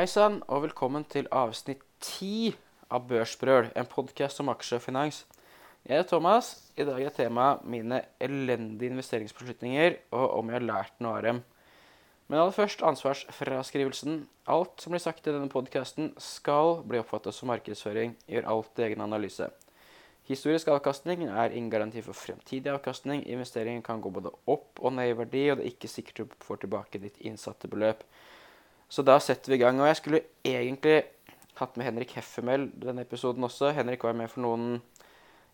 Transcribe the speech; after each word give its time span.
Hei 0.00 0.06
sann, 0.08 0.38
og 0.48 0.62
velkommen 0.64 1.02
til 1.12 1.26
avsnitt 1.28 1.82
ti 2.00 2.54
av 2.88 3.02
Børsbrøl, 3.10 3.66
en 3.76 3.88
podkast 3.90 4.40
om 4.40 4.48
aksje 4.48 4.78
og 4.78 4.80
finans. 4.86 5.18
Jeg 5.84 6.00
er 6.00 6.06
Thomas. 6.08 6.48
I 6.72 6.86
dag 6.88 7.02
er 7.04 7.12
temaet 7.12 7.66
mine 7.68 7.98
elendige 8.16 8.94
investeringsbeslutninger, 8.94 9.98
og 10.16 10.38
om 10.38 10.48
jeg 10.48 10.56
har 10.56 10.64
lært 10.70 11.04
noe 11.04 11.18
av 11.18 11.26
dem. 11.26 11.42
Men 12.30 12.40
aller 12.40 12.56
først 12.56 12.80
ansvarsfraskrivelsen. 12.80 14.22
Alt 14.48 14.80
som 14.80 14.96
blir 14.96 15.04
sagt 15.04 15.28
i 15.28 15.36
denne 15.36 15.52
podkasten, 15.52 16.14
skal 16.16 16.80
bli 16.88 17.02
oppfattet 17.04 17.36
som 17.36 17.52
markedsføring. 17.52 18.16
Gjør 18.24 18.48
alt 18.54 18.80
i 18.80 18.88
egen 18.88 19.04
analyse. 19.04 19.50
Historisk 20.32 20.72
avkastning 20.72 21.28
er 21.28 21.52
ingen 21.52 21.68
garanti 21.68 22.00
for 22.08 22.16
fremtidig 22.16 22.72
avkastning. 22.72 23.26
Investeringen 23.28 23.84
kan 23.84 24.00
gå 24.00 24.16
både 24.16 24.32
opp 24.48 24.80
og 24.80 24.96
ned 24.96 25.12
i 25.12 25.22
verdi, 25.26 25.48
og 25.50 25.60
det 25.60 25.68
er 25.68 25.74
ikke 25.74 25.92
sikkert 25.92 26.24
du 26.24 26.42
får 26.48 26.64
tilbake 26.64 27.04
ditt 27.04 27.20
innsatte 27.20 27.68
beløp. 27.68 28.08
Så 28.90 29.04
da 29.06 29.16
setter 29.22 29.52
vi 29.52 29.60
i 29.60 29.62
gang. 29.62 29.78
Og 29.80 29.86
jeg 29.86 29.98
skulle 30.00 30.22
egentlig 30.46 31.04
hatt 31.60 31.76
med 31.78 31.86
Henrik 31.86 32.16
Heffemel 32.16 32.68
denne 32.82 33.04
episoden 33.06 33.44
også. 33.46 33.70
Henrik 33.76 34.02
var 34.04 34.16
med 34.18 34.30
for 34.32 34.42
noen 34.42 34.80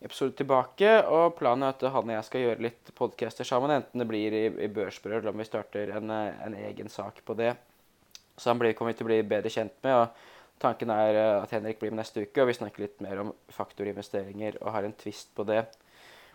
episoder 0.04 0.34
tilbake, 0.38 0.90
og 1.08 1.36
planen 1.38 1.66
er 1.66 1.74
at 1.74 1.84
han 1.88 2.10
og 2.10 2.14
jeg 2.14 2.26
skal 2.28 2.42
gjøre 2.44 2.64
litt 2.66 2.90
podcaster 2.98 3.48
sammen, 3.48 3.72
enten 3.72 4.02
det 4.02 4.08
blir 4.08 4.34
i, 4.36 4.44
i 4.66 4.68
Børsbrød 4.72 5.22
eller 5.22 5.32
om 5.32 5.40
vi 5.40 5.48
starter 5.48 5.94
en, 5.96 6.12
en, 6.12 6.56
egen 6.68 6.92
sak 6.92 7.22
på 7.24 7.36
det. 7.38 7.54
Så 8.36 8.50
han 8.52 8.60
blir, 8.60 8.74
kommer 8.76 8.92
vi 8.92 8.98
til 8.98 9.06
å 9.06 9.10
bli 9.10 9.22
bedre 9.24 9.52
kjent 9.52 9.76
med. 9.86 9.96
og 9.96 10.60
Tanken 10.60 10.92
er 10.92 11.16
eh, 11.16 11.42
at 11.42 11.52
Henrik 11.56 11.80
blir 11.80 11.92
med 11.92 12.02
neste 12.02 12.26
uke, 12.26 12.42
og 12.42 12.50
vi 12.50 12.58
snakker 12.58 12.84
litt 12.84 13.00
mer 13.04 13.24
om 13.24 13.32
faktorinvesteringer 13.56 14.60
og 14.62 14.72
har 14.76 14.88
en 14.88 14.96
twist 15.00 15.32
på 15.36 15.44
det. 15.48 15.64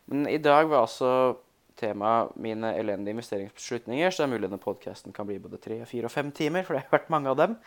Men 0.09 0.25
i 0.29 0.41
dag 0.41 0.70
var 0.70 0.87
altså 0.87 1.11
temaet 1.81 2.35
mine 2.40 2.71
elendige 2.77 3.17
investeringsbeslutninger, 3.17 4.13
så 4.13 4.23
det 4.23 4.27
er 4.30 4.34
mulig 4.35 4.48
denne 4.48 4.62
podkasten 4.62 5.16
kan 5.16 5.27
bli 5.27 5.40
både 5.41 5.59
tre, 5.62 5.81
fire 5.90 6.07
og 6.07 6.13
fem 6.13 6.31
timer, 6.35 6.63
for 6.67 6.77
det 6.77 6.85
har 6.85 6.95
vært 6.99 7.12
mange 7.13 7.34
av 7.34 7.40
dem. 7.41 7.57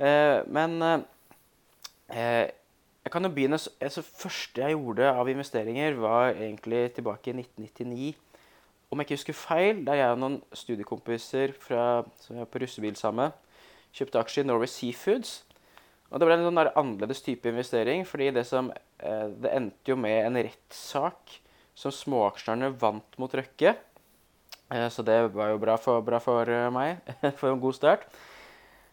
Eh, 0.00 0.38
men 0.52 0.76
eh, 0.84 2.46
jeg 3.00 3.12
kan 3.12 3.24
jo 3.24 3.32
begynne, 3.32 3.58
altså 3.80 4.02
første 4.04 4.60
jeg 4.60 4.76
gjorde 4.76 5.08
av 5.08 5.28
investeringer, 5.32 5.96
var 6.00 6.34
egentlig 6.34 6.90
tilbake 6.96 7.32
i 7.32 7.38
1999. 7.40 8.14
Om 8.90 9.00
jeg 9.00 9.06
ikke 9.06 9.16
husker 9.16 9.38
feil, 9.38 9.84
da 9.86 9.94
jeg 9.96 10.12
og 10.12 10.18
noen 10.20 10.40
studiekompiser 10.52 11.54
fra, 11.56 12.02
som 12.20 12.36
jeg 12.36 12.44
var 12.44 12.50
på 12.52 12.60
russebil 12.60 12.96
sammen, 12.98 13.32
kjøpte 13.96 14.20
aksjer 14.20 14.44
i 14.44 14.50
Norway 14.50 14.70
Seafoods. 14.70 15.38
Og 16.10 16.18
det 16.18 16.26
ble 16.26 16.36
en 16.36 16.48
sånn 16.48 16.62
annerledes 16.64 17.22
type 17.22 17.48
investering, 17.48 18.02
fordi 18.06 18.32
det, 18.34 18.44
som, 18.48 18.72
eh, 18.98 19.26
det 19.30 19.54
endte 19.54 19.92
jo 19.92 19.96
med 19.96 20.26
en 20.26 20.40
rettssak 20.42 21.38
som 21.80 21.94
småaksjerne 21.94 22.72
vant 22.80 23.16
mot 23.20 23.32
Røkke. 23.32 23.74
Eh, 24.70 24.88
så 24.92 25.04
det 25.06 25.16
var 25.34 25.54
jo 25.54 25.62
bra 25.62 25.78
for, 25.80 26.04
bra 26.04 26.20
for 26.22 26.48
eh, 26.52 26.68
meg. 26.74 27.00
for 27.40 27.52
en 27.52 27.62
god 27.62 27.78
start. 27.78 28.10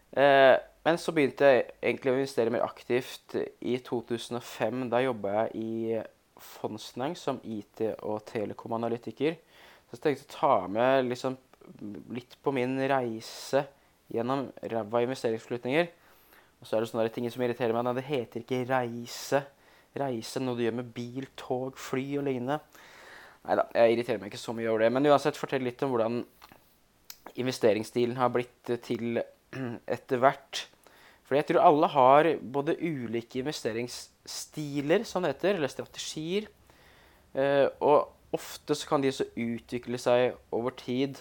Men 0.08 0.96
så 0.96 1.12
begynte 1.12 1.44
jeg 1.44 1.64
egentlig 1.84 2.12
å 2.14 2.16
investere 2.16 2.52
mer 2.54 2.62
aktivt 2.64 3.34
i 3.36 3.74
2005. 3.84 4.86
Da 4.88 5.02
jobba 5.04 5.34
jeg 5.34 5.60
i 5.60 5.98
fondsfinans 6.40 7.20
som 7.28 7.42
IT- 7.44 7.98
og 7.98 8.22
telekomanalytiker. 8.30 9.36
Så 9.88 9.98
jeg 9.98 10.04
tenkte 10.06 10.24
å 10.24 10.32
ta 10.32 10.54
med 10.72 11.10
liksom 11.10 11.36
litt 12.16 12.38
på 12.40 12.54
min 12.56 12.78
reise 12.88 13.66
gjennom 14.12 14.46
ræva 14.72 15.02
investeringsbeslutninger. 15.04 15.90
Og 16.58 16.66
så 16.66 16.76
er 16.76 16.82
det 16.82 16.90
sånne 16.90 17.12
ting 17.14 17.28
som 17.30 17.44
irriterer 17.44 17.76
meg. 17.76 17.92
Det 17.98 18.08
heter 18.08 18.42
ikke 18.42 18.64
reise. 18.68 19.44
Reise 19.98 20.42
noe 20.42 20.58
du 20.58 20.64
gjør 20.66 20.78
med 20.80 20.90
bil, 20.94 21.28
tog, 21.38 21.78
fly 21.80 22.04
og 22.20 22.26
lignende. 22.28 22.58
Nei 23.46 23.56
da, 23.56 23.64
jeg 23.72 23.94
irriterer 23.94 24.20
meg 24.20 24.32
ikke 24.32 24.42
så 24.42 24.54
mye 24.56 24.68
over 24.68 24.84
det. 24.84 24.90
Men 24.94 25.08
uansett, 25.08 25.38
fortell 25.40 25.64
litt 25.64 25.82
om 25.86 25.94
hvordan 25.94 26.20
investeringsstilen 27.38 28.18
har 28.18 28.32
blitt 28.34 28.74
til 28.84 29.22
etter 29.96 30.20
hvert. 30.22 30.66
For 31.28 31.36
jeg 31.36 31.48
tror 31.48 31.64
alle 31.64 31.88
har 31.92 32.30
både 32.40 32.76
ulike 32.80 33.42
investeringsstiler, 33.42 35.04
som 35.08 35.24
det 35.24 35.34
heter, 35.34 35.58
eller 35.58 35.72
strategier. 35.72 36.48
Eh, 37.36 37.66
og 37.84 38.08
ofte 38.32 38.76
så 38.76 38.88
kan 38.88 39.04
de 39.04 39.12
så 39.12 39.26
utvikle 39.36 40.00
seg 40.00 40.38
over 40.52 40.72
tid. 40.76 41.20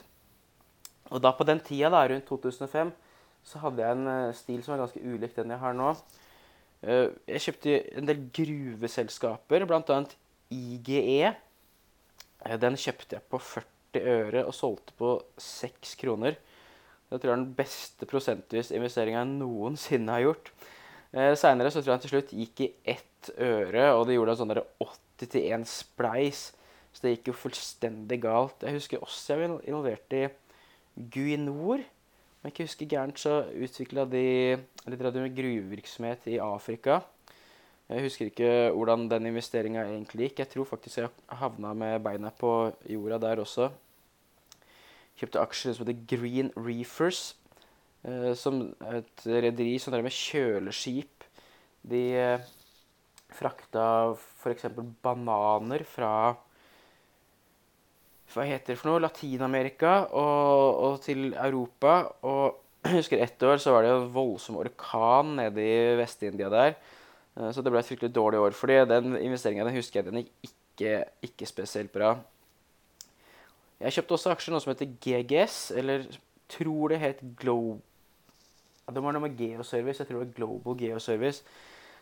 Og 1.12 1.22
da 1.24 1.34
på 1.36 1.48
den 1.48 1.60
tida, 1.64 1.92
da, 1.92 2.06
rundt 2.08 2.28
2005, 2.28 2.94
så 3.48 3.60
hadde 3.64 3.84
jeg 3.84 3.96
en 3.96 4.08
uh, 4.12 4.36
stil 4.36 4.64
som 4.64 4.74
var 4.74 4.84
ganske 4.84 5.04
ulik 5.04 5.36
den 5.38 5.54
jeg 5.54 5.62
har 5.62 5.76
nå. 5.76 5.94
Uh, 6.86 7.10
jeg 7.26 7.44
kjøpte 7.48 7.78
en 7.98 8.10
del 8.10 8.26
gruveselskaper, 8.38 9.66
bl.a. 9.70 10.00
IGE. 10.54 11.34
Uh, 12.46 12.58
den 12.62 12.78
kjøpte 12.80 13.18
jeg 13.18 13.28
på 13.32 13.42
40 13.42 14.04
øre 14.18 14.46
og 14.46 14.54
solgte 14.56 14.94
på 15.00 15.16
6 15.42 15.96
kroner. 16.02 16.38
Det 17.08 17.22
tror 17.22 17.32
jeg 17.32 17.38
er 17.38 17.44
den 17.44 17.56
beste 17.56 18.08
prosentvis 18.10 18.74
investeringa 18.76 19.22
jeg 19.22 19.32
noensinne 19.38 20.12
har 20.12 20.26
gjort. 20.26 20.52
Eh, 21.16 21.34
Seinere 21.40 21.72
tror 21.72 21.86
jeg 21.86 21.94
den 21.94 22.04
til 22.04 22.12
slutt 22.12 22.34
gikk 22.36 22.64
i 22.66 22.72
ett 22.96 23.30
øre, 23.40 23.94
og 23.96 24.08
det 24.08 24.18
gjorde 24.18 24.34
en 24.36 24.42
sånn 24.42 24.56
80 24.84 25.30
til 25.32 25.46
1 25.56 25.64
spleis. 25.72 26.42
Så 26.92 27.06
det 27.06 27.14
gikk 27.16 27.32
jo 27.32 27.38
fullstendig 27.46 28.20
galt. 28.26 28.64
Jeg 28.66 28.76
husker 28.76 29.04
også 29.06 29.38
jeg 29.38 29.44
var 29.44 29.64
involvert 29.70 30.18
i 30.18 30.26
Guinor. 31.14 31.86
Om 32.38 32.48
jeg 32.48 32.54
ikke 32.54 32.68
husker 32.68 32.90
gærent, 32.92 33.20
så 33.20 33.40
utvikla 33.50 34.06
de 34.06 34.26
litt 34.88 35.02
med 35.02 35.36
gruvevirksomhet 35.36 36.28
i 36.30 36.38
Afrika. 36.44 37.02
Jeg 37.88 38.04
husker 38.04 38.30
ikke 38.30 38.52
hvordan 38.76 39.08
den 39.08 39.30
investeringa 39.30 39.86
egentlig 39.88 40.30
gikk. 40.30 40.44
Jeg 40.44 40.52
tror 40.52 40.68
faktisk 40.68 41.00
jeg 41.00 41.12
havna 41.40 41.74
med 41.74 42.02
beina 42.04 42.30
på 42.36 42.52
jorda 42.86 43.20
der 43.24 43.42
også. 43.42 43.70
Kjøpte 45.18 45.42
aksjer 45.42 45.74
som 45.74 45.88
heter 45.88 46.04
Green 46.12 46.52
Reefers, 46.60 47.38
eh, 48.04 48.34
som 48.38 48.68
et 48.92 49.26
rederi 49.26 49.78
som 49.82 49.96
drev 49.96 50.06
med 50.06 50.14
kjøleskip. 50.14 51.26
De 51.88 52.04
eh, 52.22 52.50
frakta 53.34 53.88
f.eks. 54.14 54.68
bananer 55.02 55.88
fra 55.88 56.12
hva 58.34 58.46
heter 58.48 58.74
det 58.74 58.80
for 58.80 58.92
noe, 58.92 59.02
Latin-Amerika 59.04 59.94
og, 60.12 60.82
og, 60.84 60.96
til 61.04 61.32
Europa. 61.34 62.00
Og 62.28 62.60
jeg 62.88 63.00
husker 63.00 63.24
ett 63.24 63.44
år 63.44 63.60
så 63.64 63.74
var 63.76 63.86
det 63.86 63.94
en 63.94 64.12
voldsom 64.14 64.60
orkan 64.60 65.36
nede 65.40 65.64
i 65.64 65.96
Vest-India 66.00 66.52
der. 66.52 66.78
Eh, 67.38 67.52
så 67.56 67.64
det 67.64 67.74
ble 67.74 67.82
et 67.82 67.90
fryktelig 67.90 68.16
dårlig 68.16 68.40
år. 68.44 68.58
fordi 68.58 68.80
den 68.90 69.18
investeringa 69.18 69.70
husker 69.72 70.02
jeg 70.02 70.12
den 70.12 70.24
gikk 70.26 70.54
ikke, 70.78 71.04
ikke, 71.26 71.46
spesielt 71.50 71.92
bra. 71.92 72.16
Jeg 73.80 73.94
kjøpte 73.94 74.14
også 74.14 74.34
aksjer 74.34 74.54
noe 74.54 74.62
som 74.62 74.74
heter 74.74 74.92
GGS, 75.02 75.72
eller 75.78 76.06
tror 76.50 76.94
det 76.94 77.00
het 77.02 77.22
Globe 77.38 77.82
Det 78.88 79.04
var 79.04 79.12
noe 79.12 79.26
med 79.26 79.36
Geoservice. 79.38 80.00
Jeg 80.00 80.08
tror 80.08 80.20
det 80.20 80.28
var 80.28 80.36
Global 80.38 80.78
Geoservice. 80.80 81.44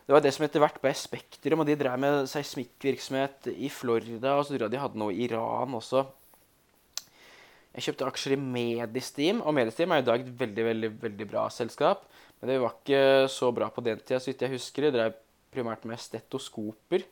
Det 0.06 0.14
var 0.14 0.22
det 0.22 0.36
som 0.36 0.44
etter 0.46 0.62
hvert 0.62 0.78
ble 0.84 0.92
Spektrum, 0.94 1.64
og 1.64 1.70
de 1.70 1.78
drev 1.80 1.98
med 1.98 2.28
seismikkvirksomhet 2.30 3.50
i 3.56 3.72
Florida. 3.74 4.36
Og 4.38 4.46
så 4.46 4.54
tror 4.54 4.68
jeg 4.68 4.76
de 4.76 4.82
hadde 4.84 5.02
noe 5.02 5.16
i 5.16 5.26
Iran 5.26 5.74
også. 5.80 6.04
Jeg 7.76 7.88
kjøpte 7.88 8.06
aksjer 8.08 8.36
i 8.36 8.40
Medisteam, 8.40 9.42
og 9.42 9.56
Medisteam 9.58 9.92
er 9.92 10.04
i 10.04 10.06
dag 10.06 10.22
et 10.22 10.38
veldig 10.40 10.68
veldig, 10.70 10.92
veldig 11.02 11.28
bra 11.32 11.48
selskap. 11.52 12.06
Men 12.38 12.52
det 12.52 12.62
var 12.62 12.78
ikke 12.78 13.02
så 13.34 13.50
bra 13.56 13.72
på 13.74 13.84
den 13.84 14.00
tida, 14.00 14.22
så 14.22 14.30
vidt 14.30 14.46
jeg 14.46 14.54
husker. 14.54 14.86
De 14.86 14.94
drev 14.94 15.18
primært 15.56 15.90
med 15.90 16.00
stetoskoper. 16.00 17.10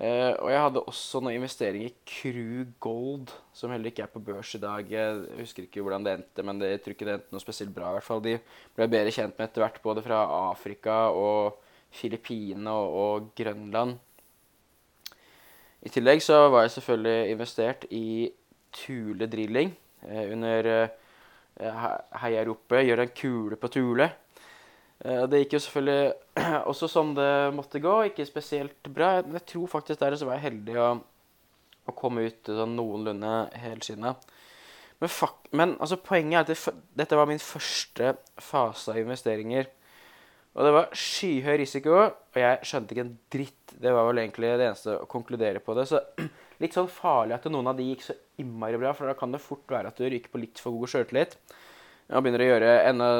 Uh, 0.00 0.32
og 0.40 0.48
jeg 0.48 0.60
hadde 0.64 0.82
også 0.88 1.20
noen 1.20 1.36
investeringer 1.36 1.90
i 1.90 1.96
Crew 2.08 2.62
Gold, 2.80 3.34
som 3.52 3.68
heller 3.74 3.92
ikke 3.92 4.06
er 4.06 4.14
på 4.14 4.22
børs 4.24 4.54
i 4.56 4.62
dag. 4.62 4.88
Jeg 4.88 5.42
husker 5.42 5.66
ikke 5.66 5.84
hvordan 5.84 6.06
det 6.06 6.14
endte, 6.16 6.44
men 6.48 6.62
det, 6.62 6.70
jeg 6.72 6.82
tror 6.86 6.96
ikke 6.96 7.08
det 7.10 7.16
endte 7.18 7.36
noe 7.36 7.44
spesielt 7.44 7.74
bra. 7.76 7.90
i 7.90 7.98
hvert 7.98 8.08
fall. 8.08 8.24
De 8.24 8.38
ble 8.78 8.88
bedre 8.88 9.12
kjent 9.12 9.36
med 9.36 9.50
etter 9.50 9.66
hvert, 9.66 9.82
både 9.84 10.06
fra 10.06 10.22
Afrika 10.48 11.02
og 11.12 11.60
Filippinene 11.90 12.70
og, 12.70 12.96
og, 13.00 13.28
Grønland. 13.38 13.98
I 15.80 15.92
tillegg 15.92 16.22
så 16.22 16.42
var 16.52 16.66
jeg 16.66 16.76
selvfølgelig 16.76 17.34
investert 17.34 17.86
i 17.90 18.30
Tule 18.72 19.26
Drilling 19.30 19.72
eh, 20.06 20.32
under 20.32 20.68
eh, 20.74 21.86
Heia 22.22 22.44
rope 22.46 22.82
'Gjør 22.84 23.04
en 23.04 23.14
kule 23.16 23.56
på 23.56 23.68
Tule'. 23.72 24.10
Eh, 25.04 25.22
det 25.28 25.44
gikk 25.44 25.56
jo 25.56 25.62
selvfølgelig 25.64 26.12
også 26.70 26.88
som 26.88 27.14
det 27.16 27.54
måtte 27.56 27.80
gå, 27.80 27.94
ikke 28.10 28.28
spesielt 28.28 28.92
bra. 28.94 29.22
Men 29.22 29.40
jeg 29.40 29.46
tror 29.54 29.66
faktisk 29.78 30.00
der 30.00 30.16
så 30.16 30.28
var 30.28 30.38
jeg 30.38 30.50
heldig 30.50 30.76
å, 30.80 30.90
å 31.88 31.96
komme 31.96 32.28
ut 32.28 32.52
sånn 32.52 32.76
noenlunde 32.76 33.34
helskinna. 33.62 34.14
Men, 35.00 35.08
fuck, 35.08 35.46
men 35.56 35.76
altså, 35.80 35.96
poenget 35.96 36.36
er 36.36 36.42
at 36.44 36.50
det, 36.52 36.74
dette 37.00 37.16
var 37.16 37.28
min 37.30 37.40
første 37.40 38.14
fase 38.36 38.92
av 38.92 39.00
investeringer. 39.00 39.70
Og 40.58 40.66
det 40.66 40.70
var 40.74 40.94
skyhøy 40.98 41.60
risiko, 41.60 41.92
og 41.94 42.38
jeg 42.38 42.66
skjønte 42.66 42.94
ikke 42.94 43.04
en 43.06 43.16
dritt. 43.30 43.74
Det 43.80 43.92
var 43.94 44.08
vel 44.08 44.22
egentlig 44.24 44.50
det 44.58 44.66
eneste 44.66 44.96
å 44.98 45.08
konkludere 45.10 45.62
på 45.62 45.76
det. 45.78 45.84
Så 45.86 46.00
litt 46.62 46.74
sånn 46.74 46.90
farlig 46.90 47.36
at 47.36 47.46
noen 47.52 47.70
av 47.70 47.78
de 47.78 47.86
gikk 47.86 48.02
så 48.08 48.16
innmari 48.42 48.80
bra, 48.80 48.90
for 48.96 49.06
da 49.06 49.14
kan 49.18 49.30
det 49.30 49.42
fort 49.44 49.70
være 49.70 49.92
at 49.92 50.00
du 50.00 50.08
ryker 50.08 50.32
på 50.32 50.40
litt 50.42 50.62
for 50.62 50.74
god 50.74 50.90
sjøltillit. 50.90 51.36
Og 52.10 52.24
begynner 52.26 52.42
å 52.42 52.48
gjøre 52.48 52.72
enda 52.88 53.10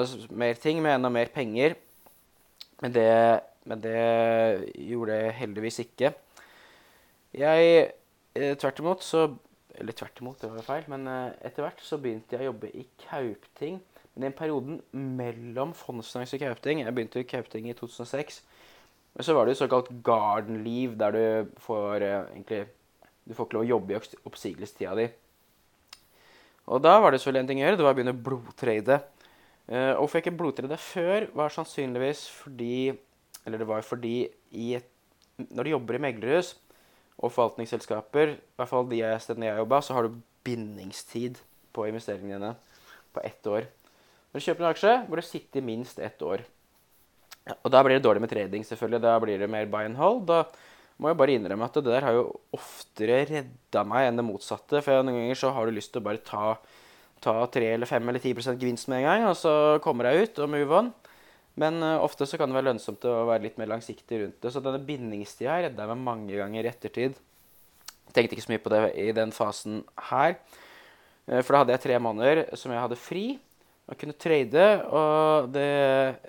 mer 0.43 0.59
ting 0.59 0.81
med 0.82 0.97
enda 0.97 1.12
mer 1.15 1.31
penger. 1.31 1.77
Men 2.82 2.97
det, 2.97 3.12
men 3.71 3.85
det 3.85 4.00
gjorde 4.91 5.21
jeg 5.21 5.37
heldigvis 5.44 5.81
ikke. 5.85 6.11
Jeg 7.38 7.71
eh, 8.35 8.56
Tvert 8.59 8.81
imot 8.82 9.05
så 9.06 9.29
Eller 9.79 9.94
tvert 9.94 10.19
imot, 10.19 10.41
det 10.43 10.50
var 10.50 10.67
feil. 10.67 10.88
Men 10.91 11.06
eh, 11.06 11.38
etter 11.47 11.62
hvert 11.62 11.87
så 11.87 12.00
begynte 12.03 12.35
jeg 12.35 12.43
å 12.43 12.50
jobbe 12.50 12.73
i 12.75 12.88
Kaupting. 13.06 13.79
Den 14.20 14.34
perioden 14.37 14.81
mellom 14.93 15.72
fondsfinans 15.76 16.34
og 16.37 16.43
kauting 16.43 16.82
Jeg 16.82 16.94
begynte 16.94 17.22
i 17.22 17.28
kauting 17.28 17.70
i 17.70 17.76
2006. 17.76 18.43
Men 19.14 19.26
så 19.26 19.34
var 19.34 19.46
det 19.46 19.55
jo 19.55 19.62
såkalt 19.64 19.90
garden-liv, 20.05 20.94
der 20.99 21.17
du 21.17 21.56
får 21.64 22.05
eh, 22.06 22.28
egentlig 22.34 22.67
Du 23.26 23.34
får 23.34 23.46
ikke 23.46 23.58
lov 23.58 23.64
å 23.64 23.70
jobbe 23.70 23.94
i 23.94 24.00
oppsigelsestida 24.28 24.94
di. 24.99 25.08
Og 26.70 26.82
da 26.82 26.96
var 27.02 27.12
det 27.12 27.20
selvfølgelig 27.20 27.43
en 27.43 27.50
ting 27.50 27.61
å 27.61 27.64
gjøre. 27.64 27.78
Det 27.78 27.87
var 27.87 27.94
å 27.94 27.99
begynne 27.99 28.14
å 28.14 28.22
blodtrade. 28.28 29.00
Uh, 29.70 29.93
hvorfor 30.00 30.19
jeg 30.19 30.25
ikke 30.25 30.38
blodtrade 30.38 30.78
før, 30.82 31.26
var 31.37 31.52
sannsynligvis 31.55 32.25
fordi 32.40 32.90
Eller 33.46 33.62
det 33.62 33.69
var 33.69 33.84
fordi 33.87 34.28
i 34.50 34.72
et, 34.76 34.88
når 35.38 35.64
du 35.64 35.70
jobber 35.70 35.96
i 35.96 36.00
meglerhus 36.05 36.50
og 37.17 37.31
forvaltningsselskaper, 37.32 38.34
i 38.34 38.58
hvert 38.58 38.69
fall 38.69 38.88
de 38.90 38.99
stedene 39.22 39.46
jeg 39.49 39.62
jobba, 39.62 39.78
så 39.81 39.96
har 39.96 40.08
du 40.08 40.19
bindingstid 40.44 41.38
på 41.72 41.87
investeringene 41.88 42.37
dine 42.37 42.50
på 43.14 43.22
ett 43.25 43.49
år. 43.49 43.69
Når 44.31 44.38
du 44.38 44.47
kjøper 44.47 44.65
en 44.65 44.71
aksje, 44.71 44.97
må 45.11 45.19
du 45.19 45.27
sitte 45.27 45.59
i 45.59 45.65
minst 45.67 45.99
ett 45.99 46.23
år. 46.23 46.44
Og 47.65 47.71
da 47.73 47.81
blir 47.82 47.99
det 47.99 48.05
dårlig 48.05 48.23
med 48.23 48.31
trading, 48.31 48.62
selvfølgelig. 48.67 49.03
Da 49.03 49.17
blir 49.23 49.41
det 49.43 49.49
mer 49.50 49.67
buy 49.71 49.88
and 49.88 49.99
hold. 49.99 50.23
Da 50.29 50.44
må 51.00 51.11
jeg 51.11 51.19
bare 51.19 51.35
innrømme 51.35 51.67
at 51.67 51.79
det 51.81 51.88
der 51.88 52.06
har 52.06 52.15
jo 52.15 52.27
oftere 52.55 53.25
redda 53.31 53.82
meg 53.88 54.06
enn 54.06 54.21
det 54.21 54.27
motsatte. 54.29 54.82
For 54.85 55.03
noen 55.03 55.19
ganger 55.23 55.41
så 55.41 55.50
har 55.56 55.67
du 55.67 55.75
lyst 55.75 55.94
til 55.94 56.03
å 56.03 56.06
bare 56.06 56.23
ta, 56.23 56.55
ta 57.25 57.35
3 57.56 57.73
eller 57.75 57.91
5 57.91 58.12
eller 58.12 58.23
10% 58.23 58.61
gevinst 58.61 58.91
med 58.93 59.03
en 59.03 59.09
gang, 59.09 59.27
og 59.32 59.38
så 59.41 59.55
kommer 59.82 60.11
jeg 60.11 60.29
ut 60.29 60.43
og 60.44 60.53
move 60.55 60.79
on. 60.79 60.93
Men 61.61 61.82
uh, 61.82 61.99
ofte 62.05 62.29
så 62.29 62.38
kan 62.38 62.53
det 62.53 62.61
være 62.61 62.71
lønnsomt 62.71 63.05
å 63.11 63.25
være 63.32 63.49
litt 63.49 63.59
mer 63.59 63.73
langsiktig 63.73 64.23
rundt 64.23 64.38
det. 64.44 64.55
Så 64.55 64.62
denne 64.62 64.81
bindingstida 64.87 65.59
redda 65.67 65.91
meg 65.91 66.05
mange 66.06 66.38
ganger 66.38 66.69
i 66.69 66.71
ettertid. 66.71 67.19
Tenkte 68.15 68.37
ikke 68.37 68.47
så 68.47 68.53
mye 68.53 68.62
på 68.62 68.73
det 68.73 68.85
i 69.00 69.11
den 69.17 69.35
fasen 69.35 69.82
her. 70.12 70.38
Uh, 71.27 71.41
for 71.41 71.56
da 71.56 71.65
hadde 71.65 71.75
jeg 71.75 71.88
tre 71.88 71.99
måneder 71.99 72.47
som 72.55 72.71
jeg 72.71 72.85
hadde 72.85 73.00
fri 73.00 73.25
og 73.91 73.99
kunne 73.99 74.15
trade, 74.15 74.67
og 74.95 75.51
det 75.55 75.69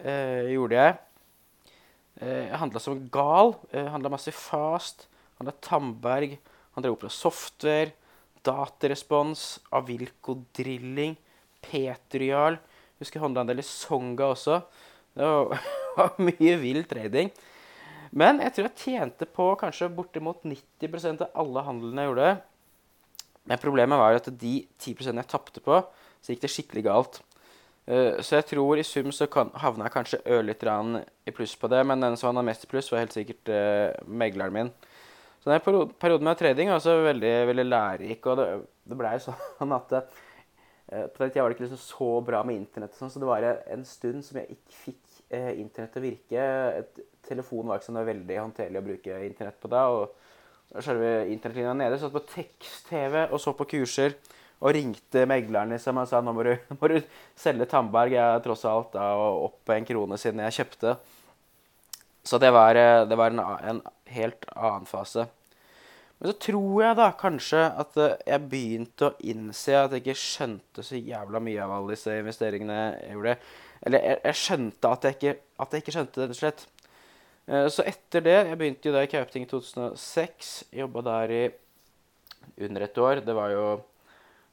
eh, 0.01 0.49
gjorde 0.55 0.77
jeg. 0.79 0.97
Jeg 2.21 2.47
eh, 2.47 2.57
handla 2.57 2.81
som 2.81 2.97
gal. 3.13 3.55
Jeg 3.69 3.85
eh, 3.85 3.91
handla 3.93 4.11
masse 4.13 4.33
Fast, 4.33 5.07
handla 5.39 5.53
Tamberg, 5.61 6.39
Han 6.71 6.85
drev 6.85 6.95
opp 6.95 7.01
med 7.03 7.11
Software, 7.11 7.91
Datarespons, 8.45 9.59
Avilco 9.75 10.37
Drilling, 10.55 11.17
Petrial. 11.61 12.57
Husker 13.01 13.19
jeg 13.19 13.25
handla 13.25 13.43
en 13.43 13.51
del 13.51 13.61
i 13.61 13.67
Songa 13.67 14.31
også. 14.31 14.61
Det 15.13 15.27
var 15.97 16.21
mye 16.23 16.55
vill 16.61 16.85
trading. 16.87 17.29
Men 18.15 18.39
jeg 18.43 18.55
tror 18.55 18.69
jeg 18.69 18.79
tjente 18.79 19.27
på 19.27 19.49
kanskje 19.59 19.91
bortimot 19.93 20.45
90% 20.47 21.25
av 21.27 21.43
alle 21.43 21.65
handlene 21.67 22.05
jeg 22.05 22.11
gjorde. 22.11 22.31
Men 23.49 23.61
problemet 23.61 23.99
var 23.99 24.13
jo 24.13 24.21
at 24.21 24.31
de 24.41 24.55
10% 24.79 25.21
jeg 25.21 25.29
tapte 25.29 25.63
på, 25.63 25.81
så 26.21 26.33
gikk 26.33 26.45
det 26.45 26.53
skikkelig 26.53 26.85
galt. 26.87 27.21
Eh, 27.89 28.19
så 28.21 28.37
jeg 28.37 28.47
tror 28.51 28.77
i 28.77 28.85
sum 28.85 29.09
så 29.15 29.25
kan, 29.31 29.49
havna 29.57 29.87
jeg 29.87 29.95
kanskje 29.95 30.21
ørlite 30.35 30.75
i 31.25 31.33
pluss 31.33 31.55
på 31.57 31.69
det, 31.71 31.81
men 31.87 32.03
den 32.03 32.17
som 32.17 32.29
havna 32.29 32.43
mest 32.45 32.65
i 32.65 32.69
pluss, 32.69 32.91
var 32.91 33.01
helt 33.01 33.15
sikkert 33.15 33.49
uh, 33.49 34.05
megleren 34.05 34.53
min. 34.53 34.73
Så 35.41 35.49
den 35.49 35.93
perioden 35.97 36.27
med 36.27 36.37
trading 36.37 36.69
var 36.69 36.77
også 36.77 36.99
veldig, 37.01 37.31
veldig 37.49 37.65
lærerik. 37.65 38.25
Og 38.29 38.37
det, 38.37 38.45
det 38.85 38.97
blei 38.99 39.15
sånn 39.23 39.73
at 39.77 39.95
uh, 39.97 41.07
på 41.09 41.23
den 41.23 41.31
tida 41.31 41.41
var 41.41 41.49
det 41.49 41.57
ikke 41.57 41.65
liksom 41.65 41.81
så 41.81 42.11
bra 42.25 42.43
med 42.45 42.59
internett, 42.61 42.97
sånn, 42.97 43.09
så 43.09 43.21
det 43.21 43.29
var 43.29 43.47
en 43.49 43.85
stund 43.87 44.21
som 44.27 44.41
jeg 44.41 44.59
ikke 44.59 44.77
fikk 44.85 45.15
uh, 45.33 45.53
internett 45.55 45.95
til 45.95 46.03
å 46.03 46.05
virke. 46.05 47.07
Telefonen 47.25 47.71
var 47.71 47.81
ikke 47.81 47.89
sånn 47.89 48.03
veldig 48.11 48.43
håndterlig 48.43 48.81
å 48.81 48.89
bruke 48.91 49.23
internett 49.25 49.57
på 49.61 49.71
da. 49.71 49.87
og 49.89 50.17
Selve 50.71 51.25
internettlinja 51.27 51.73
nede. 51.75 51.97
Satt 51.99 52.13
på 52.13 52.21
tekst-TV 52.29 53.25
og 53.25 53.41
så 53.43 53.51
på 53.57 53.65
kurser 53.73 54.13
og 54.61 54.75
ringte 54.77 55.25
megleren 55.29 55.73
liksom, 55.73 55.97
og 55.97 56.09
sa 56.09 56.21
nå 56.21 56.33
må 56.37 56.45
du, 56.45 56.53
må 56.79 56.91
du 56.91 56.99
selge 57.39 57.67
Tandberg. 57.69 58.13
Jeg 58.13 58.43
tross 58.45 58.65
alt 58.69 58.93
da, 58.93 59.09
opp 59.17 59.73
en 59.73 59.87
krone 59.87 60.19
siden 60.21 60.43
jeg 60.45 60.61
kjøpte. 60.61 60.95
Så 62.23 62.37
det 62.41 62.51
var, 62.53 62.77
eh, 62.77 63.03
det 63.09 63.17
var 63.17 63.33
en, 63.33 63.41
en, 63.41 63.81
helt 64.11 64.45
annen 64.53 64.85
fase. 64.85 65.25
Men 66.19 66.29
så 66.29 66.35
tror 66.45 66.83
jeg 66.83 66.97
da 66.99 67.07
kanskje 67.17 67.63
at 67.81 67.97
eh, 67.97 68.19
jeg 68.29 68.49
begynte 68.51 69.09
å 69.09 69.15
innse 69.33 69.79
at 69.79 69.95
jeg 69.97 70.05
ikke 70.05 70.21
skjønte 70.21 70.85
så 70.85 70.99
jævla 70.99 71.41
mye 71.41 71.63
av 71.65 71.73
alle 71.79 71.95
disse 71.95 72.19
investeringene 72.21 72.77
jeg 72.83 73.15
gjorde. 73.17 73.35
Eller 73.81 74.05
jeg, 74.05 74.21
jeg 74.27 74.39
skjønte 74.43 74.93
at 74.93 75.07
jeg, 75.07 75.17
ikke, 75.17 75.35
at 75.65 75.73
jeg 75.73 75.83
ikke 75.83 75.95
skjønte 75.97 76.21
det, 76.21 76.27
rett 76.27 76.37
og 76.37 76.41
slett. 76.43 76.67
Eh, 77.49 77.67
så 77.73 77.87
etter 77.89 78.21
det 78.27 78.37
Jeg 78.37 78.59
begynte 78.59 78.91
jo 78.91 78.93
da 78.93 79.01
i 79.01 79.09
Kauting 79.09 79.47
i 79.47 79.49
2006. 79.49 80.51
Jobba 80.77 81.07
der 81.09 81.33
i 81.33 81.43
under 82.67 82.85
et 82.85 83.01
år. 83.01 83.25
Det 83.25 83.33
var 83.33 83.55
jo 83.55 83.65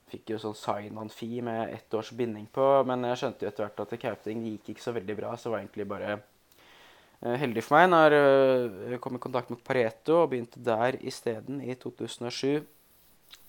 Fikk 0.09 0.33
jo 0.33 0.39
sånn 0.41 0.57
sign-on-fee 0.57 1.43
med 1.45 1.75
ett 1.75 1.95
års 1.97 2.15
binding 2.17 2.47
på, 2.53 2.65
men 2.89 3.05
jeg 3.11 3.21
skjønte 3.21 3.45
jo 3.45 3.51
etter 3.51 3.67
hvert 3.67 3.83
at 3.85 3.95
Kauting 4.01 4.47
gikk 4.47 4.73
ikke 4.73 4.85
så 4.85 4.95
veldig 4.97 5.17
bra, 5.19 5.35
så 5.37 5.53
var 5.53 5.61
jeg 5.61 5.69
egentlig 5.69 5.89
bare 5.91 6.15
uh, 6.17 7.37
heldig 7.43 7.65
for 7.67 7.77
meg 7.77 7.91
når 7.93 8.17
uh, 8.17 8.79
jeg 8.95 9.03
kom 9.05 9.19
i 9.19 9.23
kontakt 9.23 9.53
med 9.53 9.61
Pareto 9.67 10.23
og 10.23 10.31
begynte 10.33 10.63
der 10.65 10.97
isteden 11.05 11.61
i 11.61 11.77
2007. 11.77 12.65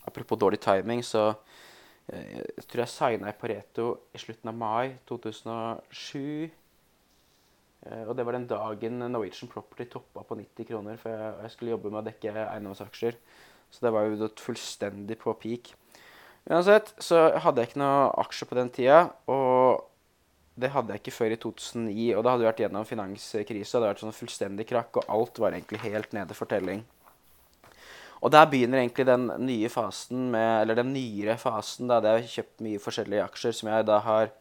Apropos 0.10 0.40
dårlig 0.42 0.60
timing, 0.66 1.04
så 1.06 1.30
uh, 1.32 2.38
jeg 2.44 2.68
tror 2.68 2.84
jeg 2.84 2.96
signa 2.98 3.32
i 3.32 3.40
Pareto 3.40 3.90
i 4.12 4.20
slutten 4.20 4.52
av 4.52 4.60
mai 4.60 4.98
2007. 5.08 6.50
og 8.10 8.16
det 8.18 8.26
var 8.28 8.36
den 8.36 8.48
dagen 8.48 9.00
Norwegian 9.00 9.48
Property 9.48 9.86
toppa 9.88 10.26
på 10.28 10.36
90 10.36 10.68
kroner, 10.68 10.98
for 11.00 11.10
jeg 11.46 11.52
skulle 11.54 11.72
jobbe 11.72 11.90
med 11.94 12.02
å 12.02 12.08
dekke 12.10 12.34
eiendomsaksjer. 12.50 13.16
Så 13.72 13.86
det 13.86 13.92
var 13.94 14.10
jo 14.10 14.28
fullstendig 14.42 15.16
på 15.22 15.34
peak. 15.40 15.72
Uansett 16.50 16.96
så 16.98 17.28
hadde 17.44 17.62
jeg 17.62 17.72
ikke 17.72 17.81
noe 17.84 18.10
aksjer 18.24 18.50
på 18.50 18.57
den 18.57 18.72
tida. 18.74 19.04
Og 19.30 19.86
det 20.60 20.72
hadde 20.74 20.96
jeg 20.96 21.04
ikke 21.04 21.16
før 21.16 21.36
i 21.36 21.40
2009. 21.40 22.07
Og 22.18 22.24
da 22.25 22.34
hadde 22.34 22.48
vært 22.48 22.63
gjennom 22.63 22.88
finanskrisa. 22.88 23.78
Det 23.78 23.84
hadde 23.84 23.92
vært 23.94 24.06
sånn 24.06 24.18
fullstendig 24.18 24.66
krakk, 24.69 25.01
og 25.01 25.13
alt 25.13 25.42
var 25.42 25.56
egentlig 25.56 25.84
helt 25.86 26.16
nede 26.18 26.38
for 26.38 26.50
telling. 26.50 26.81
Og 28.19 28.34
der 28.34 28.50
begynner 28.51 28.81
egentlig 28.81 29.06
den 29.07 29.30
nye 29.48 29.69
fasen 29.72 30.25
med 30.34 30.63
Eller 30.63 30.75
den 30.75 30.92
nyere 30.92 31.38
fasen, 31.40 31.88
da 31.88 32.01
jeg 32.04 32.25
har 32.25 32.34
kjøpt 32.34 32.66
mye 32.66 32.81
forskjellige 32.84 33.28
aksjer 33.30 33.56
som 33.56 33.69
jeg 33.72 33.86
da 33.88 34.00
har 34.04 34.34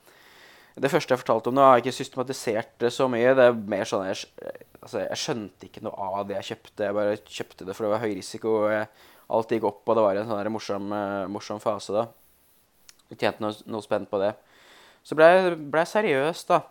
Det 0.74 0.90
første 0.90 1.14
jeg 1.14 1.22
fortalte 1.22 1.50
om 1.50 1.54
nå, 1.54 1.62
har 1.62 1.76
jeg 1.78 1.86
ikke 1.86 1.98
systematisert 2.00 2.72
det 2.82 2.90
så 2.94 3.06
mye. 3.10 3.34
Det 3.34 3.46
er 3.50 3.60
mer 3.74 3.86
sånn 3.86 4.04
jeg, 4.06 4.26
altså, 4.80 5.00
jeg 5.02 5.18
skjønte 5.22 5.66
ikke 5.66 5.82
noe 5.86 6.10
av 6.18 6.26
det 6.26 6.36
jeg 6.36 6.50
kjøpte. 6.52 6.84
Jeg 6.86 6.98
bare 6.98 7.16
kjøpte 7.24 7.66
det 7.66 7.74
for 7.74 7.86
det 7.86 7.90
var 7.94 8.02
høy 8.04 8.12
risiko. 8.14 8.52
Og 8.60 8.68
jeg 8.70 8.86
alt 9.28 9.52
gikk 9.52 9.66
opp, 9.68 9.82
og 9.84 9.98
det 9.98 10.04
var 10.04 10.18
en 10.18 10.30
sånn 10.30 10.52
morsom, 10.54 10.92
uh, 10.94 11.26
morsom, 11.30 11.60
fase 11.62 11.94
da. 11.94 12.06
Jeg 13.10 13.20
tjente 13.20 13.44
noe, 13.44 13.56
noe 13.68 13.84
spent 13.84 14.08
på 14.10 14.20
det. 14.22 14.32
Så 15.06 15.16
ble 15.16 15.28
jeg 15.28 15.90
seriøs, 15.92 16.44
da. 16.48 16.62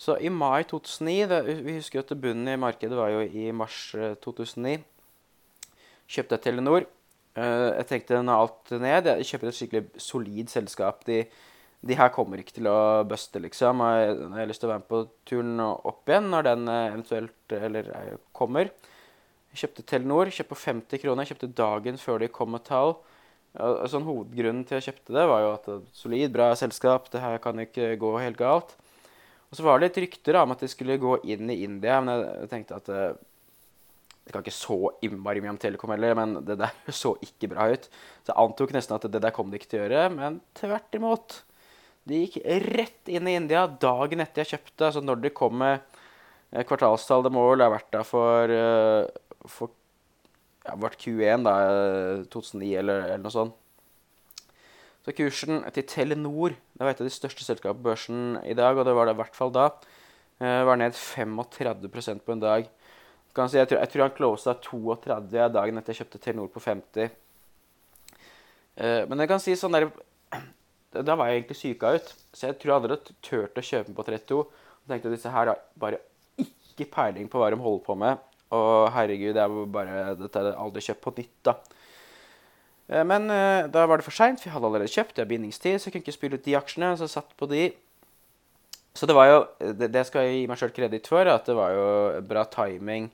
Så 0.00 0.18
i 0.20 0.28
mai 0.28 0.64
2009 0.68 1.28
det, 1.30 1.40
Vi 1.64 1.78
husker 1.78 2.02
at 2.02 2.12
bunnen 2.20 2.52
i 2.52 2.60
markedet 2.60 2.96
var 2.96 3.14
jo 3.14 3.22
i 3.24 3.48
mars 3.52 3.94
2009. 4.24 4.74
Eh, 4.76 4.84
kjøpte 6.06 6.36
jeg 6.36 6.44
Telenor. 6.44 6.86
Uh, 7.36 7.72
jeg 7.76 7.88
tenkte 7.90 8.22
nå 8.24 8.32
alt 8.32 8.70
ned 8.80 9.10
Jeg 9.10 9.26
kjøper 9.28 9.50
et 9.50 9.56
skikkelig 9.56 10.00
solid 10.00 10.52
selskap. 10.52 11.04
De, 11.08 11.22
de 11.84 11.96
her 11.96 12.12
kommer 12.12 12.40
ikke 12.40 12.58
til 12.58 12.68
å 12.68 13.04
buste, 13.08 13.40
liksom. 13.40 13.80
Jeg, 13.84 14.12
jeg 14.20 14.36
har 14.36 14.52
lyst 14.52 14.64
til 14.64 14.68
å 14.68 14.74
være 14.74 14.84
med 14.84 14.92
på 14.92 15.02
turen 15.28 15.64
opp 15.64 16.12
igjen 16.12 16.30
når 16.32 16.48
den 16.50 16.68
eventuelt 16.72 17.56
eller, 17.56 17.90
kommer. 18.36 18.72
Jeg 19.56 19.70
kjøpte 19.70 19.86
Telenor, 19.88 20.28
kjøpte 20.28 20.52
på 20.52 20.58
50 20.60 21.00
kroner. 21.00 21.24
Jeg 21.24 21.32
kjøpte 21.32 21.54
dagen 21.56 21.96
før 21.96 22.20
de 22.20 22.26
kom 22.28 22.50
med 22.52 22.66
tall. 22.66 22.98
Sånn, 23.88 24.04
hovedgrunnen 24.04 24.66
til 24.68 24.76
jeg 24.76 24.90
kjøpte 24.90 25.14
det, 25.16 25.22
var 25.30 25.40
jo 25.40 25.52
at 25.54 25.64
det 25.64 25.76
var 25.78 25.86
solid, 25.96 26.32
bra 26.34 26.50
selskap. 26.60 27.08
Det 27.08 27.22
her 27.22 27.40
kan 27.40 27.62
ikke 27.64 27.94
gå 28.02 28.10
helt 28.20 28.36
galt. 28.36 28.74
Og 29.48 29.56
så 29.56 29.64
var 29.64 29.80
det 29.80 29.88
litt 29.88 30.02
rykter 30.04 30.36
om 30.42 30.52
at 30.52 30.60
de 30.60 30.68
skulle 30.68 30.98
gå 31.00 31.16
inn 31.32 31.48
i 31.48 31.62
India. 31.64 32.02
Men 32.04 32.20
jeg 32.20 32.52
tenkte 32.52 32.76
at 32.76 32.92
det, 32.92 33.08
eh, 33.14 34.28
kan 34.28 34.44
ikke 34.44 34.52
så 34.52 34.76
innmari 35.06 35.40
mye 35.40 35.54
om 35.54 35.62
Telekom 35.62 35.94
heller, 35.94 36.16
men 36.18 36.40
det 36.44 36.58
der 36.60 36.76
så 37.02 37.14
ikke 37.24 37.54
bra 37.54 37.70
ut. 37.72 37.88
Så 38.26 38.34
jeg 38.34 38.40
antok 38.44 38.76
nesten 38.76 38.98
at 38.98 39.08
det 39.08 39.24
der 39.24 39.32
kom 39.32 39.48
de 39.48 39.56
ikke 39.56 39.72
til 39.72 39.86
å 39.86 39.86
gjøre, 39.86 40.06
men 40.18 40.40
tvert 40.58 41.00
imot. 41.00 41.40
De 42.04 42.26
gikk 42.26 42.42
rett 42.76 43.08
inn 43.08 43.30
i 43.30 43.38
India 43.40 43.64
dagen 43.66 44.20
etter 44.20 44.44
jeg 44.44 44.58
kjøpte. 44.58 44.90
Altså 44.90 45.00
når 45.00 45.24
de 45.24 45.32
kom 45.32 45.56
med 45.64 45.80
kvartalstall, 46.66 47.24
det 47.24 47.32
må 47.34 47.48
vel 47.48 47.64
ha 47.64 47.72
vært 47.72 47.88
der 47.94 48.04
for 48.06 48.52
uh, 48.52 49.06
for 49.50 49.72
ja, 50.66 50.74
vårt 50.80 50.98
Q1, 51.00 51.46
da, 51.46 51.54
2009 52.32 52.72
eller, 52.80 53.04
eller, 53.06 53.22
noe 53.22 53.34
sånt. 53.34 53.62
Så 55.06 55.14
kursen 55.14 55.60
til 55.74 55.86
Telenor, 55.86 56.56
det 56.74 56.82
var 56.82 56.96
et 56.96 57.02
av 57.02 57.06
de 57.06 57.14
største 57.14 57.44
selskapene 57.46 57.78
på 57.78 57.86
børsen 57.92 58.40
i 58.42 58.56
dag, 58.58 58.74
og 58.74 58.88
det 58.88 58.94
var 58.96 59.06
det 59.06 59.14
i 59.14 59.20
hvert 59.20 59.38
fall 59.38 59.52
da, 59.54 59.68
uh, 60.42 60.62
var 60.66 60.80
ned 60.80 60.96
35 60.98 62.24
på 62.26 62.34
en 62.34 62.42
dag. 62.42 62.66
Si, 63.36 63.58
jeg, 63.58 63.68
tror, 63.68 63.78
jeg, 63.82 63.90
tror, 63.92 64.02
han 64.02 64.16
closa 64.16 64.56
32 64.64 65.48
dagen 65.52 65.78
etter 65.78 65.92
jeg 65.92 66.02
kjøpte 66.02 66.20
Telenor 66.24 66.50
på 66.50 66.62
50. 66.64 67.06
Uh, 67.06 68.82
eh, 68.82 69.02
men 69.06 69.22
jeg 69.22 69.30
kan 69.30 69.42
si 69.42 69.54
sånn 69.60 69.76
der 69.76 69.90
Da 70.96 71.12
var 71.18 71.28
jeg 71.28 71.42
egentlig 71.42 71.58
syka 71.60 71.90
ut. 71.98 72.12
Så 72.32 72.48
jeg 72.48 72.56
tror 72.56 72.72
jeg 72.72 72.82
hadde 72.86 73.14
turt 73.20 73.58
å 73.60 73.64
kjøpe 73.68 73.90
den 73.90 73.96
på 73.98 74.06
32. 74.06 74.38
Og 74.40 74.88
tenkte 74.88 75.10
at 75.10 75.16
disse 75.18 75.32
her 75.34 75.50
har 75.52 75.60
bare 75.76 76.00
ikke 76.40 76.88
peiling 76.94 77.28
på 77.28 77.42
hva 77.42 77.50
de 77.52 77.58
holder 77.60 77.84
på 77.84 77.96
med. 78.00 78.22
Og 78.54 78.92
herregud, 78.94 79.34
jeg 79.34 79.66
bare, 79.74 80.14
dette 80.20 80.42
er 80.42 80.54
aldri 80.54 80.84
kjøpt 80.86 81.02
på 81.02 81.14
nytt, 81.16 81.34
da. 81.48 81.56
Eh, 82.86 83.02
men 83.02 83.26
eh, 83.32 83.66
da 83.72 83.86
var 83.90 83.98
det 83.98 84.06
for 84.06 84.14
seint, 84.14 84.38
for 84.38 84.48
jeg 84.48 84.54
hadde 84.54 84.70
allerede 84.70 84.92
kjøpt. 84.92 85.16
Det 85.16 85.24
er 85.24 85.30
bindingstid, 85.32 85.78
så 85.78 85.88
jeg 85.88 85.96
kunne 85.96 86.06
ikke 86.06 86.16
spille 86.16 86.38
ut 86.38 86.46
de 86.46 86.56
aksjene. 86.58 86.94
Så 86.96 87.08
jeg 87.08 87.14
satt 87.16 87.36
på 87.38 87.50
de. 87.50 87.68
Så 88.96 89.08
det 89.08 89.16
var 89.16 89.28
jo 89.28 89.38
Det, 89.76 90.06
skal 90.08 90.24
jeg 90.24 90.40
gi 90.40 90.48
meg 90.48 90.58
sjøl 90.60 90.72
kreditt 90.72 91.10
for, 91.10 91.28
at 91.28 91.48
det 91.48 91.56
var 91.56 91.74
jo 91.74 91.86
bra 92.24 92.46
timing 92.48 93.10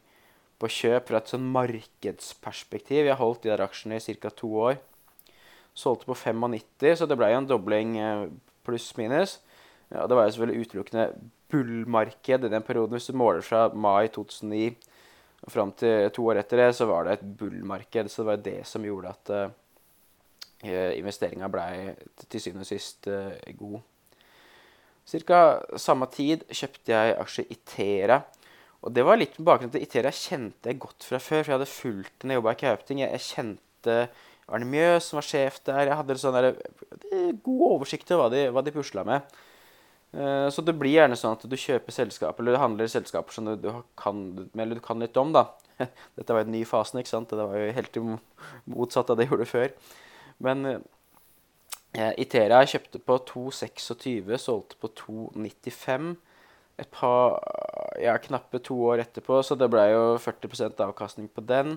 på 0.62 0.70
kjøp 0.70 1.08
fra 1.08 1.18
et 1.18 1.32
sånn 1.32 1.48
markedsperspektiv. 1.54 3.08
Jeg 3.08 3.18
holdt 3.18 3.42
de 3.42 3.50
der 3.50 3.64
aksjene 3.64 3.98
i 3.98 4.16
ca. 4.20 4.30
to 4.30 4.52
år. 4.68 4.76
Solgte 5.74 6.06
på 6.06 6.14
95, 6.14 7.00
så 7.00 7.08
det 7.08 7.16
ble 7.16 7.32
jo 7.32 7.40
en 7.40 7.48
dobling 7.48 7.96
eh, 7.98 8.28
pluss-minus. 8.68 9.40
Ja, 9.92 10.06
det 10.06 10.16
var 10.16 10.28
jo 10.28 10.36
selvfølgelig 10.36 10.66
utelukkende 10.66 11.06
bullmarked 11.52 12.44
i 12.46 12.52
den 12.52 12.62
perioden. 12.64 12.94
Hvis 12.94 13.10
du 13.10 13.16
måler 13.16 13.42
fra 13.44 13.66
mai 13.74 14.08
2009 14.12 14.76
og 15.42 15.50
fram 15.50 15.72
til 15.74 16.10
to 16.14 16.26
år 16.30 16.42
etter 16.42 16.60
det, 16.62 16.68
så 16.76 16.86
var 16.86 17.06
det 17.06 17.16
et 17.16 17.24
bullmarked. 17.38 18.10
Så 18.10 18.22
det 18.22 18.28
var 18.28 18.44
det 18.44 18.58
som 18.68 18.84
gjorde 18.86 19.10
at 19.10 19.32
uh, 19.34 20.92
investeringa 20.94 21.48
blei 21.50 21.94
til 22.28 22.44
syvende 22.44 22.66
og 22.66 22.70
sist 22.70 23.10
uh, 23.10 23.34
god. 23.58 23.80
Cirka 25.08 25.40
samme 25.82 26.06
tid 26.14 26.44
kjøpte 26.46 26.94
jeg 26.94 27.16
aksjer 27.18 27.50
i 27.50 27.58
Tera. 27.66 28.20
Og 28.82 28.94
det 28.94 29.04
var 29.06 29.18
litt 29.18 29.34
med 29.38 29.46
bakgrunn 29.46 29.72
til 29.74 29.82
Itera 29.82 30.10
kjente 30.14 30.70
jeg 30.70 30.80
godt 30.82 31.06
fra 31.06 31.18
før. 31.22 31.42
For 31.42 31.50
jeg 31.50 31.58
hadde 31.58 31.70
fulgt 31.70 32.14
den 32.22 32.32
jeg 32.32 32.40
jobba 32.40 32.54
i 32.54 32.60
Kauting. 32.62 33.02
Jeg, 33.02 33.14
jeg, 33.14 33.26
kjente 33.34 33.96
Arne 34.52 34.68
Mjøs, 34.68 35.08
som 35.08 35.18
var 35.18 35.26
sjef 35.26 35.58
der. 35.66 35.88
Jeg 35.90 35.98
hadde 36.00 36.18
sånn 36.22 36.38
der, 36.38 36.52
god 37.46 37.64
oversikt 37.68 38.10
over 38.14 38.28
hva 38.28 38.32
de, 38.34 38.44
hva 38.54 38.64
de 38.66 38.74
pusla 38.74 39.06
med. 39.06 39.38
Uh, 40.12 40.48
så 40.52 40.64
det 40.64 40.74
blir 40.76 40.98
gjerne 40.98 41.16
sånn 41.16 41.38
at 41.38 41.44
du 41.48 41.56
kjøper 41.56 41.94
selskap, 41.94 42.40
eller 42.40 42.56
du 42.56 42.60
handler 42.60 42.90
selskaper 42.92 43.32
som 43.32 43.48
du, 43.48 43.68
kan, 43.98 44.24
eller 44.52 44.76
du 44.76 44.84
kan 44.84 45.00
litt 45.02 45.16
om. 45.20 45.32
da. 45.34 45.46
Dette 46.18 46.32
var 46.32 46.42
jo 46.42 46.50
en 46.50 46.56
ny 46.56 46.64
fasen, 46.68 47.00
ikke 47.00 47.14
sant? 47.14 47.32
Det 47.32 47.46
var 47.48 47.56
jo 47.58 47.76
helt 47.78 48.02
motsatt 48.70 49.12
av 49.12 49.18
det 49.18 49.26
jeg 49.26 49.32
gjorde 49.32 49.48
før. 49.50 49.72
Men 50.42 50.68
eh, 50.72 52.12
Itera 52.20 52.60
kjøpte 52.68 53.00
på 53.02 53.18
2,26, 53.30 54.36
solgte 54.42 54.78
på 54.82 54.92
2,95 55.04 56.14
et 56.80 56.88
par 56.92 57.36
ja, 58.00 58.14
knappe 58.20 58.60
to 58.64 58.76
år 58.88 59.02
etterpå, 59.04 59.40
så 59.44 59.56
det 59.58 59.68
ble 59.72 59.84
jo 59.92 60.04
40% 60.22 60.80
avkastning 60.86 61.28
på 61.32 61.44
den. 61.46 61.76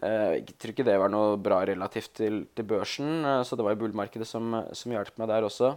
Eh, 0.00 0.40
jeg 0.40 0.56
tror 0.56 0.74
ikke 0.74 0.86
det 0.86 0.98
var 1.00 1.12
noe 1.12 1.38
bra 1.40 1.62
relativt 1.68 2.14
til, 2.20 2.44
til 2.56 2.68
børsen, 2.68 3.24
eh, 3.24 3.42
så 3.46 3.56
det 3.56 3.66
var 3.66 3.76
jo 3.76 3.82
bullmarkedet 3.84 4.28
som, 4.28 4.52
som 4.76 4.94
hjalp 4.94 5.16
meg 5.20 5.32
der 5.32 5.48
også. 5.48 5.74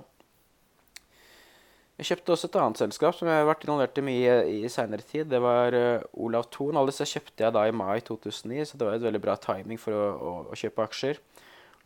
Jeg 2.01 2.07
kjøpte 2.09 2.33
også 2.33 2.47
et 2.49 2.55
annet 2.57 2.79
selskap 2.81 3.13
som 3.15 3.27
jeg 3.29 3.37
har 3.37 3.45
vært 3.45 3.65
involvert 3.67 3.99
i 4.01 4.03
mye 4.05 4.37
i, 4.49 4.59
seinere 4.71 5.05
tid. 5.05 5.27
Det 5.29 5.39
var 5.43 5.75
uh, 5.77 6.05
Olav 6.25 6.47
Thon. 6.53 6.77
Alle 6.79 6.89
disse 6.89 7.05
kjøpte 7.05 7.45
jeg 7.45 7.53
da 7.53 7.67
i 7.69 7.75
mai 7.75 7.99
2009, 8.01 8.63
så 8.65 8.79
det 8.79 8.87
var 8.87 8.97
et 8.97 9.05
veldig 9.05 9.21
bra 9.21 9.35
timing 9.41 9.81
for 9.81 9.93
å, 9.93 10.05
å, 10.13 10.31
å 10.49 10.57
kjøpe 10.57 10.87
aksjer. 10.87 11.21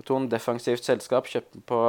Thon 0.07 0.29
defensivt 0.31 0.87
selskap 0.87 1.27
kjøpte 1.27 1.59
på 1.67 1.81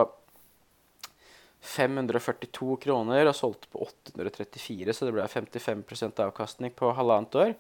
542 1.61 2.79
kroner 2.83 3.29
og 3.29 3.37
solgte 3.37 3.71
på 3.71 3.87
834, 3.87 4.95
så 4.95 5.07
det 5.07 5.15
ble 5.15 5.27
55% 5.29 6.23
avkastning 6.27 6.75
på 6.79 6.91
halvannet 6.99 7.39
år. 7.39 7.55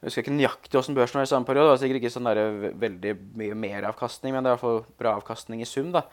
Jeg 0.00 0.08
husker 0.08 0.24
ikke 0.24 0.36
nøyaktig 0.36 0.78
hvordan 0.78 0.96
børsen 0.96 1.20
var 1.20 1.26
i 1.26 1.30
samme 1.30 1.48
periode. 1.48 1.66
Det 1.66 1.74
var 1.74 1.82
sikkert 1.82 2.00
ikke 2.00 2.14
sånn 2.14 2.28
der 2.30 2.70
veldig 2.80 3.14
mye 3.42 3.58
mer 3.66 3.90
avkastning, 3.90 4.32
men 4.34 4.44
det 4.44 4.50
er 4.50 4.54
i 4.54 4.56
hvert 4.56 4.64
fall 4.64 5.00
bra 5.02 5.18
avkastning 5.18 5.60
i 5.60 5.68
sum. 5.68 5.90
da. 5.92 6.06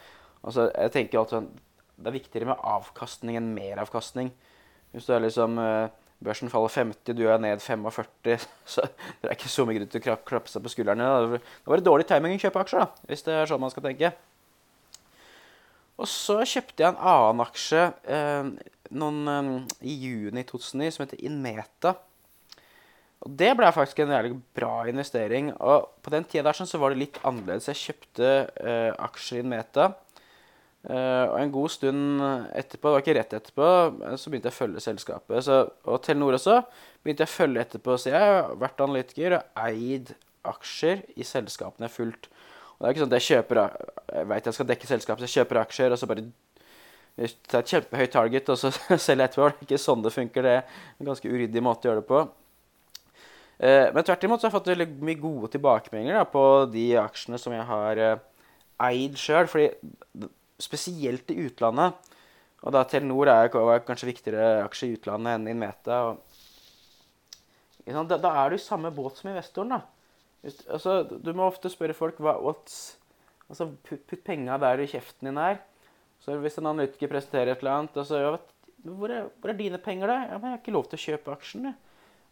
Altså, 0.43 0.67
jeg 0.74 0.93
tenker 0.93 1.22
alltid 1.22 1.38
sånn, 1.38 1.50
Det 1.97 2.11
er 2.11 2.17
viktigere 2.19 2.51
med 2.51 2.61
avkastning 2.61 3.39
enn 3.39 3.53
meravkastning. 3.55 4.29
Hvis 4.93 5.07
du 5.07 5.15
er 5.15 5.23
liksom 5.25 5.57
eh, 5.61 5.89
Børsen 6.23 6.49
faller 6.49 6.71
50, 6.73 7.13
du 7.13 7.27
er 7.29 7.37
ned 7.41 7.61
45, 7.61 8.47
så 8.73 8.85
det 9.21 9.29
er 9.29 9.35
ikke 9.35 9.51
så 9.53 9.67
mye 9.67 9.77
grunn 9.77 9.91
til 9.93 10.09
å 10.13 10.17
klappe 10.25 10.49
seg 10.49 10.63
på 10.65 10.73
skuldrene. 10.73 11.05
Da. 11.05 11.37
Det 11.37 11.69
var 11.73 11.83
dårlig 11.85 12.07
timing 12.09 12.37
å 12.37 12.41
kjøpe 12.41 12.63
aksjer, 12.63 12.85
da, 12.85 13.05
hvis 13.09 13.25
det 13.27 13.35
er 13.37 13.51
sånn 13.51 13.61
man 13.61 13.73
skal 13.73 13.85
tenke. 13.85 14.13
Og 15.97 16.09
så 16.09 16.39
kjøpte 16.45 16.83
jeg 16.83 16.93
en 16.93 17.05
annen 17.09 17.41
aksje 17.45 17.85
eh, 18.05 18.49
noen, 18.97 19.21
eh, 19.33 19.77
i 19.89 19.95
juni 20.05 20.43
2009 20.45 20.93
som 20.93 21.05
heter 21.05 21.23
Inmeta. 21.25 21.95
Og 23.25 23.33
det 23.33 23.49
ble 23.57 23.69
faktisk 23.73 24.03
en 24.03 24.13
jævlig 24.13 24.35
bra 24.57 24.73
investering. 24.89 25.49
Og 25.57 25.87
på 26.05 26.13
den 26.13 26.25
tida 26.29 26.53
sånn, 26.53 26.69
så 26.69 26.77
var 26.81 26.93
det 26.93 27.01
litt 27.01 27.17
annerledes. 27.25 27.69
Jeg 27.71 27.81
kjøpte 27.81 28.29
eh, 28.61 28.91
aksjer 29.07 29.41
i 29.41 29.45
Inmeta. 29.45 29.89
Eh, 30.88 31.25
og 31.27 31.36
en 31.41 31.51
god 31.51 31.72
stund 31.74 32.22
etterpå, 32.56 32.88
det 32.88 32.96
var 32.96 33.03
ikke 33.03 33.17
rett 33.17 33.34
etterpå, 33.36 33.72
så 34.15 34.32
begynte 34.32 34.48
jeg 34.48 34.56
å 34.56 34.60
følge 34.62 34.84
selskapet. 34.86 35.44
Så, 35.44 35.60
og 35.88 36.00
Telenor 36.06 36.38
også 36.38 36.62
begynte 37.03 37.25
jeg 37.25 37.32
å 37.32 37.36
følge 37.36 37.65
etterpå. 37.65 37.98
Så 38.00 38.13
jeg 38.13 38.24
har 38.24 38.56
vært 38.60 38.84
analytiker 38.86 39.39
og 39.39 39.62
eid 39.67 40.15
aksjer 40.48 41.03
i 41.20 41.27
selskapene 41.27 41.89
jeg 41.89 41.96
fulgt. 41.98 42.29
Og 42.77 42.84
det 42.84 42.88
er 42.88 42.94
ikke 42.94 43.03
sånn 43.03 43.13
at 43.13 43.17
jeg 43.17 43.27
kjøper 43.27 43.60
Jeg 44.13 44.27
vet 44.29 44.48
jeg 44.48 44.56
skal 44.56 44.70
dekke 44.70 44.89
selskapet, 44.91 45.24
så 45.24 45.27
jeg 45.27 45.41
kjøper 45.41 45.62
aksjer, 45.63 45.94
og 45.94 46.00
så 46.00 46.10
bare 46.10 46.25
tar 47.50 47.63
et 47.63 47.72
kjempehøyt 47.74 48.12
target, 48.13 48.50
og 48.53 48.60
så 48.62 48.72
selger 49.06 49.24
jeg 49.24 49.32
etterpå. 49.32 49.48
Det 49.50 49.58
er 49.58 49.67
ikke 49.67 49.82
sånn 49.82 50.03
det 50.06 50.13
funker. 50.13 50.46
Det 50.46 50.58
er 50.60 50.84
en 51.01 51.10
ganske 51.10 51.32
uryddig 51.32 51.63
måte 51.65 51.88
å 51.88 51.91
gjøre 51.91 52.03
det 52.03 52.10
på. 52.12 52.24
Uh, 53.58 53.88
men 53.89 54.06
tvert 54.06 54.24
imot 54.27 54.39
så 54.39 54.46
har 54.46 54.51
jeg 54.51 54.60
fått 54.60 54.70
veldig 54.70 54.88
mye 55.01 55.17
gode 55.17 55.50
tilbakemeldinger 55.56 56.27
på 56.29 56.44
de 56.70 56.91
aksjene 57.01 57.39
som 57.41 57.56
jeg 57.56 57.65
har 57.65 58.01
uh, 58.06 58.20
eid 58.86 59.17
sjøl. 59.17 59.50
Fordi 59.50 60.27
spesielt 60.61 61.29
i 61.31 61.39
utlandet 61.45 62.13
Og 62.65 62.73
da 62.73 62.81
Telenor 62.89 63.29
er 63.29 63.51
kanskje 63.51 64.09
viktigere 64.09 64.63
aksje 64.63 64.89
i 64.89 64.95
utlandet 64.97 65.37
enn 65.37 65.51
Inmeta. 65.51 65.99
Da, 67.85 68.17
da 68.17 68.31
er 68.41 68.49
du 68.49 68.57
i 68.57 68.61
samme 68.61 68.89
båt 68.91 69.19
som 69.19 69.29
investoren. 69.29 69.77
da. 69.77 69.81
Altså, 70.73 71.03
du 71.05 71.31
må 71.37 71.45
ofte 71.47 71.71
spørre 71.71 71.95
folk 71.97 72.19
hva 72.23 72.37
Altså, 73.47 73.69
putt, 73.87 74.23
penga 74.27 74.57
der 74.59 74.81
i 74.83 74.89
kjeften 74.91 75.29
din 75.29 75.37
er. 75.39 75.61
Så 76.19 76.35
hvis 76.41 76.57
en 76.59 76.67
analytiker 76.73 77.07
presenterer 77.07 77.53
et 77.53 77.61
eller 77.61 77.77
annet 77.77 77.99
altså, 78.01 78.19
ja, 78.19 78.31
hvor, 78.83 79.11
er, 79.13 79.29
hvor, 79.39 79.53
er, 79.53 79.59
dine 79.59 79.79
penger, 79.79 80.11
da? 80.11 80.17
Ja, 80.25 80.37
men 80.37 80.49
'Jeg 80.49 80.57
har 80.57 80.63
ikke 80.63 80.75
lov 80.75 80.89
til 80.89 80.97
å 80.97 81.05
kjøpe 81.05 81.35
aksjene.' 81.37 81.75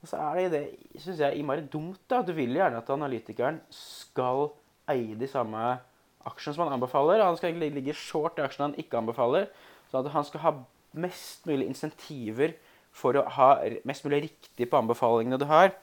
Og 0.01 0.09
så 0.09 0.19
er 0.19 0.35
det 0.35 0.51
det 0.51 1.01
syns 1.01 1.21
jeg 1.23 1.39
innmari 1.39 1.63
dumt. 1.71 2.01
da. 2.09 2.21
Du 2.21 2.33
vil 2.33 2.53
gjerne 2.53 2.77
at 2.77 2.89
analytikeren 2.89 3.61
skal 3.71 4.51
eie 4.91 5.15
de 5.15 5.27
samme 5.27 5.79
aksjene 6.27 6.57
som 6.57 6.65
han 6.65 6.77
anbefaler. 6.77 7.23
Han 7.23 7.37
skal 7.39 7.51
egentlig 7.51 7.73
ligge 7.79 7.97
short 7.97 8.39
i 8.39 8.45
aksjen 8.45 8.69
han 8.69 8.79
ikke 8.81 8.99
anbefaler. 9.01 9.49
Så 9.91 10.01
at 10.01 10.11
han 10.13 10.25
skal 10.27 10.43
ha 10.45 10.55
mest 10.95 11.45
mulig 11.49 11.67
insentiver 11.69 12.55
for 12.95 13.19
å 13.19 13.25
ha 13.37 13.49
mest 13.87 14.05
mulig 14.07 14.25
riktig 14.29 14.69
på 14.71 14.79
anbefalingene 14.79 15.39
du 15.41 15.47
har. 15.49 15.73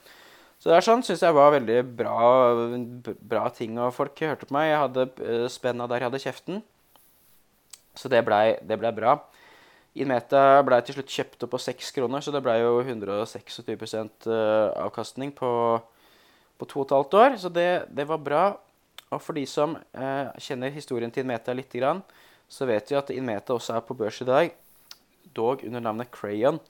Så 0.62 0.70
det 0.70 0.76
er 0.78 0.84
sånn 0.86 1.02
syns 1.02 1.24
jeg 1.24 1.34
var 1.34 1.50
veldig 1.56 1.80
bra, 1.98 2.18
bra, 3.18 3.48
ting. 3.54 3.74
Og 3.82 3.90
folk 3.96 4.20
hørte 4.22 4.46
på 4.46 4.54
meg. 4.54 4.70
Jeg 4.70 4.82
hadde 4.84 5.06
uh, 5.18 5.46
spenna 5.50 5.88
der 5.90 6.04
jeg 6.04 6.08
hadde 6.08 6.22
kjeften. 6.22 6.62
Så 7.98 8.08
det 8.08 8.22
blei 8.24 8.54
ble 8.62 8.92
bra. 8.94 9.16
Inmeta 9.92 10.62
blei 10.64 10.78
til 10.86 10.96
slutt 10.96 11.10
kjøpt 11.12 11.44
opp 11.44 11.50
på 11.52 11.60
6 11.60 11.90
kroner, 11.98 12.22
så 12.24 12.32
det 12.32 12.40
blei 12.44 12.54
jo 12.62 12.78
126 12.80 13.58
eh, 13.68 14.68
avkastning 14.80 15.34
på, 15.36 15.50
på 16.56 16.68
to 16.70 16.80
og 16.80 16.86
et 16.86 16.94
halvt 16.96 17.16
år. 17.20 17.36
Så 17.42 17.50
det, 17.52 17.66
det, 17.92 18.06
var 18.08 18.22
bra. 18.24 18.44
Og 19.12 19.20
for 19.20 19.36
de 19.36 19.44
som 19.48 19.76
eh, 19.76 20.28
kjenner 20.40 20.72
historien 20.72 21.12
til 21.12 21.26
Inmeta 21.26 21.52
litt, 21.56 21.74
så 22.48 22.68
vet 22.68 22.90
vi 22.90 22.96
at 22.96 23.10
Inmeta 23.12 23.56
også 23.56 23.76
er 23.76 23.84
på 23.84 23.96
børs 23.96 24.22
i 24.24 24.28
dag, 24.28 24.54
dog 25.36 25.64
under 25.66 25.84
navnet 25.84 26.12
Crayon. 26.12 26.60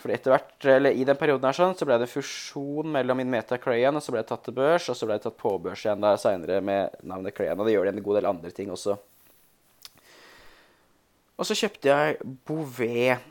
For 0.00 0.12
etter 0.14 0.32
hvert, 0.32 0.54
eller 0.64 0.96
I 0.96 1.04
den 1.04 1.18
perioden 1.20 1.44
her 1.44 1.56
sånn, 1.56 1.76
så 1.76 1.86
ble 1.86 1.98
det 2.00 2.08
fusjon 2.08 2.88
mellom 2.94 3.20
Inmeta 3.20 3.58
og 3.58 3.64
Crayon, 3.64 3.98
og 3.98 4.04
så 4.04 4.14
ble 4.14 4.22
det 4.22 4.30
tatt 4.32 4.46
til 4.48 4.56
børs, 4.56 4.88
og 4.88 4.96
så 4.96 5.06
ble 5.06 5.18
det 5.18 5.26
tatt 5.28 5.38
på 5.38 5.52
børs 5.62 5.84
igjen 5.84 6.02
der 6.02 6.20
seinere 6.20 6.60
med 6.64 7.02
navnet 7.06 7.36
Crayon. 7.36 7.60
Og 7.60 7.68
det 7.68 7.76
gjør 7.76 7.90
det 7.90 7.94
en 7.94 8.06
god 8.06 8.20
del 8.20 8.30
andre 8.32 8.54
ting 8.56 8.72
også. 8.74 8.96
Og 11.40 11.48
så 11.48 11.56
kjøpte 11.56 11.88
jeg 11.88 12.32
Bouvet. 12.48 13.28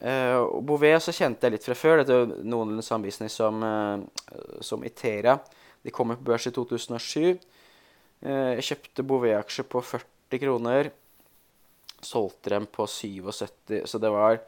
Uh, 0.00 0.60
Bouvet 0.64 1.02
så 1.04 1.12
kjente 1.12 1.44
jeg 1.44 1.58
litt 1.58 1.66
fra 1.66 1.76
før. 1.76 2.00
Dette 2.00 2.16
er 2.16 2.30
noenlunde 2.40 2.84
samme 2.84 3.08
business 3.08 3.36
som, 3.36 3.60
uh, 3.60 4.60
som 4.64 4.84
Itera. 4.88 5.36
De 5.84 5.92
kom 5.92 6.12
på 6.14 6.24
børs 6.30 6.48
i 6.48 6.54
2007. 6.56 7.40
Uh, 8.24 8.56
jeg 8.58 8.66
kjøpte 8.70 9.06
Bouvet-aksjer 9.06 9.68
på 9.70 9.82
40 9.92 10.42
kroner. 10.42 10.90
Solgte 12.04 12.54
dem 12.54 12.66
på 12.72 12.86
77, 12.88 13.84
så 13.84 14.00
det 14.00 14.12
var 14.12 14.40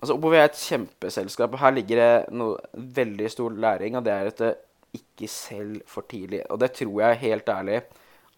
Altså, 0.00 0.14
Bouvet 0.16 0.38
er 0.40 0.46
et 0.48 0.56
kjempeselskap. 0.56 1.52
og 1.52 1.60
Her 1.60 1.74
ligger 1.76 1.98
det 2.00 2.32
noe 2.32 2.56
veldig 2.72 3.26
stor 3.28 3.52
læring, 3.52 3.98
og 3.98 4.04
det 4.06 4.12
er 4.14 4.30
at 4.30 4.38
det 4.40 4.52
ikke 4.96 5.28
selv 5.28 5.82
for 5.86 6.08
tidlig. 6.08 6.40
Og 6.48 6.60
det 6.60 6.72
tror 6.78 7.02
jeg 7.02 7.20
helt 7.20 7.48
ærlig 7.52 7.82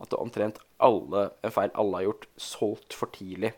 at 0.03 0.11
det 0.11 0.19
omtrent 0.19 0.59
alle, 0.83 1.29
en 1.45 1.55
feil 1.55 1.71
alle 1.79 2.01
har 2.01 2.09
gjort, 2.09 2.27
solgt 2.37 2.97
for 2.99 3.15
tidlig. 3.15 3.53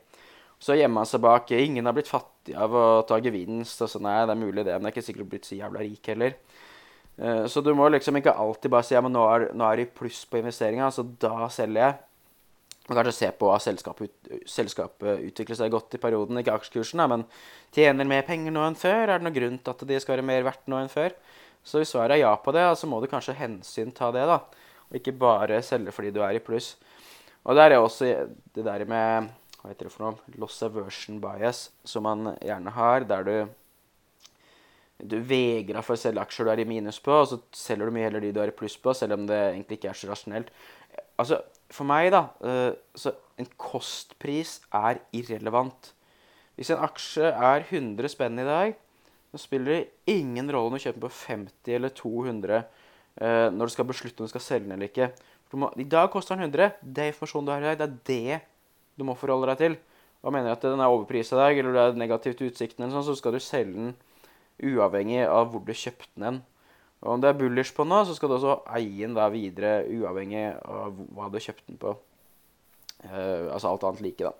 Så 0.60 0.76
gjemmer 0.76 1.00
man 1.02 1.08
seg 1.08 1.22
bak 1.24 1.50
Ingen 1.56 1.88
har 1.88 1.96
blitt 1.96 2.10
fattig 2.10 2.54
av 2.56 2.76
å 2.76 3.02
ta 3.08 3.18
gevinst. 3.24 3.82
og 3.82 3.90
så 3.90 4.00
nei, 4.00 4.20
det 4.26 4.36
er 4.36 4.42
mulig 4.42 4.64
det, 4.64 4.76
men 4.76 4.86
det 4.86 4.92
er 4.92 4.96
ikke 4.96 5.08
sikkert 5.08 5.30
blitt 5.32 5.48
så 5.48 5.58
jævla 5.58 5.80
rik 5.80 6.12
heller. 6.12 6.36
Uh, 7.20 7.44
så 7.50 7.62
du 7.62 7.70
må 7.76 7.86
liksom 7.92 8.18
ikke 8.18 8.34
alltid 8.34 8.72
bare 8.74 8.86
si 8.86 8.96
ja, 8.96 9.02
nå 9.04 9.22
er, 9.30 9.46
nå 9.54 9.68
er 9.68 9.82
det 9.82 9.92
pluss 9.96 10.24
på 10.28 10.40
investeringa, 10.40 10.90
så 10.94 11.06
da 11.06 11.48
selger 11.52 11.80
jeg. 11.80 12.00
Og 12.84 12.98
kanskje 12.98 13.14
se 13.16 13.28
på 13.40 13.48
at 13.48 13.64
selskapet, 13.64 14.12
selskapet 14.50 15.22
utvikler 15.30 15.56
seg 15.56 15.72
godt 15.72 15.96
i 15.96 16.00
perioden, 16.02 16.36
ikke 16.40 16.52
aksjekursen, 16.58 17.00
men 17.08 17.24
tjener 17.72 18.08
mer 18.08 18.26
penger 18.28 18.52
nå 18.52 18.66
enn 18.66 18.76
før? 18.76 19.06
Er 19.06 19.16
det 19.16 19.24
noen 19.24 19.36
grunn 19.38 19.56
til 19.56 19.72
at 19.72 19.86
de 19.88 20.00
skal 20.02 20.18
være 20.18 20.26
mer 20.28 20.44
verdt 20.44 20.68
nå 20.68 20.82
enn 20.82 20.92
før? 20.92 21.14
Så 21.64 21.80
hvis 21.80 21.94
svaret 21.94 22.18
er 22.18 22.26
ja 22.26 22.34
på 22.36 22.52
det, 22.52 22.66
så 22.76 22.88
må 22.90 22.98
du 23.00 23.08
kanskje 23.08 23.38
hensyn 23.38 23.94
ta 23.96 24.10
det, 24.12 24.26
da. 24.28 24.42
Og 24.90 24.98
ikke 25.00 25.16
bare 25.16 25.62
selge 25.64 25.94
fordi 25.96 26.12
du 26.12 26.20
er 26.20 26.36
i 26.36 26.44
pluss. 26.44 26.74
Og 27.48 27.56
der 27.56 27.72
er 27.72 27.80
også 27.80 28.10
det 28.52 28.66
der 28.66 28.84
med 28.88 29.32
hva 29.64 29.72
heter 29.72 29.88
det 29.88 29.94
for 29.94 30.04
noe, 30.04 30.34
loss 30.36 30.58
aversion 30.60 31.22
bias, 31.22 31.70
som 31.88 32.04
man 32.04 32.34
gjerne 32.36 32.72
har, 32.76 33.06
der 33.08 33.24
du 33.24 33.36
du 35.02 35.16
vegrer 35.26 35.74
deg 35.74 35.84
for 35.84 35.96
å 35.96 36.00
selge 36.00 36.22
aksjer 36.22 36.46
du 36.46 36.52
er 36.52 36.62
i 36.62 36.68
minus 36.68 37.00
på, 37.02 37.14
og 37.18 37.26
så 37.30 37.40
selger 37.56 37.90
du 37.90 37.96
mye 37.96 38.06
heller 38.06 38.22
de 38.22 38.30
du 38.34 38.40
er 38.42 38.52
i 38.52 38.56
pluss 38.56 38.76
på, 38.80 38.94
selv 38.94 39.16
om 39.16 39.26
det 39.26 39.40
egentlig 39.50 39.80
ikke 39.80 39.90
er 39.90 39.98
så 39.98 40.10
rasjonelt. 40.10 40.54
Altså, 41.18 41.42
For 41.74 41.88
meg, 41.88 42.12
da 42.12 42.28
uh, 42.44 42.76
Så 42.94 43.14
en 43.40 43.48
kostpris 43.58 44.60
er 44.74 45.00
irrelevant. 45.16 45.90
Hvis 46.54 46.70
en 46.70 46.82
aksje 46.84 47.32
er 47.32 47.64
100 47.64 48.12
spenn 48.12 48.38
i 48.38 48.46
dag, 48.46 48.76
så 49.32 49.40
spiller 49.42 49.72
det 49.72 50.12
ingen 50.14 50.50
rolle 50.52 50.70
om 50.70 50.76
du 50.78 50.84
kjøper 50.84 51.02
på 51.08 51.10
50 51.16 51.74
eller 51.74 51.90
200 51.98 52.60
uh, 52.60 52.84
eh, 53.18 53.48
når 53.50 53.66
du 53.66 53.74
skal 53.74 53.88
beslutte 53.88 54.22
om 54.22 54.28
du 54.28 54.30
skal 54.30 54.44
selge 54.44 54.68
den 54.68 54.76
eller 54.76 54.92
ikke. 54.92 55.10
Må, 55.58 55.72
I 55.78 55.86
dag 55.90 56.06
koster 56.12 56.38
den 56.38 56.46
100. 56.46 56.78
Det 56.82 57.02
er 57.02 57.10
informasjonen 57.10 57.48
du 57.48 57.52
har 57.54 57.64
i 57.64 57.66
dag. 57.66 57.82
Det 57.82 57.88
er 57.88 57.98
det 58.06 58.40
du 58.98 59.04
må 59.06 59.18
forholde 59.18 59.50
deg 59.50 59.60
til. 59.64 59.76
Og 60.22 60.32
mener 60.34 60.54
at 60.54 60.62
den 60.62 60.80
er 60.80 60.90
overprisa 60.90 61.34
i 61.34 61.42
dag, 61.42 61.58
eller 61.58 61.74
du 61.74 61.80
er 61.82 61.98
negativt 61.98 62.42
utsikten, 62.46 62.84
eller 62.84 62.94
sånn, 62.94 63.08
så 63.10 63.18
skal 63.18 63.34
du 63.34 63.42
selge 63.42 63.74
den 63.74 63.94
uavhengig 64.62 65.24
av 65.26 65.50
hvor 65.52 65.64
du 65.64 65.72
kjøpte 65.74 66.20
den. 66.20 66.42
Og 67.04 67.16
om 67.16 67.20
det 67.20 67.30
er 67.30 67.38
bullish 67.38 67.74
på 67.76 67.84
nå, 67.84 68.00
så 68.06 68.14
skal 68.16 68.30
du 68.30 68.38
også 68.38 68.60
eie 68.78 69.04
den 69.04 69.16
der 69.16 69.32
videre 69.32 69.74
uavhengig 69.92 70.46
av 70.64 70.96
hva 71.16 71.28
du 71.32 71.40
kjøpte 71.42 71.68
den 71.68 71.80
på. 71.80 71.92
Uh, 73.04 73.52
altså 73.52 73.68
alt 73.68 73.84
annet 73.84 74.04
like, 74.06 74.24
da. 74.24 74.32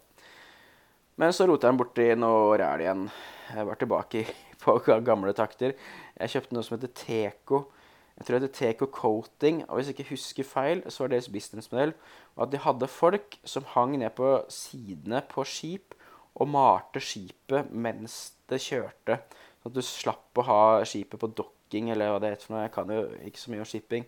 Men 1.20 1.34
så 1.36 1.46
roter 1.46 1.68
jeg 1.68 1.74
den 1.74 1.78
borti 1.78 2.06
noe 2.18 2.56
ræl 2.58 2.82
igjen. 2.82 3.06
Jeg 3.54 3.68
var 3.68 3.78
tilbake 3.78 4.24
på 4.64 4.78
gamle 5.06 5.34
takter. 5.36 5.76
Jeg 6.16 6.32
kjøpte 6.32 6.56
noe 6.56 6.66
som 6.66 6.78
heter 6.78 6.94
Teco. 6.96 7.66
Jeg 8.14 8.26
tror 8.26 8.38
det 8.38 8.48
heter 8.48 8.56
Teco 8.56 8.88
Coating. 8.94 9.60
Og 9.68 9.76
hvis 9.76 9.90
jeg 9.90 9.98
ikke 9.98 10.14
husker 10.14 10.48
feil, 10.48 10.82
så 10.88 11.04
var 11.04 11.12
deres 11.12 11.28
businessmodell 11.30 11.94
at 12.40 12.50
de 12.50 12.62
hadde 12.64 12.90
folk 12.90 13.38
som 13.46 13.66
hang 13.74 13.98
ned 14.00 14.14
på 14.16 14.38
sidene 14.50 15.20
på 15.30 15.44
skip 15.46 15.94
og 16.34 16.50
malte 16.50 17.02
skipet 17.02 17.70
mens 17.70 18.34
det 18.50 18.58
kjørte. 18.64 19.20
At 19.64 19.72
du 19.72 19.80
slapp 19.84 20.40
å 20.40 20.44
ha 20.44 20.60
skipet 20.88 21.20
på 21.20 21.30
dokking, 21.32 21.90
eller 21.92 22.12
hva 22.12 22.20
det 22.20 22.34
heter 22.34 22.48
for 22.48 22.56
noe. 22.56 22.66
Jeg 22.66 22.74
kan 22.74 22.92
jo 22.92 23.04
ikke 23.28 23.40
så 23.40 23.52
mye 23.52 23.64
om 23.64 23.68
shipping. 23.68 24.04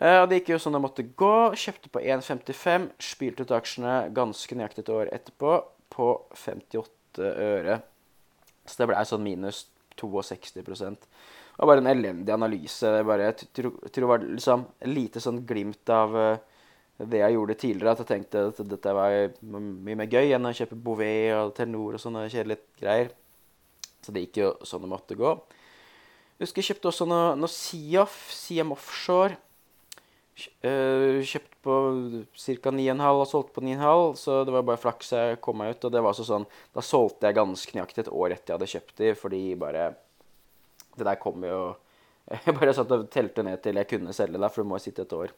Eh, 0.00 0.18
og 0.22 0.28
det 0.28 0.40
gikk 0.40 0.54
jo 0.54 0.60
sånn 0.62 0.76
det 0.76 0.82
måtte 0.82 1.04
gå. 1.06 1.36
Kjøpte 1.58 1.92
på 1.92 2.02
1,55. 2.02 2.88
Spilte 3.12 3.46
ut 3.46 3.54
aksjene 3.54 3.96
ganske 4.16 4.58
nøyaktig 4.58 4.86
et 4.86 4.92
år 4.94 5.12
etterpå 5.14 5.58
på 5.92 6.08
58 6.44 7.28
øre. 7.28 7.82
Så 8.66 8.80
det 8.80 8.88
ble 8.90 9.04
sånn 9.06 9.24
minus 9.24 9.66
62 9.98 10.64
Det 10.64 11.58
var 11.58 11.68
bare 11.68 11.82
en 11.84 11.90
elendig 11.92 12.32
analyse. 12.32 12.88
Det 12.88 13.04
bare, 13.06 13.28
jeg 13.30 13.50
tror, 13.52 13.76
det 13.94 14.08
var 14.08 14.24
liksom 14.24 14.64
lite 14.88 15.20
sånn 15.20 15.42
glimt 15.46 15.90
av 15.92 16.16
uh, 16.16 16.38
det 16.98 17.20
jeg 17.20 17.36
gjorde 17.36 17.58
tidligere. 17.60 17.92
At 17.92 18.04
jeg 18.04 18.10
tenkte 18.12 18.46
at 18.50 18.62
dette 18.70 18.94
var 18.96 19.34
mye 19.42 19.98
mer 19.98 20.08
gøy 20.08 20.32
enn 20.32 20.48
å 20.48 20.54
kjøpe 20.56 20.78
Bouvet 20.78 21.34
og 21.36 21.52
Telenor 21.58 21.98
og 21.98 22.02
sånne 22.02 22.28
kjedelige 22.32 22.64
greier. 22.80 23.12
Så 24.02 24.14
det 24.14 24.26
gikk 24.26 24.42
jo 24.42 24.52
sånn 24.66 24.84
det 24.84 24.90
måtte 24.90 25.18
gå. 25.18 25.32
Jeg 26.36 26.48
husker 26.48 26.62
jeg 26.62 26.72
kjøpte 26.72 26.90
også 26.90 27.06
noe, 27.06 27.32
noe 27.38 27.50
Siaf, 27.50 28.18
CM 28.34 28.74
Offshore. 28.74 29.38
Uh, 30.64 31.20
kjøpt 31.28 31.52
på 31.62 31.74
ca. 32.32 32.72
9,5 32.72 33.02
og 33.20 33.26
solgt 33.28 33.52
på 33.54 33.62
9,5, 33.62 34.14
så 34.18 34.38
det 34.48 34.54
var 34.54 34.64
bare 34.66 34.80
flaks 34.80 35.12
jeg 35.14 35.40
kom 35.44 35.60
meg 35.60 35.76
ut. 35.76 35.86
Og 35.86 35.92
det 35.94 36.02
var 36.02 36.14
også 36.14 36.26
sånn, 36.26 36.48
da 36.74 36.82
solgte 36.82 37.28
jeg 37.28 37.38
ganske 37.38 37.76
nøyaktig 37.76 38.06
et 38.06 38.10
år 38.10 38.34
etter 38.34 38.54
jeg 38.54 38.58
hadde 38.58 38.70
kjøpt 38.72 39.02
de, 39.02 39.12
fordi 39.18 39.42
bare 39.60 39.92
Det 40.96 41.06
der 41.08 41.20
kom 41.20 41.44
jo 41.46 41.60
Jeg 42.46 42.54
bare 42.56 42.74
satt 42.74 42.90
og 42.94 43.06
telte 43.12 43.42
ned 43.46 43.62
til 43.62 43.78
jeg 43.78 43.88
kunne 43.90 44.14
selge 44.16 44.40
det, 44.40 44.50
for 44.52 44.62
du 44.62 44.72
må 44.72 44.80
sitte 44.82 45.06
et 45.06 45.14
år 45.14 45.30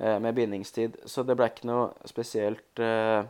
uh, 0.00 0.18
med 0.22 0.32
bindingstid. 0.38 0.96
Så 1.04 1.26
det 1.28 1.36
ble 1.36 1.50
ikke 1.50 1.68
noe 1.68 1.90
spesielt 2.08 2.80
uh, 2.80 3.26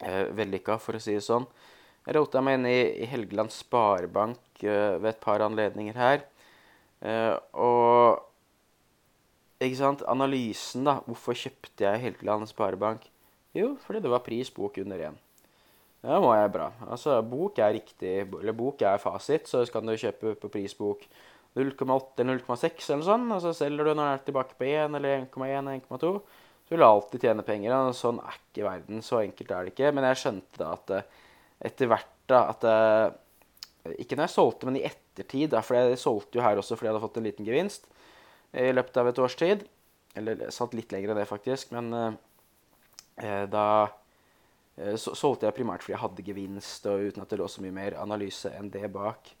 uh, 0.00 0.24
vellykka, 0.36 0.78
for 0.80 0.96
å 0.96 1.02
si 1.02 1.18
det 1.18 1.26
sånn. 1.26 1.44
Jeg 2.04 2.18
rota 2.18 2.42
meg 2.44 2.58
inn 2.58 2.66
i, 2.68 2.80
i 3.00 3.08
Helgeland 3.08 3.52
Sparebank 3.54 4.64
uh, 4.66 5.00
ved 5.00 5.14
et 5.14 5.24
par 5.24 5.40
anledninger 5.44 5.96
her. 5.96 6.24
Uh, 7.04 7.36
og 7.56 8.20
ikke 9.64 9.80
sant, 9.80 10.04
analysen, 10.10 10.84
da. 10.84 10.98
Hvorfor 11.06 11.36
kjøpte 11.38 11.86
jeg 11.86 12.02
Helgeland 12.02 12.48
Sparebank? 12.50 13.06
Jo, 13.56 13.76
fordi 13.84 14.02
det 14.04 14.12
var 14.12 14.26
pris 14.26 14.50
bok 14.52 14.76
under 14.82 15.06
én. 15.08 15.16
Da 16.04 16.18
må 16.20 16.34
jeg 16.36 16.52
bra. 16.52 16.68
Altså, 16.84 17.16
bok 17.24 17.58
er 17.64 17.78
riktig, 17.78 18.12
eller 18.26 18.56
bok 18.56 18.82
er 18.84 19.00
fasit, 19.00 19.48
så 19.48 19.62
kan 19.72 19.88
du 19.88 19.96
kjøpe 19.96 20.34
på 20.36 20.50
prisbok 20.52 21.06
0,8 21.56 22.20
eller 22.20 22.42
0,6 22.42 22.90
eller 22.90 23.06
sånn, 23.06 23.28
og 23.30 23.38
så 23.40 23.52
selger 23.54 23.86
du 23.86 23.92
når 23.92 23.94
den 23.94 24.08
er 24.10 24.24
tilbake 24.26 24.56
på 24.58 24.66
1 24.66 24.96
eller 24.98 25.20
1,1 25.22 25.52
eller 25.60 25.78
1,2. 25.78 26.10
Så 26.64 26.74
vil 26.74 26.82
du 26.82 26.86
alltid 26.86 27.24
tjene 27.24 27.44
penger. 27.46 27.76
Og 27.76 27.96
sånn 27.96 28.20
er 28.24 28.40
ikke 28.40 28.66
verden. 28.66 29.04
Så 29.04 29.20
enkelt 29.20 29.52
er 29.52 29.66
det 29.66 29.74
ikke. 29.74 29.92
Men 29.94 30.08
jeg 30.08 30.20
skjønte 30.22 30.60
da 30.60 30.72
at 30.74 30.94
etter 31.64 31.90
hvert 31.90 32.10
da, 32.30 32.46
at 32.52 32.64
jeg, 32.68 33.96
Ikke 34.04 34.16
når 34.16 34.28
jeg 34.28 34.34
solgte, 34.34 34.68
men 34.68 34.78
i 34.80 34.84
ettertid. 34.88 35.50
Da, 35.52 35.60
for 35.64 35.76
jeg 35.76 36.00
solgte 36.00 36.38
jo 36.38 36.44
her 36.44 36.60
også 36.60 36.76
fordi 36.76 36.88
jeg 36.88 36.94
hadde 36.94 37.04
fått 37.04 37.18
en 37.20 37.26
liten 37.26 37.48
gevinst 37.48 37.90
i 38.54 38.70
løpet 38.72 39.00
av 39.00 39.10
et 39.10 39.20
års 39.20 39.36
tid. 39.36 39.64
Eller 40.14 40.46
satt 40.54 40.76
litt 40.78 40.94
lenger 40.94 41.12
enn 41.12 41.20
det, 41.20 41.26
faktisk. 41.28 41.74
Men 41.74 41.90
eh, 41.94 43.44
da 43.50 43.66
eh, 44.78 44.94
solgte 44.96 45.48
jeg 45.48 45.56
primært 45.56 45.84
fordi 45.84 45.96
jeg 45.96 46.04
hadde 46.04 46.26
gevinst, 46.28 46.86
og 46.90 47.10
uten 47.10 47.24
at 47.24 47.32
det 47.32 47.40
lå 47.40 47.48
så 47.50 47.64
mye 47.64 47.74
mer 47.74 47.98
analyse 48.00 48.52
enn 48.54 48.70
det 48.72 48.88
bak. 48.94 49.34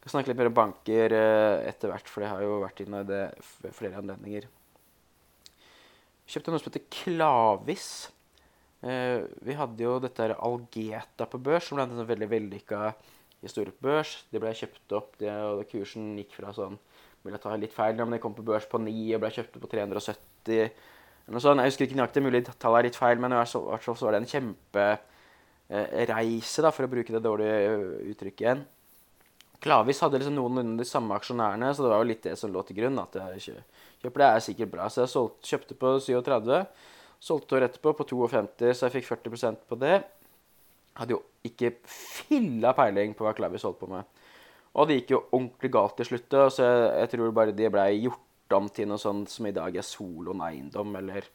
Jeg 0.00 0.06
skal 0.06 0.14
snakke 0.14 0.30
litt 0.30 0.38
mer 0.40 0.48
om 0.48 0.56
banker 0.56 1.12
eh, 1.12 1.66
etter 1.68 1.92
hvert, 1.92 2.08
for 2.08 2.24
jeg 2.24 2.32
har 2.32 2.46
jo 2.46 2.62
vært 2.62 2.80
inne 2.86 3.02
i 3.04 3.10
det 3.10 3.24
flere 3.76 4.00
anledninger. 4.00 4.48
Kjøpte 6.30 6.54
noe 6.54 6.62
som 6.62 6.70
heter 6.70 6.86
Klavis. 6.94 7.90
Eh, 8.80 9.20
vi 9.44 9.56
hadde 9.58 9.84
jo 9.84 9.98
dette 10.00 10.30
Algeta 10.36 11.26
på 11.28 11.40
børs, 11.42 11.66
som 11.68 11.76
ble 11.76 11.84
en 11.84 11.98
sånn 11.98 12.08
veldig 12.08 12.28
vellykka 12.30 12.94
historie 13.44 13.74
på 13.74 13.84
børs. 13.90 14.14
De 14.32 14.40
ble 14.40 14.54
kjøpt 14.56 14.94
opp, 14.96 15.10
det, 15.20 15.32
og 15.32 15.66
kursen 15.70 16.14
gikk 16.20 16.32
fra 16.38 16.54
sånn 16.56 16.78
Vil 17.20 17.34
jeg 17.36 17.42
ta 17.42 17.52
litt 17.52 17.76
feil, 17.76 17.98
men 18.00 18.16
de 18.16 18.22
kom 18.22 18.32
på 18.32 18.46
børs 18.46 18.64
på 18.64 18.80
9 18.80 19.12
og 19.12 19.20
ble 19.20 19.28
kjøpt 19.34 19.58
opp 19.58 19.64
på 19.66 19.72
370 19.74 20.70
eller 21.30 21.36
noe 21.36 21.44
sånt. 21.44 21.60
Jeg 21.60 21.68
husker 21.68 21.84
ikke 21.86 21.98
nøyaktig, 21.98 22.22
mulig 22.24 22.40
tallet 22.48 22.78
er 22.78 22.86
litt 22.88 22.96
feil, 22.96 23.18
men 23.20 23.32
i 23.34 23.36
hvert 23.36 23.84
fall 23.84 23.98
så 23.98 24.06
var 24.06 24.12
det 24.16 24.22
en 24.22 24.32
kjempereise, 24.32 26.58
da, 26.64 26.70
for 26.72 26.82
å 26.86 26.92
bruke 26.94 27.12
det 27.12 27.22
dårlige 27.22 27.58
uttrykket 28.14 28.44
igjen. 28.46 28.62
Klavis 29.60 30.00
hadde 30.00 30.16
liksom 30.18 30.38
noenlunde 30.38 30.80
de 30.80 30.86
samme 30.88 31.12
aksjonærene, 31.20 31.68
så 31.76 31.84
det 31.84 31.92
var 31.92 32.00
jo 32.00 32.08
litt 32.08 32.24
det 32.24 32.32
som 32.40 32.52
lå 32.52 32.60
til 32.64 32.78
grunn. 32.80 32.98
at 32.98 33.14
jeg 33.36 33.60
kjøper 34.00 34.18
det 34.24 34.30
er 34.30 34.46
sikkert 34.46 34.72
bra. 34.72 34.88
Så 34.88 35.04
jeg 35.04 35.12
solgte, 35.12 35.48
kjøpte 35.52 35.74
på 35.76 35.88
37. 36.00 36.64
Solgte 37.20 37.58
året 37.58 37.68
etterpå 37.68 37.92
på 37.98 38.06
52, 38.08 38.72
så 38.72 38.88
jeg 38.88 38.96
fikk 38.98 39.10
40% 39.10 39.66
på 39.68 39.76
det. 39.80 39.98
Hadde 40.96 41.14
jo 41.14 41.20
ikke 41.44 41.74
filla 41.84 42.72
peiling 42.76 43.12
på 43.16 43.26
hva 43.26 43.34
Klavis 43.36 43.66
holdt 43.68 43.80
på 43.82 43.90
med. 43.90 44.08
Og 44.72 44.88
det 44.88 45.00
gikk 45.00 45.12
jo 45.14 45.24
ordentlig 45.36 45.70
galt 45.74 45.96
til 45.98 46.08
slutt, 46.08 46.36
så 46.54 46.64
jeg, 46.64 46.86
jeg 47.02 47.12
tror 47.14 47.34
bare 47.36 47.56
de 47.56 47.70
blei 47.72 47.90
gjort 48.06 48.56
om 48.56 48.70
til 48.72 48.88
noe 48.90 48.98
sånt 48.98 49.30
som 49.30 49.46
i 49.46 49.54
dag 49.54 49.76
er 49.76 49.86
Solon 49.86 50.42
Eiendom, 50.46 50.94
eller, 50.98 51.26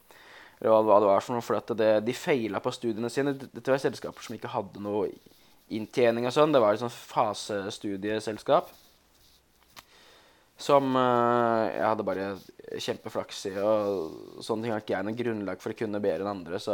eller 0.59 0.87
hva, 0.87 0.97
det 1.03 1.09
var 1.11 1.23
for 1.23 1.37
noe. 1.37 1.45
For 1.45 1.77
det, 1.77 1.91
de 2.07 2.15
feila 2.17 2.61
på 2.63 2.73
studiene 2.75 3.11
sine. 3.13 3.35
Dette 3.45 3.71
var 3.71 3.83
selskaper 3.83 4.25
som 4.25 4.37
ikke 4.37 4.51
hadde 4.55 4.83
noe 4.83 5.11
inntjening 5.75 6.27
og 6.27 6.33
sånn. 6.35 6.55
Det 6.55 6.63
var 6.63 6.75
et 6.75 6.83
sånt 6.83 6.97
fasestudieselskap 7.13 8.73
som 10.57 10.95
uh, 10.95 11.67
jeg 11.67 11.83
hadde 11.83 12.03
bare 12.07 12.37
kjempeflaks 12.79 13.45
i. 13.51 13.53
Og 13.59 14.41
sånne 14.43 14.63
ting 14.63 14.71
har 14.73 14.81
ikke 14.83 14.95
jeg 14.95 15.05
noe 15.07 15.19
grunnlag 15.19 15.57
for 15.61 15.69
å 15.73 15.79
kunne 15.79 16.03
bedre 16.03 16.21
enn 16.23 16.35
andre, 16.37 16.57
så, 16.63 16.73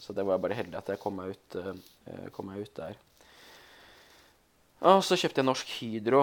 så, 0.00 0.08
det 0.16 0.24
var 0.26 0.42
bare 0.42 0.58
heldig 0.58 0.76
at 0.80 0.90
jeg 0.92 1.02
kom 1.02 1.14
meg 1.20 1.26
ut, 1.36 1.48
uh, 1.60 1.74
kom 2.34 2.46
meg 2.50 2.58
ut 2.64 2.74
der. 2.80 2.94
Og 4.90 4.98
så 5.04 5.14
kjøpte 5.20 5.38
jeg 5.42 5.48
Norsk 5.48 5.68
Hydro. 5.78 6.22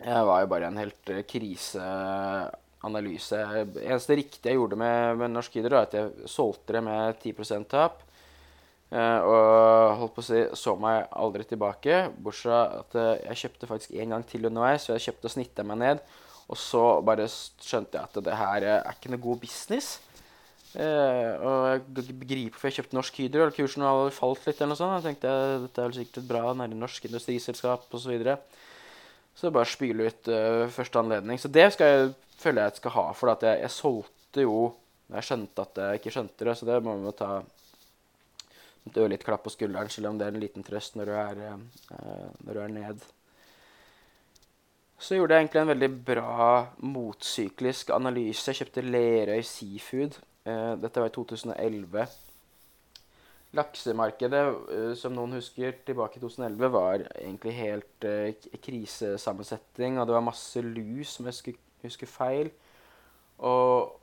Jeg 0.00 0.22
var 0.30 0.38
jo 0.40 0.50
bare 0.50 0.66
en 0.70 0.80
helt 0.80 1.04
uh, 1.12 1.26
kriseanalyse. 1.28 3.38
eneste 3.84 4.18
riktige 4.18 4.50
jeg 4.50 4.58
gjorde 4.58 4.80
med, 4.80 4.98
med 5.20 5.28
Norsk 5.36 5.52
Hydro, 5.60 5.74
er 5.76 5.84
at 5.86 5.98
jeg 5.98 6.06
solgte 6.32 6.70
det 6.78 6.82
med 6.88 7.02
10% 7.20 7.66
tap. 7.70 7.94
Uh, 8.90 9.22
og 9.22 9.98
holdt 10.00 10.14
på 10.16 10.22
å 10.22 10.26
si 10.26 10.38
så 10.58 10.74
meg 10.80 11.04
aldri 11.14 11.44
tilbake. 11.46 12.08
Bortsett 12.18 12.48
fra 12.48 12.60
at 12.80 12.96
uh, 12.98 13.10
jeg 13.28 13.42
kjøpte 13.44 13.68
faktisk 13.70 13.92
en 13.94 14.14
gang 14.16 14.24
til 14.26 14.48
underveis. 14.48 14.86
Så 14.86 14.96
jeg 14.96 15.04
kjøpte 15.04 15.28
og 15.30 15.34
snitta 15.36 15.64
meg 15.66 15.78
ned. 15.78 16.00
Og 16.50 16.58
så 16.58 16.82
bare 17.06 17.28
skjønte 17.30 18.00
jeg 18.00 18.08
at 18.08 18.18
det 18.26 18.38
her 18.40 18.66
uh, 18.66 18.78
er 18.80 18.96
ikke 18.96 19.12
noe 19.14 19.22
god 19.22 19.44
business. 19.44 19.98
og 20.70 21.62
jeg 21.66 21.80
begriper 22.18 22.54
hvorfor 22.54 22.68
jeg 22.68 22.76
kjøpte 22.80 22.98
Norsk 22.98 23.20
Hydro. 23.22 23.44
Eller 23.44 23.54
kursen 23.54 23.86
hadde 23.86 24.16
falt 24.16 24.48
litt. 24.48 24.58
eller 24.58 24.72
noe 24.72 24.80
sånt. 24.80 24.96
Jeg 24.98 25.06
tenkte 25.06 25.36
dette 25.68 25.84
er 25.84 25.92
vel 25.92 25.96
sikkert 26.00 26.20
et 26.22 26.28
bra 26.32 26.42
nære 26.58 26.80
norsk 26.82 27.06
industriselskap 27.06 27.86
osv. 27.86 28.02
Så, 28.02 28.10
videre. 28.10 28.36
så 29.38 29.54
bare 29.54 29.70
spyle 29.70 30.10
ut 30.10 30.32
første 30.74 30.98
anledning. 30.98 31.38
Så 31.38 31.50
det 31.50 31.68
skal 31.76 31.94
jeg, 31.94 32.12
føler 32.42 32.64
jeg 32.64 32.74
at 32.74 32.78
jeg 32.78 32.82
skal 32.82 32.96
ha. 32.98 33.06
For 33.22 33.34
at 33.36 33.46
jeg, 33.46 33.62
jeg 33.62 33.76
solgte 33.76 34.46
jo 34.48 34.58
Jeg 35.10 35.26
skjønte 35.26 35.62
at 35.66 35.78
jeg 35.82 35.98
ikke 35.98 36.10
skjønte 36.14 36.46
det, 36.46 36.52
så 36.54 36.66
det 36.68 36.76
må 36.86 36.92
vi 37.02 37.10
ta 37.18 37.32
et 38.88 38.96
ørlite 39.00 39.26
klapp 39.26 39.44
på 39.44 39.52
skulderen, 39.52 39.90
selv 39.92 40.10
om 40.10 40.18
det 40.18 40.26
er 40.26 40.36
en 40.36 40.42
liten 40.42 40.64
trøst 40.66 40.96
når 40.96 41.10
du 41.10 41.16
er, 41.20 41.42
uh, 41.92 42.28
når 42.46 42.56
du 42.56 42.60
er 42.64 42.72
ned. 42.76 43.04
Så 45.00 45.16
gjorde 45.16 45.34
jeg 45.34 45.46
egentlig 45.46 45.60
en 45.62 45.70
veldig 45.72 45.90
bra 46.04 46.48
motsyklisk 46.84 47.92
analyse. 47.96 48.50
Jeg 48.50 48.58
kjøpte 48.58 48.84
Lerøy 48.84 49.40
Seafood. 49.48 50.18
Uh, 50.44 50.74
dette 50.80 51.00
var 51.00 51.08
i 51.08 51.14
2011. 51.14 52.08
laksemarkedet, 53.56 54.42
eh, 54.70 54.92
som 54.94 55.10
noen 55.10 55.32
husker, 55.34 55.72
tilbake 55.82 56.20
i 56.20 56.20
2011, 56.22 56.68
var 56.70 57.02
egentlig 57.18 57.54
helt 57.56 58.04
eh, 58.06 58.44
krisesammensetning, 58.62 59.98
og 59.98 60.06
det 60.06 60.14
var 60.14 60.22
masse 60.22 60.62
lus, 60.62 61.16
om 61.18 61.26
jeg 61.26 61.56
husker, 61.82 62.06
feil. 62.06 62.52
Og 63.38 63.99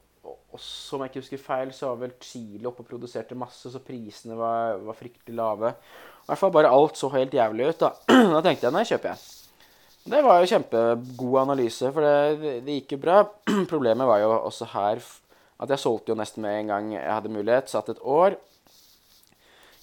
også, 0.57 0.97
om 0.97 1.05
jeg 1.05 1.13
ikke 1.13 1.23
husker 1.23 1.41
feil, 1.41 1.71
så 1.75 1.93
var 1.93 2.03
vel 2.03 2.17
Chile 2.23 2.67
oppe 2.69 2.83
og 2.83 2.89
produserte 2.89 3.37
masse, 3.37 3.71
så 3.71 3.81
prisene 3.83 4.37
var, 4.37 4.81
var 4.83 4.97
fryktelig 4.97 5.37
lave. 5.37 5.71
I 5.71 6.29
hvert 6.29 6.41
fall 6.41 6.53
bare 6.57 6.73
alt 6.75 6.99
så 6.99 7.09
helt 7.13 7.33
jævlig 7.33 7.69
ut, 7.71 7.85
da. 7.85 7.93
da 8.35 8.43
tenkte 8.43 8.67
jeg 8.67 8.75
nei, 8.75 8.85
kjøper 8.89 9.13
jeg. 9.13 9.25
Det 10.07 10.19
var 10.23 10.39
jo 10.39 10.47
kjempegod 10.47 11.39
analyse, 11.41 11.89
for 11.91 12.03
det, 12.03 12.51
det, 12.63 12.75
gikk 12.79 12.95
jo 12.95 12.99
bra. 13.03 13.21
Problemet 13.73 14.07
var 14.07 14.21
jo 14.23 14.29
også 14.37 14.69
her 14.71 15.01
at 15.57 15.71
jeg 15.73 15.81
solgte 15.81 16.13
jo 16.13 16.19
nesten 16.19 16.43
med 16.45 16.61
en 16.61 16.71
gang 16.71 16.91
jeg 16.93 17.11
hadde 17.11 17.33
mulighet. 17.33 17.71
Satt 17.71 17.89
et 17.91 17.99
år. 18.05 18.37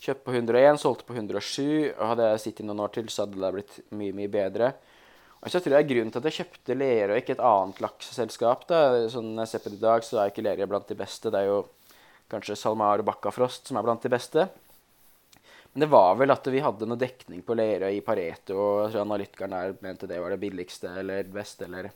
Kjøpte 0.05 0.25
på 0.25 0.35
101, 0.37 0.81
solgte 0.81 1.09
på 1.09 1.17
107. 1.17 1.93
Og 1.97 2.05
hadde 2.13 2.29
jeg 2.31 2.43
sittet 2.45 2.69
noen 2.69 2.85
år 2.87 2.95
til, 2.95 3.11
så 3.13 3.25
hadde 3.25 3.41
det 3.43 3.53
blitt 3.57 3.79
mye, 3.93 4.15
mye 4.17 4.31
bedre. 4.33 4.71
Og 5.45 5.53
så 5.53 5.61
tror 5.61 5.77
jeg 5.77 5.89
grunnen 5.91 6.13
til 6.13 6.23
at 6.23 6.27
jeg 6.31 6.39
kjøpte 6.41 6.77
Lerøy, 6.81 7.19
ikke 7.21 7.35
et 7.37 7.45
annet 7.45 7.81
lakseselskap 7.85 8.63
da, 8.71 8.79
sånn 9.13 9.35
jeg 9.43 9.51
ser 9.51 9.61
på 9.61 9.73
det 9.75 9.77
i 9.77 9.83
dag, 9.83 10.05
så 10.07 10.23
er 10.23 10.31
ikke 10.33 10.45
Lerøy 10.47 10.69
blant 10.71 10.89
de 10.89 10.97
beste. 10.97 11.33
Det 11.33 11.43
er 11.43 11.51
jo 11.51 11.59
kanskje 12.33 12.57
SalMar 12.57 13.03
og 13.03 13.09
Bakkafrost 13.11 13.69
som 13.69 13.77
er 13.77 13.85
blant 13.85 14.05
de 14.05 14.13
beste. 14.13 14.47
Men 15.75 15.85
det 15.85 15.91
var 15.93 16.15
vel 16.17 16.33
at 16.33 16.49
vi 16.49 16.63
hadde 16.65 16.89
noe 16.89 17.01
dekning 17.01 17.43
på 17.45 17.57
Lerøy 17.59 17.99
i 17.99 18.03
Pareto, 18.07 18.57
og 18.57 18.81
jeg 18.87 18.95
tror 18.95 19.05
analytikeren 19.05 19.57
der 19.57 19.77
mente 19.85 20.09
det 20.09 20.23
var 20.23 20.33
det 20.33 20.41
billigste 20.47 20.93
eller 21.03 21.29
beste, 21.35 21.69
eller 21.69 21.91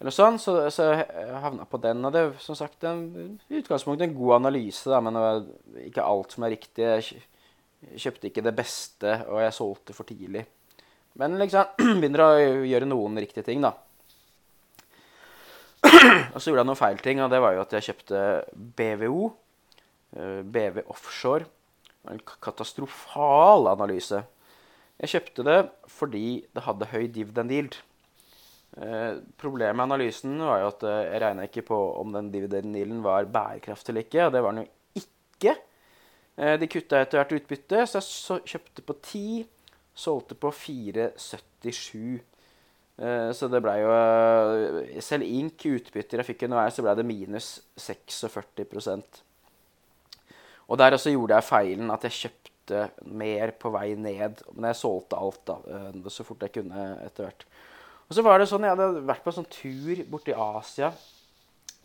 eller 0.00 0.14
sånn. 0.14 0.40
Så, 0.42 0.56
så 0.74 0.88
jeg 0.90 1.36
havna 1.44 1.66
på 1.70 1.78
den. 1.82 2.02
Og 2.04 2.12
det 2.14 2.22
er 2.24 2.32
som 2.42 2.56
sagt 2.58 2.84
en, 2.88 3.04
i 3.48 3.60
utgangspunktet 3.60 4.08
en 4.08 4.16
god 4.16 4.38
analyse, 4.40 4.90
da, 4.90 5.00
men 5.04 5.16
det 5.16 5.22
var 5.22 5.44
ikke 5.84 6.08
alt 6.08 6.34
som 6.34 6.46
er 6.46 6.54
riktig. 6.56 6.88
Jeg 6.88 8.02
kjøpte 8.02 8.30
ikke 8.30 8.44
det 8.44 8.56
beste, 8.58 9.14
og 9.28 9.42
jeg 9.44 9.56
solgte 9.56 9.96
for 9.96 10.08
tidlig. 10.08 10.44
Men 11.20 11.38
liksom 11.38 11.76
begynner 12.00 12.24
å 12.24 12.30
gjøre 12.66 12.88
noen 12.90 13.18
riktige 13.22 13.46
ting, 13.46 13.62
da. 13.62 13.74
Og 16.34 16.38
så 16.40 16.48
gjorde 16.48 16.62
jeg 16.62 16.68
noen 16.70 16.80
feil 16.80 17.00
ting, 17.04 17.20
og 17.22 17.30
det 17.32 17.40
var 17.44 17.54
jo 17.54 17.62
at 17.62 17.74
jeg 17.76 17.86
kjøpte 17.90 18.20
BVO. 18.78 19.26
eh, 20.16 20.40
BV 20.42 20.84
Offshore. 20.90 21.46
En 22.10 22.20
katastrofal 22.20 23.68
analyse. 23.70 24.22
Jeg 25.00 25.12
kjøpte 25.14 25.44
det 25.46 25.58
fordi 25.90 26.26
det 26.54 26.64
hadde 26.66 26.90
høy 26.92 27.06
dividend 27.12 27.52
yield. 27.52 27.78
Eh, 28.74 29.20
problemet 29.38 29.76
med 29.76 29.86
analysen 29.86 30.34
var 30.42 30.62
jo 30.62 30.70
at 30.72 30.84
eh, 30.88 31.00
jeg 31.12 31.22
regna 31.22 31.46
ikke 31.46 31.66
på 31.70 31.78
om 32.00 32.12
den 32.16 32.32
dividend 32.32 32.74
yielden 32.76 33.04
var 33.04 33.28
bærekraftig 33.30 33.92
eller 33.92 34.06
ikke, 34.08 34.26
og 34.26 34.34
det 34.34 34.42
var 34.44 34.56
den 34.56 34.64
jo 34.64 35.04
ikke. 35.04 35.56
De 36.34 36.66
kutta 36.66 36.98
etter 36.98 37.20
hvert 37.20 37.32
utbytte, 37.36 37.84
så 37.86 38.00
jeg 38.40 38.48
kjøpte 38.50 38.82
på 38.82 38.94
10, 39.06 39.44
solgte 39.94 40.36
på 40.38 40.50
4,77. 40.50 42.20
Eh, 42.98 43.30
så 43.34 43.48
det 43.50 43.58
blei 43.58 43.80
jo 43.80 43.90
eh, 43.90 45.00
Selv 45.02 45.26
ink 45.26 45.64
utbytter 45.66 46.20
jeg 46.20 46.28
fikk 46.28 46.44
underveis, 46.46 46.76
så 46.76 46.84
blei 46.84 46.92
det 46.94 47.06
minus 47.08 47.48
46% 47.74 49.16
Og 50.68 50.78
der 50.78 50.94
også 50.94 51.10
gjorde 51.10 51.40
jeg 51.40 51.48
feilen 51.48 51.90
at 51.90 52.06
jeg 52.06 52.18
kjøpte 52.20 52.84
mer 53.10 53.50
på 53.58 53.72
vei 53.74 53.88
ned. 53.98 54.44
Men 54.54 54.70
jeg 54.70 54.78
solgte 54.78 55.18
alt 55.18 55.42
da, 55.50 55.58
eh, 55.66 55.98
så 56.06 56.26
fort 56.26 56.46
jeg 56.46 56.54
kunne 56.54 56.86
etter 57.04 57.26
hvert. 57.26 57.44
Og 58.04 58.14
så 58.14 58.22
var 58.22 58.38
det 58.38 58.46
sånn, 58.50 58.62
Jeg 58.62 58.76
hadde 58.76 59.02
vært 59.08 59.24
på 59.24 59.32
en 59.32 59.38
sånn 59.40 59.50
tur 59.50 60.04
borti 60.10 60.36
Asia 60.36 60.92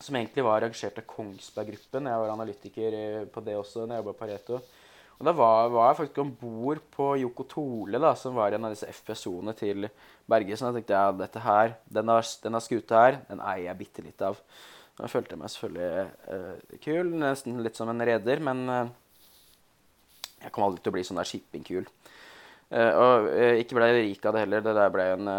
som 0.00 0.16
egentlig 0.16 0.44
var 0.46 0.60
arrangert 0.60 0.96
av 0.96 1.04
Kongsberg-gruppen. 1.10 2.06
Jeg 2.08 2.20
var 2.22 2.32
analytiker 2.32 2.94
på 3.32 3.42
det 3.44 3.56
også 3.58 3.84
når 3.84 3.98
jeg 3.98 4.00
jobba 4.00 4.14
på 4.14 4.22
Pareto. 4.22 4.60
Og 5.20 5.26
da 5.28 5.34
var, 5.36 5.66
var 5.68 5.90
jeg 5.90 5.96
faktisk 5.98 6.18
om 6.22 6.30
bord 6.32 6.78
på 6.94 7.06
Yoko 7.20 7.44
Tole, 7.44 7.98
da, 8.00 8.14
som 8.16 8.38
var 8.38 8.54
en 8.56 8.64
av 8.64 8.72
disse 8.72 8.88
FPSO-ene 8.88 9.52
til 9.52 9.84
Bergesen. 10.24 10.70
Jeg 10.70 10.80
tenkte 10.80 10.96
ja, 10.96 11.10
dette 11.12 11.42
her, 11.44 11.74
denne, 11.92 12.14
denne 12.40 12.62
skuta 12.64 13.02
her, 13.02 13.18
den 13.28 13.42
eier 13.44 13.66
jeg 13.66 13.78
bitte 13.82 14.04
litt 14.06 14.24
av. 14.24 14.40
Da 14.96 15.10
følte 15.12 15.36
jeg 15.36 15.42
meg 15.42 15.52
selvfølgelig 15.52 16.06
uh, 16.24 16.78
kul, 16.86 17.12
nesten 17.20 17.60
litt 17.60 17.76
som 17.76 17.92
en 17.92 18.00
reder, 18.08 18.40
men 18.48 18.62
uh, 18.72 18.88
jeg 20.40 20.54
kom 20.56 20.64
aldri 20.64 20.80
til 20.80 20.94
å 20.94 20.96
bli 20.96 21.04
sånn 21.04 21.20
der 21.20 21.28
shippingkul. 21.28 21.84
Uh, 22.72 22.92
og 23.02 23.28
ikke 23.60 23.76
ble 23.76 23.90
jeg 23.90 24.00
rik 24.06 24.24
av 24.24 24.38
det 24.38 24.46
heller. 24.46 24.64
Det 24.64 24.74
der 24.80 24.96
ble 24.96 25.06
en 25.18 25.30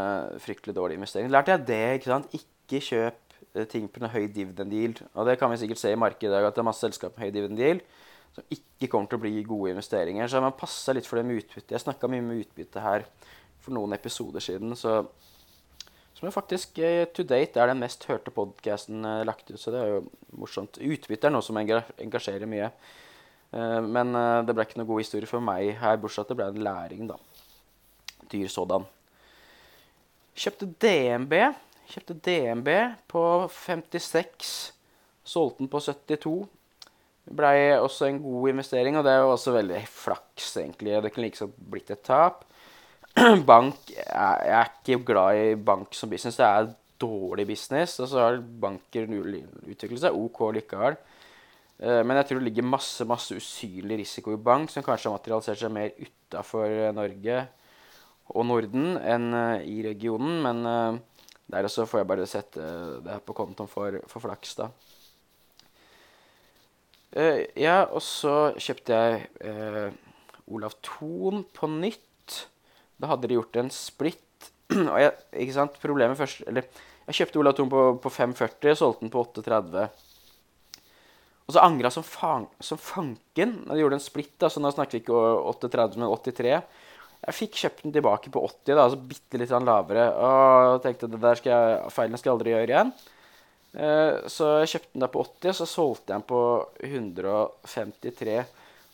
fryktelig 0.46 0.78
dårlig 0.78 1.00
investering. 1.02 1.34
Lærte 1.34 1.56
jeg 1.56 1.66
det, 1.72 1.82
ikke 1.98 2.12
sant? 2.14 2.38
Ikke 2.38 2.84
kjøp 2.92 3.66
ting 3.74 3.90
på 3.90 4.06
en 4.06 4.14
høy 4.14 4.30
dividend 4.30 4.78
yield. 4.78 5.02
Og 5.18 5.26
det 5.26 5.40
kan 5.42 5.50
vi 5.50 5.58
sikkert 5.64 5.82
se 5.82 5.90
i 5.90 6.00
markedet 6.00 6.30
i 6.30 6.36
dag, 6.38 6.52
at 6.52 6.54
det 6.54 6.62
er 6.62 6.70
masse 6.70 6.86
selskap 6.86 7.18
med 7.18 7.26
høy 7.26 7.34
dividend 7.34 7.66
yield 7.66 8.01
som 8.36 8.48
ikke 8.54 8.90
kommer 8.92 9.12
til 9.12 9.20
å 9.20 9.24
bli 9.26 9.44
gode 9.48 9.74
investeringer. 9.76 10.30
Så 10.32 10.42
man 10.44 10.56
passer 10.58 10.96
litt 10.98 11.08
for 11.08 11.20
det 11.20 11.26
med 11.28 11.42
utbytte. 11.42 11.76
Jeg 11.76 11.84
snakka 11.84 12.10
mye 12.12 12.24
med 12.26 12.46
utbytte 12.46 12.84
her 12.84 13.06
for 13.62 13.76
noen 13.76 13.94
episoder 13.98 14.44
siden, 14.44 14.76
så 14.80 15.02
som 16.22 16.28
er 16.30 16.34
faktisk 16.36 16.78
eh, 16.86 17.08
to 17.10 17.24
date 17.26 17.58
er 17.58 17.72
den 17.72 17.80
mest 17.82 18.04
hørte 18.06 18.30
podkasten 18.30 19.02
eh, 19.10 19.24
lagt 19.26 19.48
ut, 19.50 19.58
så 19.58 19.72
det 19.74 19.80
er 19.82 19.88
jo 19.96 20.02
morsomt. 20.38 20.78
Utbytte 20.78 21.26
er 21.26 21.34
noe 21.34 21.42
som 21.42 21.58
engasjerer 21.58 22.46
mye. 22.46 22.68
Eh, 23.50 23.80
men 23.82 24.14
det 24.46 24.54
ble 24.54 24.68
ikke 24.68 24.78
noe 24.78 24.90
god 24.92 25.02
historie 25.02 25.30
for 25.30 25.42
meg 25.42 25.72
her, 25.82 25.98
bortsett 25.98 26.22
fra 26.22 26.28
at 26.28 26.30
det 26.30 26.38
ble 26.38 26.50
en 26.54 26.68
læring, 26.68 27.10
da. 27.10 27.18
Dyr 28.30 28.54
sådan. 28.54 28.86
Kjøpte 30.38 30.70
DNB. 30.86 31.34
Kjøpte 31.90 32.20
DNB 32.30 32.70
på 33.10 33.24
56. 33.58 34.54
Solgte 35.26 35.64
den 35.64 35.74
på 35.74 35.82
72. 35.82 36.38
Blei 37.30 37.78
også 37.78 38.08
en 38.10 38.20
god 38.24 38.50
investering, 38.50 38.98
og 38.98 39.06
det 39.06 39.12
er 39.14 39.22
jo 39.22 39.32
også 39.36 39.54
veldig 39.54 39.82
flaks, 39.88 40.56
egentlig. 40.58 40.96
Det 41.04 41.12
kunne 41.14 41.28
like 41.28 41.38
så 41.38 41.48
blitt 41.48 41.92
et 41.94 42.02
tap. 42.04 42.46
Bank 43.50 43.92
Jeg 43.92 44.06
jeg 44.48 44.56
er 44.58 44.72
ikke 44.72 45.04
glad 45.06 45.38
i 45.38 45.56
bank 45.56 45.94
som 45.94 46.10
business. 46.10 46.40
Det 46.40 46.48
er 46.48 46.72
dårlig 47.02 47.48
business. 47.48 48.00
Og 48.00 48.10
så 48.10 48.20
har 48.24 48.42
banker 48.42 49.08
utviklet 49.12 50.02
seg 50.02 50.18
OK 50.18 50.42
likevel. 50.56 50.98
Eh, 51.80 52.02
Men 52.04 52.18
jeg 52.18 52.30
tror 52.30 52.40
det 52.40 52.48
ligger 52.50 52.68
masse 52.68 53.06
masse 53.06 53.36
usynlig 53.36 54.02
risiko 54.04 54.34
i 54.34 54.42
bank, 54.42 54.70
som 54.70 54.84
kanskje 54.84 55.10
har 55.10 55.18
materialisert 55.18 55.62
seg 55.62 55.74
mer 55.74 55.92
utafor 55.98 56.94
Norge 56.94 57.48
og 58.32 58.46
Norden 58.48 58.98
enn 58.98 59.34
eh, 59.34 59.68
i 59.70 59.82
regionen. 59.86 60.42
Men 60.46 60.66
eh, 60.66 61.28
der 61.52 61.68
også 61.68 61.86
får 61.86 62.02
jeg 62.02 62.08
bare 62.14 62.30
sette 62.30 62.72
det 63.04 63.12
her 63.12 63.24
på 63.26 63.36
kontoen 63.36 63.70
for, 63.70 64.00
for 64.08 64.24
flaks, 64.24 64.56
da. 64.56 64.70
Eh, 67.12 67.44
ja, 67.60 67.82
og 67.92 68.00
så 68.06 68.54
kjøpte 68.56 68.96
jeg 68.96 69.26
uh, 69.44 69.92
Olav 70.52 70.78
Thon 70.86 71.44
på 71.56 71.68
nytt. 71.72 72.38
Da 73.02 73.10
hadde 73.12 73.28
de 73.28 73.36
gjort 73.36 73.58
en 73.60 73.72
splitt. 73.74 74.52
og 74.94 74.96
jeg, 75.02 75.12
ikke 75.44 75.58
sant, 75.58 75.76
problemet 75.82 76.16
først 76.20 76.46
Eller 76.48 76.64
jeg 77.10 77.18
kjøpte 77.18 77.42
Olav 77.42 77.58
Thon 77.58 77.72
på, 77.72 77.84
på 78.00 78.14
5,40 78.14 78.72
og 78.72 78.80
solgte 78.80 79.04
den 79.04 79.12
på 79.12 79.26
8,30. 79.26 79.90
Og 81.50 81.56
så 81.58 81.64
angra 81.66 81.90
som, 81.92 82.06
fang, 82.08 82.46
som 82.64 82.80
fanken 82.80 83.58
de 83.68 83.82
gjorde 83.82 83.98
en 84.00 84.04
splitt. 84.04 84.38
da, 84.40 84.48
så 84.48 84.64
Nå 84.64 84.72
snakker 84.72 84.96
vi 84.96 85.04
ikke 85.04 85.18
o- 85.18 85.52
8,30, 85.52 86.00
men 86.00 86.08
83. 86.08 86.54
Jeg 87.22 87.38
fikk 87.38 87.58
kjøpt 87.60 87.84
den 87.84 87.96
tilbake 87.98 88.32
på 88.34 88.42
80, 88.48 88.72
da, 88.72 88.86
altså 88.86 89.02
bitte 89.12 89.42
litt 89.42 89.52
sånn 89.52 89.68
lavere. 89.68 90.08
Og 90.16 90.80
tenkte 90.86 91.10
det 91.12 91.20
der 91.22 91.42
skal 91.42 91.52
jeg, 91.52 91.92
feilen 91.94 92.22
skal 92.22 92.32
jeg 92.32 92.38
aldri 92.38 92.54
gjøre 92.56 92.72
igjen. 92.72 92.94
Eh, 93.74 94.28
Så 94.28 94.48
jeg 94.62 94.72
kjøpte 94.74 94.94
den 94.94 95.06
der 95.06 95.12
på 95.14 95.24
80, 95.24 95.50
og 95.50 95.56
så 95.62 95.68
solgte 95.70 96.12
jeg 96.12 96.20
den 96.20 96.28
på 96.28 96.42
153. 96.84 98.40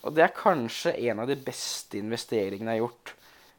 Og 0.05 0.13
det 0.15 0.23
er 0.23 0.35
kanskje 0.37 0.93
en 1.09 1.19
av 1.23 1.27
de 1.29 1.35
beste 1.35 1.97
investeringene 1.99 2.75
jeg 2.75 2.81
har 2.81 2.87
gjort. 2.87 3.13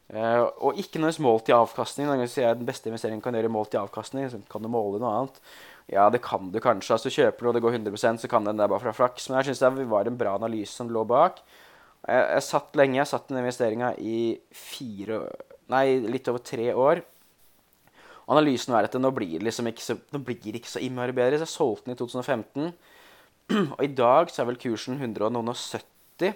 Eh, 0.09 0.41
og 0.65 0.79
ikke 0.79 0.97
nødvendigvis 0.97 1.21
målt 1.25 1.49
i 1.51 1.57
avkastning. 1.57 2.09
Sier 2.27 2.47
jeg 2.47 2.61
den 2.61 2.69
beste 2.69 2.89
investeringen 2.89 3.21
kan 3.21 3.35
gjøre 3.37 3.51
målt 3.53 3.75
i 3.75 3.81
avkastning. 3.81 4.29
Så 4.31 4.39
kan 4.49 4.63
du 4.63 4.71
måle 4.71 5.01
noe 5.01 5.11
annet? 5.17 5.41
Ja, 5.89 6.07
det 6.13 6.21
kan 6.25 6.51
du 6.53 6.59
kanskje. 6.63 6.95
Altså 6.95 7.11
Kjøper 7.13 7.45
du 7.45 7.49
og 7.49 7.57
det 7.57 7.63
går 7.65 7.77
100% 7.77 8.21
så 8.23 8.29
kan 8.29 8.45
den 8.45 8.57
der 8.57 8.69
bare 8.71 8.81
fra 8.87 8.95
flaks. 8.95 9.29
Men 9.29 9.39
jeg 9.41 9.51
syns 9.51 9.63
det 9.65 9.89
var 9.91 10.07
en 10.09 10.17
bra 10.17 10.35
analyse 10.39 10.73
som 10.73 10.89
lå 10.89 11.03
bak. 11.09 11.41
Jeg, 12.07 12.25
jeg 12.33 12.45
satt 12.47 12.75
lenge. 12.79 12.97
Jeg 13.01 13.11
satt 13.11 13.29
den 13.29 13.41
investeringa 13.43 13.93
i 13.99 14.39
fire 14.55 15.23
Nei, 15.69 15.99
litt 16.01 16.25
over 16.31 16.41
tre 16.41 16.71
år. 16.73 17.03
Analysen 18.29 18.75
var 18.75 18.85
at 18.85 18.95
nå 18.99 19.09
blir 19.15 19.39
det 19.39 19.47
liksom 19.47 19.67
ikke 19.71 19.81
så, 19.81 19.95
nå 20.13 20.21
blir 20.25 20.59
ikke 20.59 20.69
så 20.69 20.81
innmari 20.85 21.15
bedre. 21.17 21.39
Så 21.39 21.47
jeg 21.47 21.55
solgte 21.55 21.89
den 21.89 21.95
i 21.95 21.99
2015. 21.99 22.73
Og 23.75 23.81
i 23.85 23.91
dag 23.97 24.29
så 24.29 24.43
er 24.43 24.51
vel 24.51 24.59
kursen 24.61 24.99
170. 25.01 26.35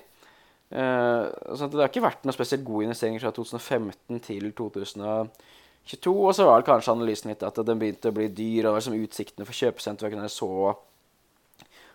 Uh, 0.74 1.30
så 1.54 1.68
det 1.70 1.84
har 1.84 1.92
ikke 1.92 2.02
vært 2.02 2.24
noen 2.26 2.34
spesielt 2.34 2.66
gode 2.66 2.88
investeringer 2.88 3.22
fra 3.22 3.34
2015 3.36 4.24
til 4.26 4.48
2022. 4.58 6.16
Og 6.16 6.34
så 6.34 6.48
var 6.48 6.62
det 6.62 6.70
kanskje 6.72 6.96
analysen 6.96 7.30
litt 7.30 7.46
at 7.46 7.62
den 7.62 7.82
begynte 7.82 8.10
å 8.10 8.16
bli 8.16 8.26
dyr, 8.34 8.66
og 8.66 8.74
var 8.74 8.82
liksom 8.82 8.98
utsiktene 8.98 9.46
for 9.46 9.60
kjøpesenterene 9.60 10.32
så, 10.34 10.50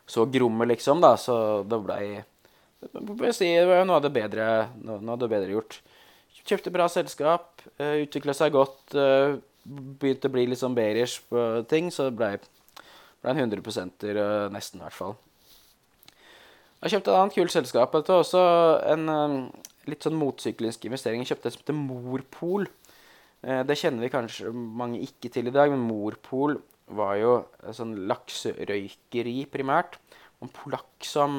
så 0.07 0.29
gromme, 0.31 0.69
liksom. 0.71 1.03
da, 1.03 1.17
Så 1.19 1.35
det 1.67 1.83
blei 1.83 2.03
Det 2.79 3.03
var 3.03 3.83
noe 3.83 3.99
av 3.99 4.07
det 4.07 4.15
bedre, 4.15 4.47
noe, 4.87 5.03
noe 5.03 5.27
bedre 5.27 5.57
gjort. 5.57 5.81
Kjøpte 6.47 6.71
bra 6.73 6.87
selskap, 6.93 7.51
uh, 7.83 7.99
utvikla 8.05 8.37
seg 8.37 8.55
godt. 8.55 8.95
Begynte 9.69 10.31
å 10.31 10.33
bli 10.33 10.47
litt 10.49 10.61
sånn 10.61 10.77
bearish 10.77 11.21
på 11.29 11.45
ting, 11.69 11.91
så 11.93 12.09
det 12.09 12.17
ble 12.17 12.37
en 13.29 13.41
100 13.41 13.61
uh, 13.61 14.49
nesten, 14.55 14.81
i 14.81 14.85
hvert 14.87 14.97
fall. 14.97 15.17
Jeg 16.79 16.95
kjøpte 16.95 17.11
et 17.11 17.19
annet 17.19 17.35
kult 17.35 17.53
selskap. 17.53 17.95
Dette 17.97 18.15
var 18.15 18.23
også 18.23 18.43
en 18.93 19.11
um, 19.11 19.39
litt 19.91 20.07
sånn 20.07 20.19
motsyklisk 20.19 20.87
investering. 20.87 21.25
Jeg 21.25 21.33
kjøpte 21.33 21.51
et 21.51 21.57
som 21.57 21.65
heter 21.65 21.79
Morpol. 21.79 22.69
Eh, 23.43 23.63
det 23.67 23.77
kjenner 23.81 24.05
vi 24.05 24.13
kanskje 24.13 24.53
mange 24.53 25.01
ikke 25.03 25.31
til 25.35 25.51
i 25.51 25.55
dag, 25.55 25.73
men 25.75 25.83
Morpol 25.89 26.61
var 26.95 27.17
jo 27.19 27.33
sånn 27.75 27.97
lakserøykeri 28.11 29.41
primært. 29.51 29.99
En 30.39 30.53
polakk 30.55 31.03
som, 31.03 31.35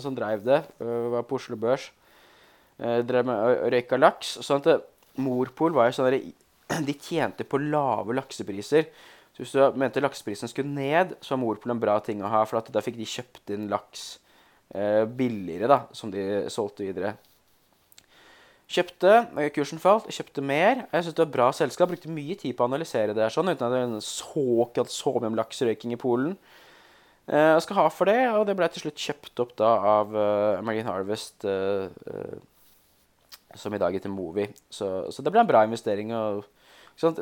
som 0.00 0.16
drev 0.16 0.40
det, 0.46 0.62
var 0.80 1.26
på 1.28 1.36
Oslo 1.36 1.58
Børs. 1.60 1.90
Drev 2.80 3.28
med 3.28 3.66
røyka 3.74 3.98
laks. 4.00 4.38
Sånn 4.40 4.64
at 4.64 4.88
Morpol 5.20 5.76
var 5.76 5.90
jo 5.90 5.98
sånn 5.98 6.32
de 6.88 6.94
tjente 6.94 7.46
på 7.48 7.60
lave 7.62 8.16
laksepriser. 8.18 8.88
Så 9.32 9.42
hvis 9.42 9.54
du 9.56 9.80
mente 9.80 10.02
lakseprisen 10.02 10.50
skulle 10.50 10.68
ned, 10.68 11.16
så 11.24 11.34
var 11.34 11.42
Morpol 11.42 11.74
en 11.74 11.80
bra 11.82 11.96
ting 12.04 12.20
å 12.20 12.30
ha. 12.32 12.44
For 12.48 12.60
da 12.72 12.84
fikk 12.84 12.98
de 13.00 13.08
kjøpt 13.08 13.54
inn 13.54 13.70
laks 13.72 14.18
billigere, 14.72 15.68
da, 15.68 15.78
som 15.92 16.08
de 16.12 16.22
solgte 16.52 16.86
videre. 16.86 17.10
Kjøpte, 18.72 19.12
Kursen 19.52 19.80
falt, 19.82 20.08
kjøpte 20.12 20.44
mer. 20.44 20.86
Jeg 20.86 21.04
synes 21.04 21.16
det 21.16 21.24
var 21.26 21.32
bra 21.34 21.48
selskap. 21.56 21.90
Brukte 21.90 22.12
mye 22.12 22.36
tid 22.40 22.56
på 22.56 22.64
å 22.64 22.70
analysere 22.70 23.12
det 23.12 23.24
her, 23.26 23.32
sånn, 23.34 23.50
uten 23.52 23.66
at 23.66 23.74
det 23.74 24.04
såkalt 24.06 24.92
så 24.92 25.12
mye 25.18 25.32
om 25.32 25.36
lakserøyking 25.36 25.92
i 25.92 26.00
Polen. 26.00 26.36
Eh, 27.28 27.50
jeg 27.52 27.66
skal 27.66 27.78
ha 27.82 27.84
for 27.92 28.08
det, 28.08 28.22
og 28.32 28.46
det 28.48 28.56
ble 28.58 28.70
til 28.72 28.86
slutt 28.86 29.02
kjøpt 29.02 29.42
opp 29.44 29.52
da 29.60 29.74
av 29.92 30.16
uh, 30.16 30.62
Marine 30.64 30.88
Harvest, 30.88 31.44
uh, 31.44 31.92
uh, 32.08 32.40
som 33.60 33.74
i 33.74 33.80
dag 33.80 33.94
heter 33.94 34.12
Movi. 34.12 34.46
Så, 34.70 34.88
så, 35.12 35.24
det 35.24 35.32
ble 35.32 35.42
en 35.42 35.48
bra 35.48 35.64
investering. 35.66 36.12
Og, 36.16 36.46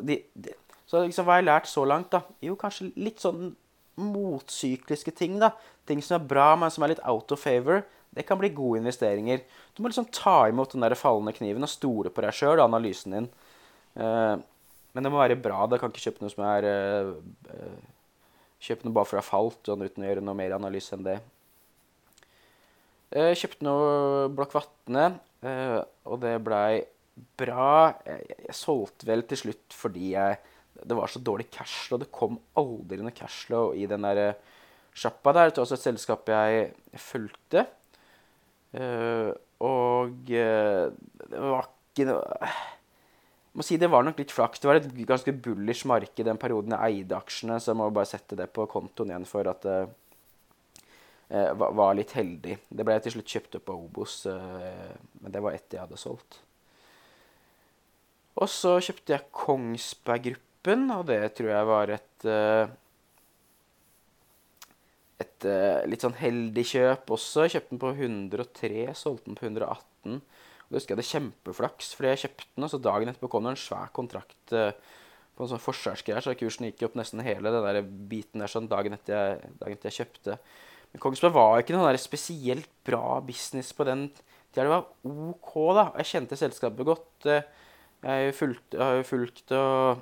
de, 0.02 0.20
de, 0.34 0.54
så 0.90 1.04
liksom, 1.04 1.26
hva 1.26 1.36
har 1.36 1.42
jeg 1.42 1.50
lært 1.50 1.70
så 1.70 1.86
langt? 1.86 2.10
da? 2.12 2.24
Jo, 2.44 2.56
kanskje 2.58 2.90
litt 2.98 3.22
sånn 3.22 3.52
motsykliske 4.00 5.14
ting. 5.16 5.38
da. 5.42 5.52
Ting 5.88 6.02
som 6.04 6.18
er 6.18 6.28
bra, 6.32 6.52
men 6.58 6.72
som 6.72 6.84
er 6.84 6.94
litt 6.94 7.04
out 7.08 7.32
of 7.34 7.42
favor. 7.42 7.84
Det 8.10 8.24
kan 8.26 8.40
bli 8.40 8.50
gode 8.54 8.80
investeringer. 8.82 9.42
Du 9.74 9.82
må 9.82 9.90
liksom 9.90 10.08
ta 10.14 10.48
imot 10.50 10.72
den 10.74 10.82
der 10.82 10.98
fallende 10.98 11.34
kniven 11.36 11.66
og 11.66 11.70
stole 11.70 12.10
på 12.10 12.24
deg 12.24 12.34
sjøl 12.34 12.56
og 12.56 12.66
analysen 12.66 13.14
din. 13.14 13.28
Uh, 13.94 14.34
men 14.94 15.06
det 15.06 15.12
må 15.12 15.20
være 15.20 15.38
bra. 15.38 15.62
Du 15.70 15.76
kan 15.78 15.92
ikke 15.92 16.08
kjøpe 16.08 16.24
noe 16.24 16.32
som 16.32 16.46
er 16.48 16.66
uh, 16.66 17.78
Kjøpe 18.60 18.84
noe 18.84 18.92
bare 18.92 19.08
for 19.08 19.16
å 19.16 19.22
ha 19.22 19.24
falt, 19.24 19.62
sånn, 19.64 19.80
uten 19.88 20.04
å 20.04 20.08
gjøre 20.10 20.20
noe 20.20 20.36
mer 20.36 20.52
analyse 20.52 20.92
enn 20.92 21.06
det. 21.06 21.14
Uh, 23.14 23.30
kjøpte 23.32 23.64
noe 23.64 24.26
Blokk 24.36 24.52
Vatne, 24.52 25.06
og 25.42 26.16
det 26.20 26.34
blei 26.44 26.80
bra. 27.40 27.96
Jeg, 28.06 28.24
jeg, 28.46 28.56
solgte 28.56 29.08
vel 29.08 29.24
til 29.28 29.44
slutt 29.44 29.76
fordi 29.76 30.14
jeg, 30.14 30.38
det 30.80 30.96
var 30.96 31.10
så 31.12 31.22
dårlig 31.24 31.48
cashflow. 31.52 32.00
Det 32.02 32.10
kom 32.14 32.38
aldri 32.60 33.00
noe 33.00 33.14
cashflow 33.16 33.74
i 33.76 33.86
den 33.90 34.06
der 34.06 34.34
sjappa 34.96 35.34
der. 35.36 35.50
Det 35.50 35.60
var 35.60 35.66
også 35.66 35.78
et 35.78 35.86
selskap 35.88 36.28
jeg 36.32 36.72
fulgte. 37.00 37.66
Uh, 38.70 39.32
og 39.66 40.28
uh, 40.30 40.84
det 41.26 41.40
var 41.42 41.66
ikke 41.66 42.04
noe 42.06 42.20
Jeg 43.50 43.58
må 43.58 43.64
si 43.66 43.76
det 43.82 43.88
var 43.90 44.04
nok 44.06 44.20
litt 44.22 44.30
flaks. 44.30 44.62
Det 44.62 44.68
var 44.70 44.78
et 44.78 44.92
ganske 45.08 45.32
bullish 45.42 45.88
marked 45.90 46.22
den 46.22 46.38
perioden 46.38 46.76
jeg 46.76 47.00
eide 47.00 47.16
aksjene, 47.18 47.58
så 47.58 47.72
jeg 47.72 47.80
må 47.80 47.88
bare 47.90 48.06
sette 48.06 48.38
det 48.38 48.46
på 48.54 48.68
kontoen 48.70 49.10
igjen 49.10 49.26
for 49.26 49.50
at 49.50 49.66
uh, 49.66 49.90
var, 51.30 51.70
var, 51.78 51.94
litt 51.94 52.10
heldig. 52.18 52.56
Det 52.66 52.84
ble 52.86 52.96
til 53.02 53.14
slutt 53.14 53.32
kjøpt 53.34 53.58
opp 53.60 53.70
av 53.70 53.82
Obos, 53.84 54.14
men 54.26 55.30
det 55.30 55.42
var 55.44 55.54
etter 55.54 55.78
jeg 55.78 55.84
hadde 55.84 56.00
solgt. 56.00 56.40
Og 58.40 58.50
så 58.50 58.72
kjøpte 58.82 59.14
jeg 59.14 59.28
Kongsberg 59.36 60.26
Gruppen, 60.26 60.88
og 60.96 61.04
det 61.06 61.20
tror 61.38 61.52
jeg 61.52 61.68
var 61.70 61.94
et 61.94 62.26
et 65.20 65.46
uh, 65.48 65.80
litt 65.88 66.04
sånn 66.04 66.16
heldig 66.16 66.64
kjøp 66.72 67.12
også. 67.16 67.44
Jeg 67.44 67.56
kjøpte 67.56 67.74
den 67.74 67.82
på 67.82 67.92
103, 67.92 68.84
solgte 68.96 69.28
den 69.28 69.38
på 69.38 69.46
118. 69.48 70.16
Og 70.20 70.70
da 70.70 70.78
husker 70.78 70.94
jeg 70.94 70.98
hadde 70.98 71.10
kjempeflaks, 71.10 71.92
fordi 71.96 72.12
jeg 72.12 72.22
kjøpte 72.24 72.48
den, 72.54 72.66
og 72.66 72.72
så 72.72 72.80
dagen 72.82 73.12
etterpå 73.12 73.30
kom 73.32 73.46
det 73.46 73.54
en 73.54 73.60
svær 73.60 73.92
kontrakt 73.96 74.54
på 74.54 75.44
en 75.44 75.50
sånn 75.50 75.62
forsvarsgreier, 75.62 76.22
så 76.24 76.36
kursen 76.38 76.68
gikk 76.68 76.84
opp 76.86 76.96
nesten 77.00 77.22
hele 77.24 77.52
den 77.52 77.66
der 77.66 77.80
biten 78.10 78.42
der 78.42 78.52
sånn 78.52 78.68
dagen 78.70 78.94
etter 78.96 79.16
jeg, 79.16 79.52
dagen 79.60 79.78
etter 79.78 79.90
jeg 79.90 79.98
kjøpte. 80.02 80.36
Men 80.90 81.02
Kongsberg 81.02 81.34
var 81.34 81.60
ikke 81.60 81.76
noe 81.76 81.94
spesielt 82.02 82.70
bra 82.86 83.20
business 83.24 83.72
på 83.76 83.86
den 83.88 84.08
tida. 84.10 84.64
Det 84.64 84.70
var 84.70 84.86
OK, 85.06 85.52
da. 85.76 85.84
Jeg 86.00 86.10
kjente 86.10 86.38
selskapet 86.38 86.88
godt. 86.88 87.28
Jeg 87.30 87.44
har 88.02 88.96
jo 88.96 89.04
fulgt 89.06 89.54
og, 89.54 90.00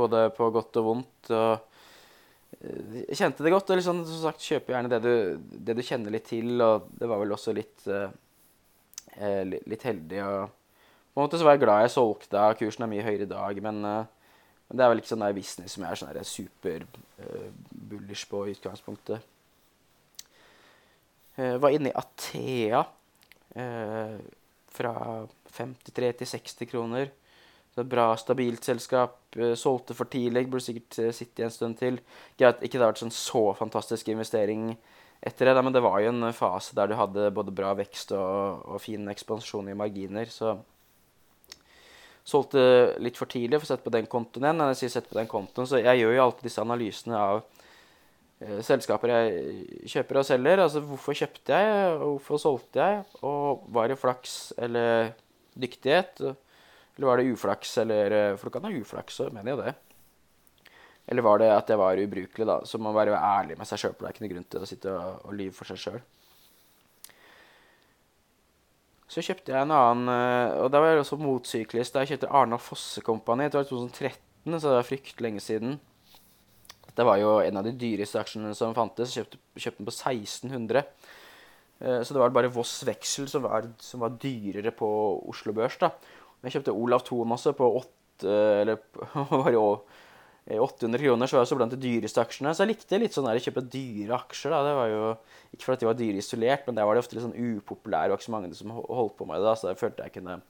både 0.00 0.24
på 0.34 0.48
godt 0.54 0.80
og 0.80 0.88
vondt. 0.88 1.30
og 1.30 1.68
jeg 2.62 3.18
kjente 3.18 3.44
det 3.44 3.52
godt. 3.54 3.70
og 3.70 3.78
liksom, 3.78 4.02
som 4.06 4.24
sagt, 4.26 4.42
kjøp 4.42 4.72
gjerne 4.72 4.90
det 4.92 5.00
du, 5.04 5.14
det 5.66 5.76
du, 5.78 5.84
kjenner 5.86 6.14
litt 6.14 6.28
til. 6.30 6.54
Og 6.58 6.90
det 6.98 7.08
var 7.10 7.22
vel 7.22 7.34
også 7.34 7.54
litt, 7.56 7.86
uh, 7.86 8.10
litt 9.46 9.86
heldig. 9.86 10.20
og 10.26 10.50
På 11.12 11.20
en 11.20 11.26
måte 11.26 11.40
så 11.40 11.46
var 11.46 11.56
jeg 11.56 11.64
glad 11.64 11.86
jeg 11.86 11.94
solgte. 11.96 12.48
Kursen 12.60 12.86
er 12.86 12.92
mye 12.92 13.06
høyere 13.06 13.28
i 13.28 13.32
dag. 13.32 13.62
Men, 13.64 13.82
men, 14.72 14.78
det 14.80 14.84
er 14.84 14.88
vel 14.88 15.02
ikke 15.02 15.12
sånn 15.12 15.26
business 15.36 15.76
som 15.76 15.84
jeg 15.84 15.92
er 15.92 16.00
sånn 16.00 16.24
super 16.24 16.86
uh, 17.20 17.48
bullish 17.92 18.24
på 18.30 18.46
i 18.48 18.54
utgangspunktet. 18.56 19.26
Uh, 21.36 21.58
var 21.60 21.76
inne 21.76 21.92
i 21.92 21.96
Athea 22.00 22.80
fra 24.72 24.92
53 25.52 26.08
til 26.22 26.30
60 26.30 26.70
kroner. 26.70 27.10
Så 27.74 27.84
bra, 27.84 28.14
stabilt 28.16 28.64
selskap. 28.64 29.18
Uh, 29.36 29.52
solgte 29.56 29.96
for 29.96 30.08
tidlig, 30.12 30.46
burde 30.48 30.64
sikkert 30.64 30.98
uh, 31.00 31.12
sitte 31.12 31.44
en 31.44 31.52
stund 31.52 31.78
til. 31.80 32.00
Greit, 32.40 32.64
ikke 32.64 32.78
det 32.78 32.84
har 32.86 32.92
vært 32.94 33.04
sånn 33.04 33.16
så 33.16 33.46
fantastisk 33.60 34.08
investering 34.12 34.72
etter 35.22 35.46
det, 35.46 35.54
da, 35.54 35.62
men 35.62 35.76
det 35.76 35.84
var 35.84 36.00
jo 36.02 36.10
en 36.10 36.32
fase 36.34 36.74
der 36.74 36.90
du 36.90 36.96
hadde 36.98 37.28
både 37.36 37.54
bra 37.54 37.76
vekst 37.78 38.10
og, 38.16 38.64
og 38.66 38.80
fin 38.82 39.04
ekspansjon 39.12 39.68
i 39.70 39.76
marginer. 39.78 40.32
Så 40.32 40.56
solgte 42.24 42.62
litt 43.02 43.18
for 43.18 43.30
tidlig 43.30 43.58
for 43.58 43.66
å 43.66 43.72
sette 43.72 43.86
på 43.86 43.94
den 43.94 44.06
kontoen 44.10 44.46
igjen. 44.46 44.62
Jeg 44.72 44.80
sier 44.82 44.94
sette 44.96 45.10
på 45.10 45.18
den 45.18 45.30
kontoen, 45.30 45.68
så 45.68 45.80
jeg 45.82 46.02
gjør 46.02 46.16
jo 46.16 46.22
alltid 46.26 46.48
disse 46.48 46.62
analysene 46.62 47.18
av 47.18 47.42
uh, 47.42 48.60
selskaper 48.62 49.12
jeg 49.14 49.90
kjøper 49.94 50.20
og 50.20 50.28
selger. 50.28 50.64
Altså 50.66 50.84
hvorfor 50.86 51.18
kjøpte 51.18 51.58
jeg, 51.58 51.82
og 51.96 52.06
hvorfor 52.16 52.42
solgte 52.42 52.86
jeg, 52.86 53.04
og 53.26 53.66
var 53.74 53.90
det 53.90 53.98
flaks 54.00 54.38
eller 54.62 55.12
dyktighet? 55.58 56.22
Eller 56.96 57.08
var 57.08 57.18
det 57.18 57.32
uflaks? 57.32 57.78
Eller, 57.78 58.10
eh, 58.10 58.36
for 58.36 58.48
du 58.48 58.54
kan 58.58 58.68
ha 58.68 58.70
uflaks, 58.76 59.16
så 59.16 59.30
mener 59.32 59.54
jeg 59.54 59.64
det. 59.64 59.74
Eller 61.10 61.24
var 61.24 61.38
det 61.40 61.48
at 61.50 61.68
jeg 61.68 61.80
var 61.80 61.98
ubrukelig, 61.98 62.46
da? 62.46 62.60
Så 62.64 62.78
man 62.78 62.92
må 62.92 62.98
være 63.00 63.16
ærlig 63.18 63.56
med 63.58 63.66
seg 63.66 63.80
sjøl. 63.80 63.94
Det 63.98 64.06
er 64.06 64.14
ikke 64.14 64.24
noe 64.26 64.34
grunn 64.34 64.50
til 64.52 64.62
å 64.62 64.68
sitte 64.68 64.92
og, 64.92 65.24
og 65.26 65.34
lyve 65.34 65.56
for 65.56 65.72
seg 65.72 65.80
sjøl. 65.80 66.02
Så 69.12 69.20
kjøpte 69.20 69.52
jeg 69.52 69.66
en 69.66 69.74
annen 69.76 70.08
eh, 70.08 70.58
Og 70.62 70.70
da 70.72 70.80
var 70.80 70.94
jeg 70.94 71.02
også 71.02 71.18
motsyklist. 71.20 71.92
Da 71.92 72.04
jeg 72.04 72.14
kjøpte 72.14 72.30
Arendal 72.32 72.62
Fosse 72.62 73.02
Company. 73.04 73.50
Det 73.50 73.58
var 73.60 73.66
i 73.66 73.72
2013, 73.72 74.54
så 74.56 74.62
det 74.62 74.76
var 74.78 74.88
fryktelig 74.88 75.26
lenge 75.26 75.42
siden. 75.44 75.74
Det 76.92 77.04
var 77.08 77.18
jo 77.20 77.34
en 77.40 77.60
av 77.60 77.66
de 77.66 77.74
dyreste 77.76 78.20
aksjene 78.20 78.52
som 78.56 78.74
fantes. 78.76 79.12
Kjøpte, 79.16 79.40
kjøpte 79.56 79.82
den 79.82 79.88
på 79.88 79.94
1600. 79.94 80.84
Eh, 81.82 82.00
så 82.00 82.14
det 82.14 82.22
var 82.22 82.32
bare 82.34 82.52
Voss 82.52 82.78
Veksel 82.88 83.28
som 83.28 83.44
var, 83.44 83.68
som 83.82 84.04
var 84.04 84.16
dyrere 84.22 84.72
på 84.76 84.88
Oslo 85.28 85.54
Børs. 85.56 85.76
da. 85.80 85.92
Jeg 86.42 86.56
kjøpte 86.56 86.74
Olav 86.74 87.04
Thon 87.06 87.36
også 87.36 87.52
på 87.58 87.68
8, 87.82 88.32
eller, 88.62 88.80
var 89.44 89.52
jo 89.54 89.66
800 90.50 90.98
kroner, 90.98 91.30
så 91.30 91.36
var 91.36 91.44
det 91.44 91.50
så 91.52 91.56
blant 91.58 91.74
de 91.74 91.78
dyreste 91.78 92.22
aksjene. 92.22 92.50
Så 92.50 92.64
jeg 92.64 92.72
likte 92.72 92.98
litt 92.98 93.14
sånn 93.14 93.28
å 93.30 93.34
kjøpe 93.38 93.62
dyre 93.70 94.16
aksjer. 94.18 94.50
da, 94.50 94.62
det 94.66 94.72
var 94.74 94.88
jo 94.90 95.02
Ikke 95.54 95.68
fordi 95.68 95.84
de 95.84 95.90
var 95.90 95.98
dyre 95.98 96.18
isolert, 96.18 96.66
men 96.66 96.78
der 96.78 96.88
var 96.88 96.96
de 96.96 97.02
ofte 97.04 97.14
litt 97.14 97.26
sånn 97.26 97.36
upopulære. 97.36 98.08
Det 98.08 98.14
var 98.14 98.18
ikke 98.18 98.30
så 98.30 98.34
mange 98.34 98.54
som 98.58 98.72
holdt 98.74 99.18
på 99.18 99.28
med 99.28 99.38
det, 99.38 99.46
da, 99.46 99.54
så 99.54 99.70
jeg 99.70 99.78
følte 99.78 100.08
jeg 100.08 100.16
kunne 100.16 100.40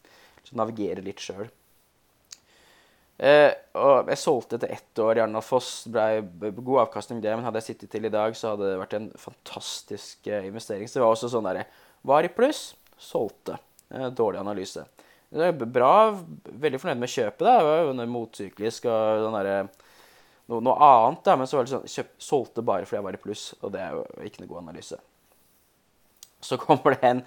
navigere 0.56 1.04
litt 1.04 1.20
sjøl. 1.22 1.50
Eh, 3.22 3.52
jeg 3.52 4.18
solgte 4.18 4.56
etter 4.58 4.72
ett 4.74 4.98
år 5.02 5.18
i 5.18 5.22
Arendal 5.22 5.44
Foss. 5.46 5.84
Ble 5.92 6.22
god 6.56 6.86
avkastning 6.86 7.20
det, 7.22 7.34
men 7.36 7.44
hadde 7.46 7.60
jeg 7.60 7.74
sittet 7.74 7.92
til 7.92 8.08
i 8.08 8.12
dag, 8.12 8.34
så 8.38 8.54
hadde 8.54 8.72
det 8.72 8.80
vært 8.80 8.96
en 8.98 9.10
fantastisk 9.20 10.26
eh, 10.26 10.48
investering. 10.48 10.88
Så 10.88 10.98
det 10.98 11.04
var 11.04 11.14
også 11.14 11.30
sånn 11.32 11.46
derre 11.46 11.68
Var 12.08 12.26
i 12.26 12.32
pluss, 12.32 12.72
solgte. 12.98 13.60
Eh, 13.92 14.08
dårlig 14.10 14.40
analyse. 14.40 14.86
Det 15.32 15.48
er 15.48 15.64
bra. 15.64 15.92
Veldig 16.60 16.80
fornøyd 16.82 17.00
med 17.00 17.12
kjøpet. 17.12 17.46
Det 17.46 17.54
var 17.66 17.80
jo 17.86 18.06
motsyklisk 18.12 18.88
og 18.90 19.24
den 19.24 19.36
derre 19.38 19.56
noe, 20.50 20.60
noe, 20.60 20.74
annet. 20.76 21.22
Da, 21.24 21.36
men 21.40 21.48
så 21.48 21.58
var 21.58 21.66
det 21.66 21.72
sånn 21.72 21.88
kjøp, 21.88 22.12
Solgte 22.20 22.64
bare 22.66 22.88
fordi 22.88 23.00
jeg 23.00 23.06
var 23.06 23.16
i 23.16 23.22
pluss, 23.22 23.46
og 23.62 23.72
det 23.72 23.80
er 23.80 23.96
jo 23.96 24.04
ikke 24.28 24.42
noe 24.42 24.52
god 24.52 24.62
analyse. 24.66 24.98
Så 26.42 26.58
kommer 26.64 26.96
det 26.96 27.08
en, 27.08 27.22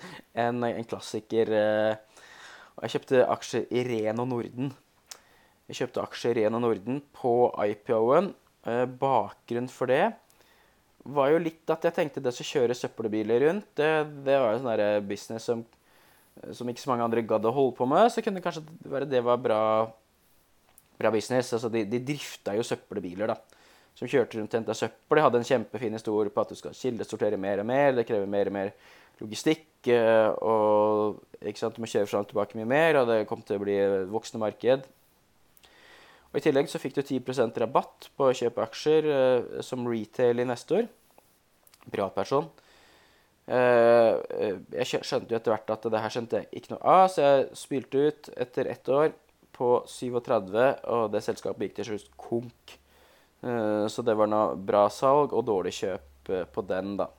en, 0.46 0.68
en 0.70 0.90
klassiker. 0.90 1.50
Eh, 1.50 2.26
og 2.76 2.86
jeg 2.86 2.98
kjøpte 2.98 3.24
aksjer 3.38 3.70
i 3.74 3.86
Reno 3.88 4.28
Norden. 4.30 4.74
Jeg 5.72 5.80
kjøpte 5.80 6.04
aksjer 6.04 6.36
i 6.36 6.46
Reno 6.46 6.62
Norden 6.62 7.02
på 7.16 7.34
IPO-en. 7.66 8.34
Bakgrunnen 9.00 9.70
for 9.70 9.90
det 9.90 10.04
var 11.14 11.30
jo 11.30 11.42
litt 11.42 11.70
at 11.70 11.86
jeg 11.86 11.94
tenkte 11.94 12.24
det 12.24 12.34
som 12.34 12.48
kjører 12.48 12.78
søppelbiler 12.78 13.44
rundt, 13.46 13.68
det, 13.78 13.90
det 14.26 14.38
var 14.42 14.56
jo 14.56 14.62
sånn 14.64 15.06
business 15.06 15.46
som 15.52 15.62
som 16.54 16.70
ikke 16.70 16.84
så 16.84 16.92
mange 16.92 17.06
andre 17.06 17.24
gadd 17.26 17.46
å 17.48 17.54
holde 17.56 17.76
på 17.78 17.88
med, 17.90 18.10
så 18.12 18.24
kunne 18.24 18.42
det 18.42 18.46
kanskje 18.46 18.66
være 18.92 19.08
det 19.10 19.22
var 19.24 19.40
bra, 19.42 19.60
bra 21.00 21.12
business. 21.14 21.54
Altså, 21.56 21.72
de, 21.72 21.86
de 21.90 22.02
drifta 22.04 22.56
jo 22.58 22.66
søppelbiler, 22.66 23.32
da. 23.32 23.64
som 23.96 24.10
kjørte 24.12 24.40
rundt 24.40 24.54
og 24.54 24.60
henta 24.60 24.76
søppel. 24.78 25.20
De 25.20 25.26
hadde 25.26 25.42
en 25.42 25.48
kjempefin 25.48 25.96
historie 25.96 26.34
på 26.34 26.44
at 26.44 26.52
du 26.52 26.60
skal 26.60 26.76
kildesortere 26.76 27.40
mer 27.40 27.64
og 27.64 27.70
mer. 27.72 27.96
Det 27.96 28.08
krever 28.10 28.30
mer 28.30 28.52
og 28.52 28.58
mer 28.58 28.74
logistikk. 29.22 29.70
eh, 29.88 30.30
Og 30.42 31.22
sant, 31.56 31.78
du 31.78 31.82
må 31.84 31.90
kjøre 31.90 32.10
fram 32.10 32.26
og 32.26 32.30
tilbake 32.34 32.60
mye 32.60 32.68
mer, 32.68 33.00
og 33.00 33.08
det 33.12 33.26
kom 33.30 33.42
til 33.46 33.60
å 33.60 33.64
bli 33.64 33.80
et 33.80 34.12
voksende 34.12 34.44
marked. 34.44 34.86
Og 36.34 36.42
I 36.42 36.44
tillegg 36.44 36.68
så 36.68 36.82
fikk 36.84 36.98
du 36.98 37.02
10% 37.02 37.56
rabatt 37.64 38.10
på 38.18 38.28
å 38.28 38.36
kjøpe 38.36 38.64
aksjer 38.66 39.06
eh, 39.08 39.62
som 39.64 39.88
retail 39.88 40.44
i 40.44 40.50
neste 40.50 40.82
år. 40.82 40.90
eh, 42.52 42.65
jeg 43.46 44.88
skjønte 44.90 45.30
jo 45.30 45.38
etter 45.38 45.54
hvert 45.54 45.70
at 45.76 45.84
det 45.94 46.00
her 46.02 46.14
skjønte 46.14 46.40
jeg 46.40 46.48
ikke 46.58 46.72
noe 46.74 46.96
av, 46.96 47.04
så 47.14 47.22
jeg 47.22 47.44
spylte 47.60 48.08
ut 48.08 48.30
etter 48.42 48.72
ett 48.72 48.90
år 48.90 49.12
på 49.56 49.70
37, 49.88 50.56
og 50.92 51.12
det 51.14 51.22
selskapet 51.24 51.68
gikk 51.68 51.78
til 51.78 51.90
slutt 51.92 52.10
konk. 52.20 52.80
Eh, 53.46 53.88
Så 53.88 54.02
det 54.02 54.18
var 54.18 54.30
noe 54.32 54.56
bra 54.58 54.88
salg 54.90 55.34
og 55.34 55.46
dårlig 55.48 55.76
kjøp 55.80 56.34
eh, 56.34 56.48
på 56.50 56.66
den, 56.66 56.98
da. 56.98 57.10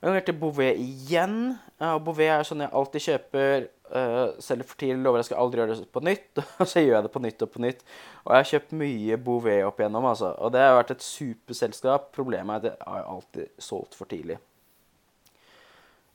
Jeg 0.00 0.16
har 0.16 0.22
til 0.24 0.36
Bouvet 0.40 0.78
igjen. 0.80 1.58
Ja, 1.76 1.98
Bouvet 2.00 2.30
er 2.32 2.46
sånn 2.48 2.62
jeg 2.64 2.72
alltid 2.72 3.04
kjøper. 3.04 3.68
Uh, 3.90 4.38
selger 4.38 4.64
for 4.70 4.78
tidlig, 4.78 5.02
lover 5.02 5.18
jeg 5.18 5.26
skal 5.26 5.40
aldri 5.42 5.60
gjøre 5.60 5.74
det 5.76 5.88
på 5.92 6.00
nytt. 6.06 6.40
Og 6.62 6.68
så 6.70 6.80
gjør 6.80 6.94
jeg 6.94 7.04
det 7.04 7.10
på 7.12 7.20
nytt 7.20 7.44
og 7.44 7.50
på 7.52 7.60
nytt. 7.60 7.82
Og 8.22 8.30
jeg 8.32 8.38
har 8.38 8.48
kjøpt 8.52 8.72
mye 8.80 9.18
Bouvet 9.26 9.66
opp 9.66 9.82
igjennom, 9.82 10.06
altså. 10.08 10.30
Og 10.40 10.54
det 10.54 10.62
har 10.64 10.78
vært 10.78 10.94
et 10.94 11.04
superselskap. 11.04 12.08
Problemet 12.16 12.54
er 12.54 12.78
at 12.78 12.80
jeg 12.80 12.94
har 12.94 13.10
alltid 13.12 13.52
solgt 13.60 13.98
for 13.98 14.08
tidlig. 14.08 14.38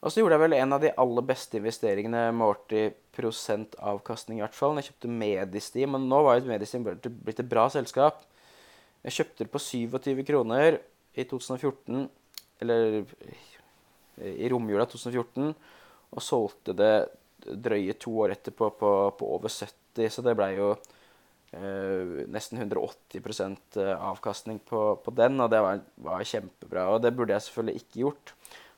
Og 0.06 0.14
så 0.14 0.22
gjorde 0.22 0.38
jeg 0.38 0.44
vel 0.44 0.54
en 0.60 0.76
av 0.76 0.84
de 0.84 0.92
aller 1.02 1.26
beste 1.26 1.58
investeringene 1.58 2.28
målt 2.38 2.74
i 2.78 2.84
prosentavkastning, 3.18 4.38
i 4.38 4.44
hvert 4.44 4.54
fall. 4.54 4.78
Jeg 4.78 4.92
kjøpte 4.92 5.10
Medistim, 5.10 5.96
men 5.96 6.04
nå 6.12 6.20
var 6.28 6.38
jo 6.38 6.52
Medistim 6.52 6.84
blitt 6.86 7.40
et 7.42 7.50
bra 7.50 7.64
selskap. 7.74 8.20
Jeg 9.02 9.16
kjøpte 9.18 9.48
det 9.48 9.54
på 9.54 9.62
27 9.66 10.22
kroner 10.28 10.78
i 11.18 11.26
2014, 11.26 12.04
eller 12.62 13.00
i 14.22 14.50
romjula 14.54 14.86
2014, 14.92 15.56
og 16.14 16.24
solgte 16.24 16.76
det 16.78 16.94
drøye 17.66 17.96
to 17.98 18.14
år 18.22 18.36
etterpå 18.36 18.70
på, 18.78 18.92
på 19.18 19.32
over 19.40 19.50
70, 19.50 20.06
så 20.14 20.22
det 20.26 20.36
blei 20.38 20.52
jo 20.60 20.70
eh, 20.76 22.22
nesten 22.30 22.62
180% 22.62 23.82
avkastning 23.96 24.62
på, 24.70 24.84
på 25.02 25.16
den, 25.18 25.42
og 25.42 25.50
det 25.50 25.66
var, 25.66 25.82
var 25.98 26.30
kjempebra. 26.30 26.92
Og 26.94 27.02
det 27.02 27.14
burde 27.18 27.34
jeg 27.34 27.48
selvfølgelig 27.48 27.82
ikke 27.82 28.04
gjort, 28.04 28.36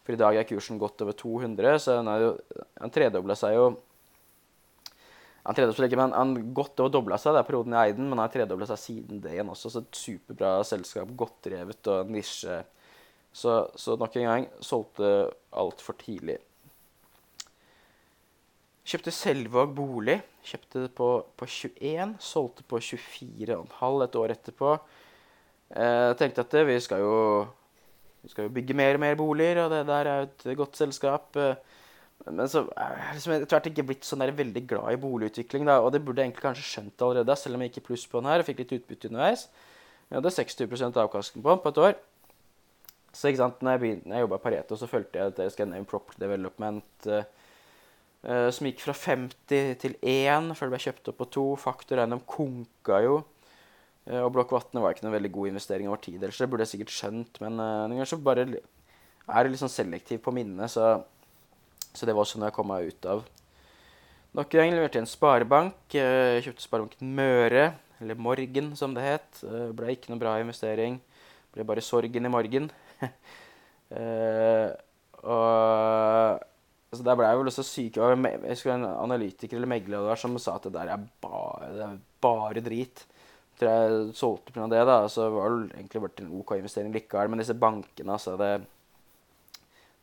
for 0.08 0.16
i 0.16 0.22
dag 0.22 0.40
er 0.40 0.48
kursen 0.48 0.80
godt 0.80 1.04
over 1.04 1.16
200, 1.20 1.84
så 1.84 2.00
den, 2.00 2.10
jo, 2.24 2.32
den 2.80 2.94
tredobla 2.96 3.36
seg 3.36 3.58
jo 3.58 3.68
han 5.48 5.56
tredobla 5.56 5.80
seg 5.80 5.88
ikke, 5.88 6.00
men 6.02 6.12
han 6.12 6.50
godt 6.56 6.82
over 6.84 6.92
dobla 6.92 7.18
seg. 7.22 7.32
Det 7.32 7.40
er 7.40 7.48
perioden 7.48 7.76
jeg 7.76 7.88
eide 7.88 7.96
den, 8.02 8.10
men 8.10 8.20
han 8.20 8.26
har 8.26 8.34
tredobla 8.34 8.66
seg 8.68 8.82
siden 8.82 9.22
det 9.24 9.32
igjen 9.32 9.52
også. 9.54 9.70
Så 9.72 9.80
et 9.80 9.96
superbra 9.96 10.50
selskap. 10.68 11.14
Godt 11.16 11.38
drevet 11.48 11.88
og 11.94 12.12
nisje. 12.12 12.58
Så, 13.32 13.54
så 13.80 13.96
nok 13.96 14.18
en 14.20 14.28
gang 14.28 14.48
solgte 14.60 15.12
altfor 15.56 15.96
tidlig. 16.02 16.36
Kjøpte 18.88 19.14
Selvåg 19.16 19.72
bolig. 19.78 20.18
Kjøpte 20.48 20.84
det 20.84 20.92
på, 21.00 21.08
på 21.40 21.48
21. 21.48 22.18
Solgte 22.28 22.68
på 22.68 22.84
24,5 22.84 24.04
et 24.04 24.20
år 24.20 24.36
etterpå. 24.36 24.76
Eh, 25.80 26.12
tenkte 26.20 26.44
at 26.44 26.60
vi 26.68 26.78
skal 26.84 27.08
jo 27.08 27.18
vi 28.28 28.34
skal 28.34 28.50
jo 28.50 28.54
bygge 28.58 28.76
mer 28.76 28.98
og 28.98 29.04
mer 29.06 29.16
boliger, 29.16 29.64
og 29.64 29.72
det 29.72 29.86
der 29.88 30.12
er 30.12 30.18
jo 30.20 30.28
et 30.28 30.58
godt 30.60 30.80
selskap. 30.80 31.36
Eh, 31.40 31.56
Men 32.28 32.50
så 32.50 32.66
er 32.76 32.96
jeg 32.98 33.16
liksom 33.16 33.34
etter 33.36 33.56
hvert 33.56 33.68
ikke 33.70 33.84
blitt 33.88 34.04
sånn 34.04 34.24
der 34.24 34.34
veldig 34.36 34.64
glad 34.68 34.90
i 34.92 35.00
boligutvikling, 35.00 35.68
da. 35.70 35.78
Og 35.80 35.92
det 35.94 36.02
burde 36.04 36.20
jeg 36.20 36.32
egentlig 36.32 36.44
kanskje 36.44 36.66
skjønt 36.66 37.04
allerede, 37.06 37.36
selv 37.38 37.56
om 37.56 37.62
jeg 37.64 37.72
gikk 37.72 37.84
i 37.84 37.86
pluss 37.86 38.08
på 38.10 38.20
den 38.20 38.28
her 38.28 38.42
og 38.42 38.48
fikk 38.48 38.64
litt 38.64 38.74
utbytte 38.74 39.12
underveis. 39.12 39.46
Jeg 40.10 40.18
hadde 40.18 40.34
60 40.34 40.98
avkastning 41.04 41.46
på 41.46 41.54
den 41.54 41.62
på 41.64 41.72
et 41.72 41.82
år. 41.86 41.94
Så 43.14 43.30
ikke 43.30 43.44
sant, 43.44 43.62
når 43.62 43.78
jeg, 43.78 43.84
begynte, 43.84 44.12
jeg 44.12 44.26
jobba 44.26 44.42
i 44.42 44.44
Pareto, 44.44 44.80
så 44.82 44.90
følte 44.90 45.22
jeg 45.22 45.32
at 45.32 45.40
et 45.46 45.54
Scandinavian 45.54 45.88
Property 45.88 46.20
Development 46.26 47.08
uh, 47.08 47.22
eh, 48.28 48.50
som 48.58 48.68
gikk 48.68 48.84
fra 48.84 48.98
50 48.98 49.80
til 49.86 49.96
1 50.02 50.52
før 50.58 50.68
det 50.68 50.76
ble 50.76 50.84
kjøpt 50.84 51.14
opp 51.14 51.22
på 51.22 51.30
2. 51.38 51.48
Faktor 51.64 52.02
Eiendom 52.04 52.26
konka 52.28 53.00
jo. 53.06 53.22
Eh, 54.08 54.22
og 54.24 54.32
Blokk 54.36 54.54
Vatne 54.56 54.84
var 54.84 54.96
ikke 54.96 55.06
noen 55.06 55.18
veldig 55.18 55.34
god 55.36 55.52
investering 55.52 55.90
over 55.92 56.02
tid. 56.04 56.22
Ellers 56.22 56.40
det 56.40 56.50
burde 56.52 56.66
jeg 56.66 56.76
sikkert 56.76 56.96
skjønt, 56.96 57.40
men 57.44 57.60
uh, 57.60 57.86
noen 57.86 57.98
ganger 57.98 58.12
så 58.14 58.20
bare 58.24 58.46
er 58.48 59.42
det 59.44 59.52
litt 59.52 59.62
sånn 59.62 59.74
selektiv 59.74 60.22
på 60.24 60.32
minnet, 60.36 60.72
så, 60.72 60.94
så 61.92 62.08
det 62.08 62.16
var 62.16 62.24
også 62.24 62.40
noe 62.40 62.52
jeg 62.52 62.56
kom 62.56 62.72
meg 62.72 62.88
ut 62.88 63.10
av. 63.12 63.26
Nok 64.38 64.54
en 64.54 64.62
gang 64.62 64.76
leverte 64.76 65.00
jeg 65.00 65.04
en 65.06 65.10
sparebank. 65.10 65.78
Jeg 65.96 66.44
kjøpte 66.46 66.64
Sparebanken 66.64 67.14
Møre, 67.18 67.64
eller 68.04 68.20
Morgen 68.22 68.74
som 68.78 68.94
det 68.94 69.06
het. 69.06 69.40
Det 69.42 69.72
ble 69.76 69.96
ikke 69.96 70.12
noe 70.12 70.22
bra 70.22 70.36
investering. 70.44 71.00
Ble 71.56 71.66
bare 71.66 71.84
sorgen 71.84 72.28
i 72.28 72.34
morgen. 72.34 72.72
Eh, 73.88 74.68
og 75.24 76.42
så 76.92 77.06
Der 77.08 77.16
ble 77.16 77.30
jeg 77.30 77.38
vel 77.40 77.50
også 77.54 77.64
syk. 77.64 78.00
Jeg 78.02 78.40
husker 78.42 78.74
en 78.74 78.84
analytiker 78.84 79.56
eller 79.56 79.72
megler 79.72 80.10
det 80.10 80.18
som 80.20 80.36
sa 80.44 80.58
at 80.58 80.68
det 80.68 80.74
der 80.76 80.92
er 80.92 81.06
bare, 81.24 81.70
det 81.72 81.86
er 81.86 81.94
bare 82.20 82.64
drit. 82.66 83.06
Tror 83.58 83.74
jeg 83.74 84.16
solgte 84.18 84.54
pga. 84.54 84.68
det, 84.70 84.84
da. 84.86 84.98
Så 85.10 85.30
var 85.34 85.50
det 85.50 85.78
egentlig 85.80 86.04
vært 86.04 86.22
en 86.22 86.34
OK 86.40 86.56
investering 86.58 86.94
likevel. 86.94 87.32
Men 87.32 87.42
disse 87.42 87.58
bankene, 87.58 88.14
altså 88.14 88.36
det, 88.38 88.52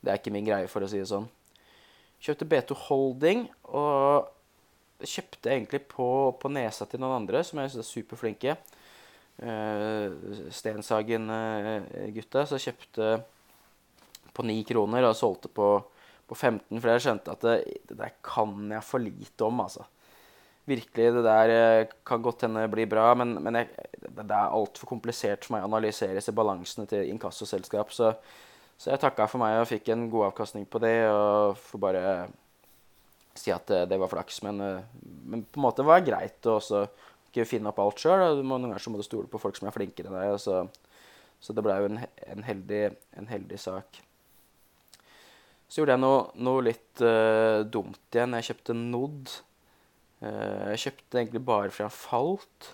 det 0.03 0.13
er 0.13 0.21
ikke 0.21 0.35
min 0.35 0.47
greie, 0.47 0.71
for 0.71 0.85
å 0.85 0.91
si 0.91 0.99
det 1.03 1.11
sånn. 1.11 1.29
Kjøpte 2.25 2.49
B2 2.49 2.79
Holding, 2.89 3.47
og 3.77 4.31
kjøpte 5.05 5.53
egentlig 5.53 5.83
på, 5.91 6.07
på 6.41 6.51
nesa 6.53 6.87
til 6.89 7.03
noen 7.03 7.19
andre 7.21 7.43
som 7.45 7.61
jeg 7.61 7.75
syns 7.75 7.85
er 7.85 7.91
superflinke. 7.91 8.57
Uh, 9.35 10.15
Stenshagen-gutta. 10.55 12.45
så 12.47 12.61
kjøpte 12.63 13.17
på 14.35 14.45
9 14.47 14.63
kroner 14.69 15.07
og 15.09 15.19
solgte 15.19 15.51
på, 15.51 15.69
på 16.27 16.35
15, 16.35 16.79
for 16.79 16.91
jeg 16.91 17.05
skjønte 17.07 17.35
at 17.35 17.43
det, 17.47 17.57
det 17.91 17.99
der 17.99 18.15
kan 18.25 18.55
jeg 18.71 18.87
for 18.87 19.03
lite 19.03 19.47
om, 19.47 19.63
altså. 19.67 19.87
Virkelig, 20.65 21.11
det 21.13 21.25
der 21.27 21.51
eh, 21.53 21.91
kan 22.09 22.23
godt 22.25 22.47
hende 22.47 22.65
bli 22.73 22.87
bra, 22.89 23.11
men, 23.21 23.37
men 23.45 23.61
jeg, 23.61 23.69
det, 24.01 24.25
er 24.25 24.49
altfor 24.49 24.89
komplisert 24.89 25.45
for 25.45 25.57
meg 25.57 25.67
å 25.67 25.69
analysere 25.69 26.17
disse 26.17 26.33
balansene 26.33 26.89
til 26.89 27.11
inkassoselskap. 27.13 27.93
Så, 27.93 28.15
så 28.81 28.95
jeg 28.95 29.03
takka 29.03 29.27
for 29.29 29.43
meg 29.45 29.59
og 29.61 29.69
fikk 29.69 29.91
en 29.93 30.07
god 30.13 30.31
avkastning 30.31 30.65
på 30.71 30.81
det, 30.81 30.97
og 31.13 31.59
får 31.61 31.83
bare 31.85 32.05
si 33.37 33.53
at 33.53 33.67
det, 33.69 33.83
det 33.93 33.99
var 34.01 34.13
flaks. 34.13 34.41
Men, 34.47 34.63
eh, 34.65 35.05
men 35.29 35.45
på 35.45 35.61
en 35.61 35.67
måte 35.67 35.85
var 35.85 36.01
det 36.01 36.09
greit 36.09 36.49
å 36.49 36.57
også 36.63 36.87
ikke 37.29 37.49
finne 37.51 37.71
opp 37.71 37.83
alt 37.83 38.01
sjøl. 38.01 38.41
Noen 38.41 38.69
ganger 38.69 38.83
så 38.83 38.93
må 38.93 39.01
du 39.01 39.07
stole 39.07 39.29
på 39.31 39.41
folk 39.43 39.59
som 39.59 39.69
er 39.69 39.75
flinkere 39.75 40.11
enn 40.11 40.17
deg. 40.17 40.41
Så, 40.41 40.63
så 41.43 41.57
det 41.57 41.65
blei 41.67 41.81
jo 41.83 41.91
en, 41.91 42.05
en, 42.29 42.45
heldig, 42.47 42.85
en 43.19 43.29
heldig 43.31 43.59
sak. 43.61 44.01
Så 45.69 45.81
gjorde 45.81 45.97
jeg 45.97 46.05
noe, 46.05 46.29
noe 46.47 46.63
litt 46.63 47.03
uh, 47.03 47.65
dumt 47.67 48.15
igjen. 48.15 48.37
Jeg 48.39 48.53
kjøpte 48.53 48.77
Nod. 48.79 49.33
Eh, 50.25 50.73
jeg 50.75 50.83
kjøpte 50.87 51.21
egentlig 51.21 51.45
bare 51.45 51.71
fordi 51.71 51.87
han 51.87 51.95
falt. 51.95 52.71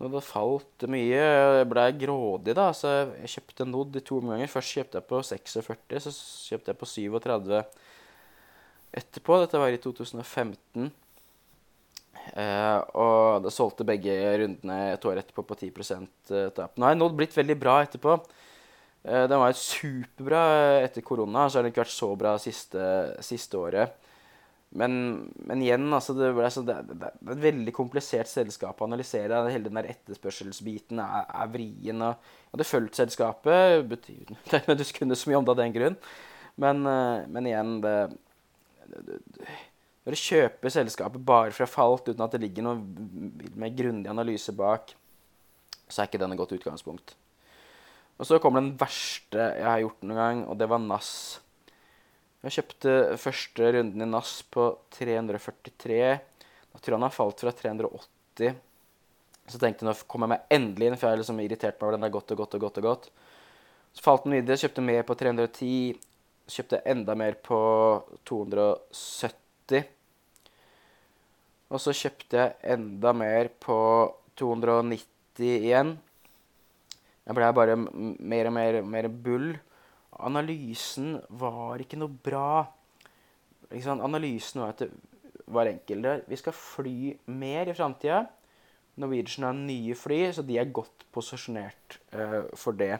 Nod 0.00 0.14
hadde 0.14 0.24
falt 0.24 0.86
mye. 0.88 1.20
Jeg 1.20 1.68
blei 1.68 1.90
grådig, 2.00 2.54
da, 2.56 2.70
så 2.76 2.94
jeg 3.20 3.34
kjøpte 3.34 3.68
Nod 3.68 3.98
i 3.98 4.04
to 4.04 4.20
omganger. 4.22 4.48
Først 4.52 4.76
kjøpte 4.78 5.00
jeg 5.00 5.08
på 5.10 5.22
46, 5.28 6.00
så 6.06 6.14
kjøpte 6.48 6.72
jeg 6.72 6.80
på 6.80 6.88
37 6.88 7.62
etterpå. 9.00 9.40
Dette 9.42 9.60
var 9.60 9.74
i 9.74 9.80
2015. 9.82 10.90
Eh, 12.30 12.78
og 13.00 13.44
det 13.44 13.52
solgte 13.54 13.86
begge 13.88 14.14
rundene 14.42 14.78
et 14.94 15.04
år 15.08 15.20
etterpå 15.20 15.44
på 15.46 15.58
10 15.58 15.72
tap. 16.56 16.76
Nå 16.76 16.88
har 16.88 16.96
Nod 16.96 17.16
blitt 17.18 17.36
veldig 17.36 17.58
bra 17.60 17.80
etterpå. 17.84 18.16
Eh, 19.04 19.26
den 19.28 19.40
var 19.40 19.56
superbra 19.56 20.44
etter 20.84 21.04
korona, 21.04 21.48
så 21.48 21.58
har 21.58 21.66
den 21.66 21.74
ikke 21.74 21.84
vært 21.84 21.96
så 21.96 22.10
bra 22.20 22.36
siste, 22.40 22.84
siste 23.24 23.60
året. 23.60 23.96
Men, 24.70 24.92
men 25.34 25.62
igjen, 25.64 25.88
altså, 25.90 26.14
det, 26.14 26.28
ble 26.36 26.46
så, 26.54 26.62
det, 26.62 26.76
det, 26.86 26.98
det 27.00 27.32
er 27.32 27.34
et 27.34 27.42
veldig 27.42 27.72
komplisert 27.74 28.30
selskap 28.30 28.78
å 28.78 28.86
analysere. 28.86 29.40
Hele 29.50 29.66
den 29.66 29.80
der 29.80 29.88
etterspørselsbiten 29.90 31.00
er, 31.02 31.24
er 31.26 31.50
vrien. 31.50 32.04
Og 32.06 32.12
jeg 32.12 32.52
hadde 32.54 32.68
fulgt 32.68 33.00
selskapet. 33.00 33.80
betyr 33.90 34.20
ikke 34.36 34.76
du 34.78 34.84
kunne 35.00 35.18
så 35.18 35.30
mye 35.32 35.40
om 35.40 35.48
det 35.48 35.56
av 35.56 35.62
den 35.64 35.74
grunn. 35.74 35.98
Men, 36.60 36.84
eh, 36.86 37.26
men 37.34 37.50
igjen, 37.50 37.74
det, 37.82 37.96
det, 38.86 39.18
det 39.18 39.50
Når 40.06 40.14
du 40.16 40.22
kjøper 40.22 40.72
selskapet 40.76 41.26
bare 41.26 41.54
fra 41.54 41.66
falt 41.68 42.06
uten 42.08 42.22
at 42.24 42.36
det 42.36 42.44
ligger 42.46 42.66
noe 42.66 42.78
mer 43.58 43.74
grundig 43.74 44.10
analyse 44.10 44.54
bak, 44.56 44.94
så 45.90 46.02
er 46.02 46.08
ikke 46.08 46.22
den 46.22 46.36
et 46.36 46.40
godt 46.40 46.54
utgangspunkt. 46.56 47.16
Og 48.20 48.28
så 48.28 48.38
kommer 48.38 48.62
den 48.62 48.76
verste 48.78 49.50
jeg 49.56 49.66
har 49.66 49.82
gjort 49.82 50.02
noen 50.04 50.20
gang, 50.20 50.42
og 50.46 50.58
det 50.60 50.68
var 50.70 50.82
NAS. 50.82 51.40
Jeg 52.40 52.54
kjøpte 52.56 52.92
første 53.20 53.70
runden 53.76 54.00
i 54.00 54.08
NAS 54.08 54.38
på 54.48 54.70
343. 54.96 55.96
Da 56.70 56.78
tror 56.80 56.94
jeg 56.94 56.96
han 56.96 57.04
har 57.04 57.12
falt 57.12 57.42
fra 57.44 57.52
380. 57.52 58.54
Så 59.50 59.58
tenkte 59.60 59.84
jeg 59.84 59.90
nå 59.90 59.94
kommer 60.08 60.30
jeg 60.30 60.32
meg 60.32 60.54
endelig 60.56 60.88
inn, 60.88 60.96
for 60.96 61.08
jeg 61.08 61.16
har 61.16 61.20
liksom 61.20 61.42
irritert 61.44 61.76
meg 61.76 61.84
over 61.84 61.98
den 61.98 62.06
der 62.06 62.14
godt 62.14 62.32
og 62.32 62.40
godt 62.40 62.56
og 62.56 62.64
godt. 62.64 62.80
og 62.80 62.86
godt. 62.88 63.10
Så 63.92 64.04
falt 64.06 64.24
den 64.24 64.38
videre, 64.38 64.56
kjøpte 64.62 64.86
mer 64.86 65.04
på 65.04 65.18
310. 65.20 66.00
Så 66.46 66.56
kjøpte 66.62 66.82
enda 66.94 67.16
mer 67.18 67.36
på 67.44 67.60
270. 68.30 69.84
Og 71.70 71.82
så 71.84 71.94
kjøpte 71.94 72.40
jeg 72.40 72.56
enda 72.72 73.12
mer 73.14 73.50
på 73.62 73.80
290 74.40 75.50
igjen. 75.60 75.98
Jeg 77.26 77.36
ble 77.36 77.50
bare 77.54 77.76
mer 77.76 78.48
og 78.48 78.56
mer, 78.56 78.80
mer 78.96 79.10
bull. 79.12 79.52
Analysen 80.18 81.14
var 81.40 81.80
ikke 81.82 81.98
noe 82.00 82.10
bra. 82.10 82.64
Ikke? 83.70 83.94
Analysen 83.94 84.64
var 84.64 84.74
at 84.74 84.84
det 84.84 84.90
var 85.50 85.70
enkel. 85.70 86.06
Vi 86.26 86.38
skal 86.38 86.56
fly 86.56 87.14
mer 87.30 87.70
i 87.70 87.76
framtida. 87.76 88.24
Norwegian 89.00 89.46
har 89.46 89.56
nye 89.56 89.96
fly, 89.96 90.20
så 90.34 90.44
de 90.44 90.58
er 90.60 90.72
godt 90.74 91.06
posisjonert 91.14 91.98
uh, 92.12 92.50
for 92.58 92.76
det. 92.76 92.98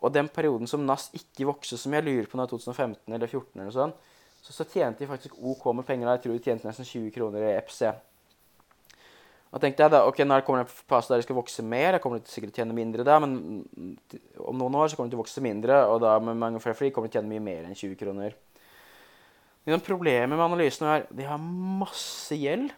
Og 0.00 0.12
den 0.14 0.30
perioden 0.32 0.68
som 0.70 0.84
NAS 0.86 1.10
ikke 1.16 1.46
vokste, 1.50 1.76
som 1.78 1.94
jeg 1.94 2.06
lurer 2.06 2.28
på 2.28 2.40
nå, 2.40 2.46
2015 2.48 3.12
eller 3.12 3.28
2014, 3.28 3.60
eller 3.60 3.74
sånn, 3.74 3.92
så, 4.40 4.54
så 4.56 4.64
tjente 4.64 5.04
de 5.04 5.10
faktisk 5.10 5.36
OK 5.36 5.66
med 5.76 5.86
penger. 5.88 6.08
Jeg 6.14 6.24
tror 6.24 6.36
de 6.36 6.44
tjente 6.46 6.68
nesten 6.68 6.88
20 6.88 7.12
kroner 7.14 7.44
i 7.44 7.52
EPC. 7.58 7.82
Da 9.50 9.58
tenkte 9.58 9.82
jeg 9.82 9.90
da, 9.90 10.04
ok, 10.06 10.20
når 10.22 10.44
kommer 10.46 10.62
det 10.62 10.68
en 10.68 10.90
fase 10.92 11.10
der 11.10 11.18
de 11.18 11.26
skal 11.26 11.38
vokse 11.40 11.62
mer, 11.66 11.96
jeg 11.96 12.02
kommer 12.04 12.20
sikkert 12.22 12.52
til 12.54 12.62
å 12.62 12.62
tjene 12.62 12.76
mindre 12.76 13.06
da, 13.06 13.16
men 13.18 13.64
om 14.38 14.60
noen 14.60 14.76
år 14.78 14.90
så 14.90 14.98
kommer 14.98 15.10
de 15.10 15.16
til 15.16 15.18
å 15.18 15.24
vokse 15.24 15.42
mindre, 15.42 15.80
og 15.90 15.98
da 16.04 16.12
med 16.22 16.38
mange 16.38 16.60
flere 16.62 16.78
fly 16.78 16.92
kommer 16.94 17.10
de 17.10 17.16
til 17.16 17.18
å 17.18 17.24
tjene 17.24 17.32
mye 17.32 17.42
mer 17.48 17.66
enn 17.66 17.74
20 17.74 17.98
kroner. 17.98 18.36
Men 19.66 19.82
problemet 19.84 20.32
med 20.32 20.44
analysen 20.44 20.86
er 20.88 21.08
de 21.10 21.26
har 21.26 21.42
masse 21.42 22.38
gjeld. 22.38 22.70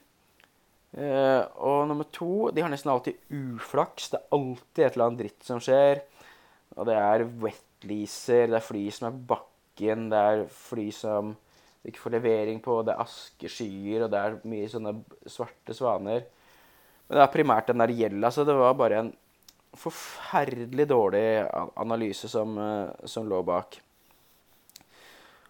Eh, 0.93 1.45
og 1.65 1.87
nummer 1.89 2.09
to, 2.13 2.51
de 2.53 2.65
har 2.65 2.73
nesten 2.73 2.91
alltid 2.93 3.21
uflaks. 3.33 4.11
Det 4.13 4.19
er 4.19 4.35
alltid 4.37 4.83
et 4.85 4.97
eller 4.97 5.07
annet 5.07 5.23
dritt 5.23 5.47
som 5.47 5.63
skjer. 5.63 6.03
Og 6.77 6.89
det 6.89 6.97
er 6.99 7.29
wetleaser, 7.45 8.49
det 8.51 8.59
er 8.59 8.67
fly 8.67 8.85
som 8.93 9.09
er 9.09 9.17
på 9.17 9.25
bakken, 9.37 10.09
det 10.13 10.27
er 10.33 10.45
fly 10.57 10.89
som 10.97 11.35
du 11.83 11.91
ikke 11.91 12.05
får 12.05 12.15
levering 12.17 12.61
på, 12.63 12.77
det 12.87 12.95
er 12.95 13.03
askeskyer, 13.03 14.05
og 14.05 14.13
det 14.13 14.21
er 14.21 14.37
mye 14.47 14.69
sånne 14.71 14.95
svarte 15.31 15.75
svaner. 15.77 16.25
Men 17.13 17.19
det 17.19 17.25
er 17.27 17.33
primært 17.35 17.67
den 17.69 17.83
der 17.83 17.91
gjelda, 17.93 18.31
så 18.33 18.41
det 18.49 18.55
var 18.57 18.73
bare 18.73 19.01
en 19.03 19.09
forferdelig 19.77 20.87
dårlig 20.89 21.25
analyse 21.77 22.29
som, 22.29 22.55
eh, 22.57 23.05
som 23.05 23.27
lå 23.29 23.43
bak. 23.45 23.77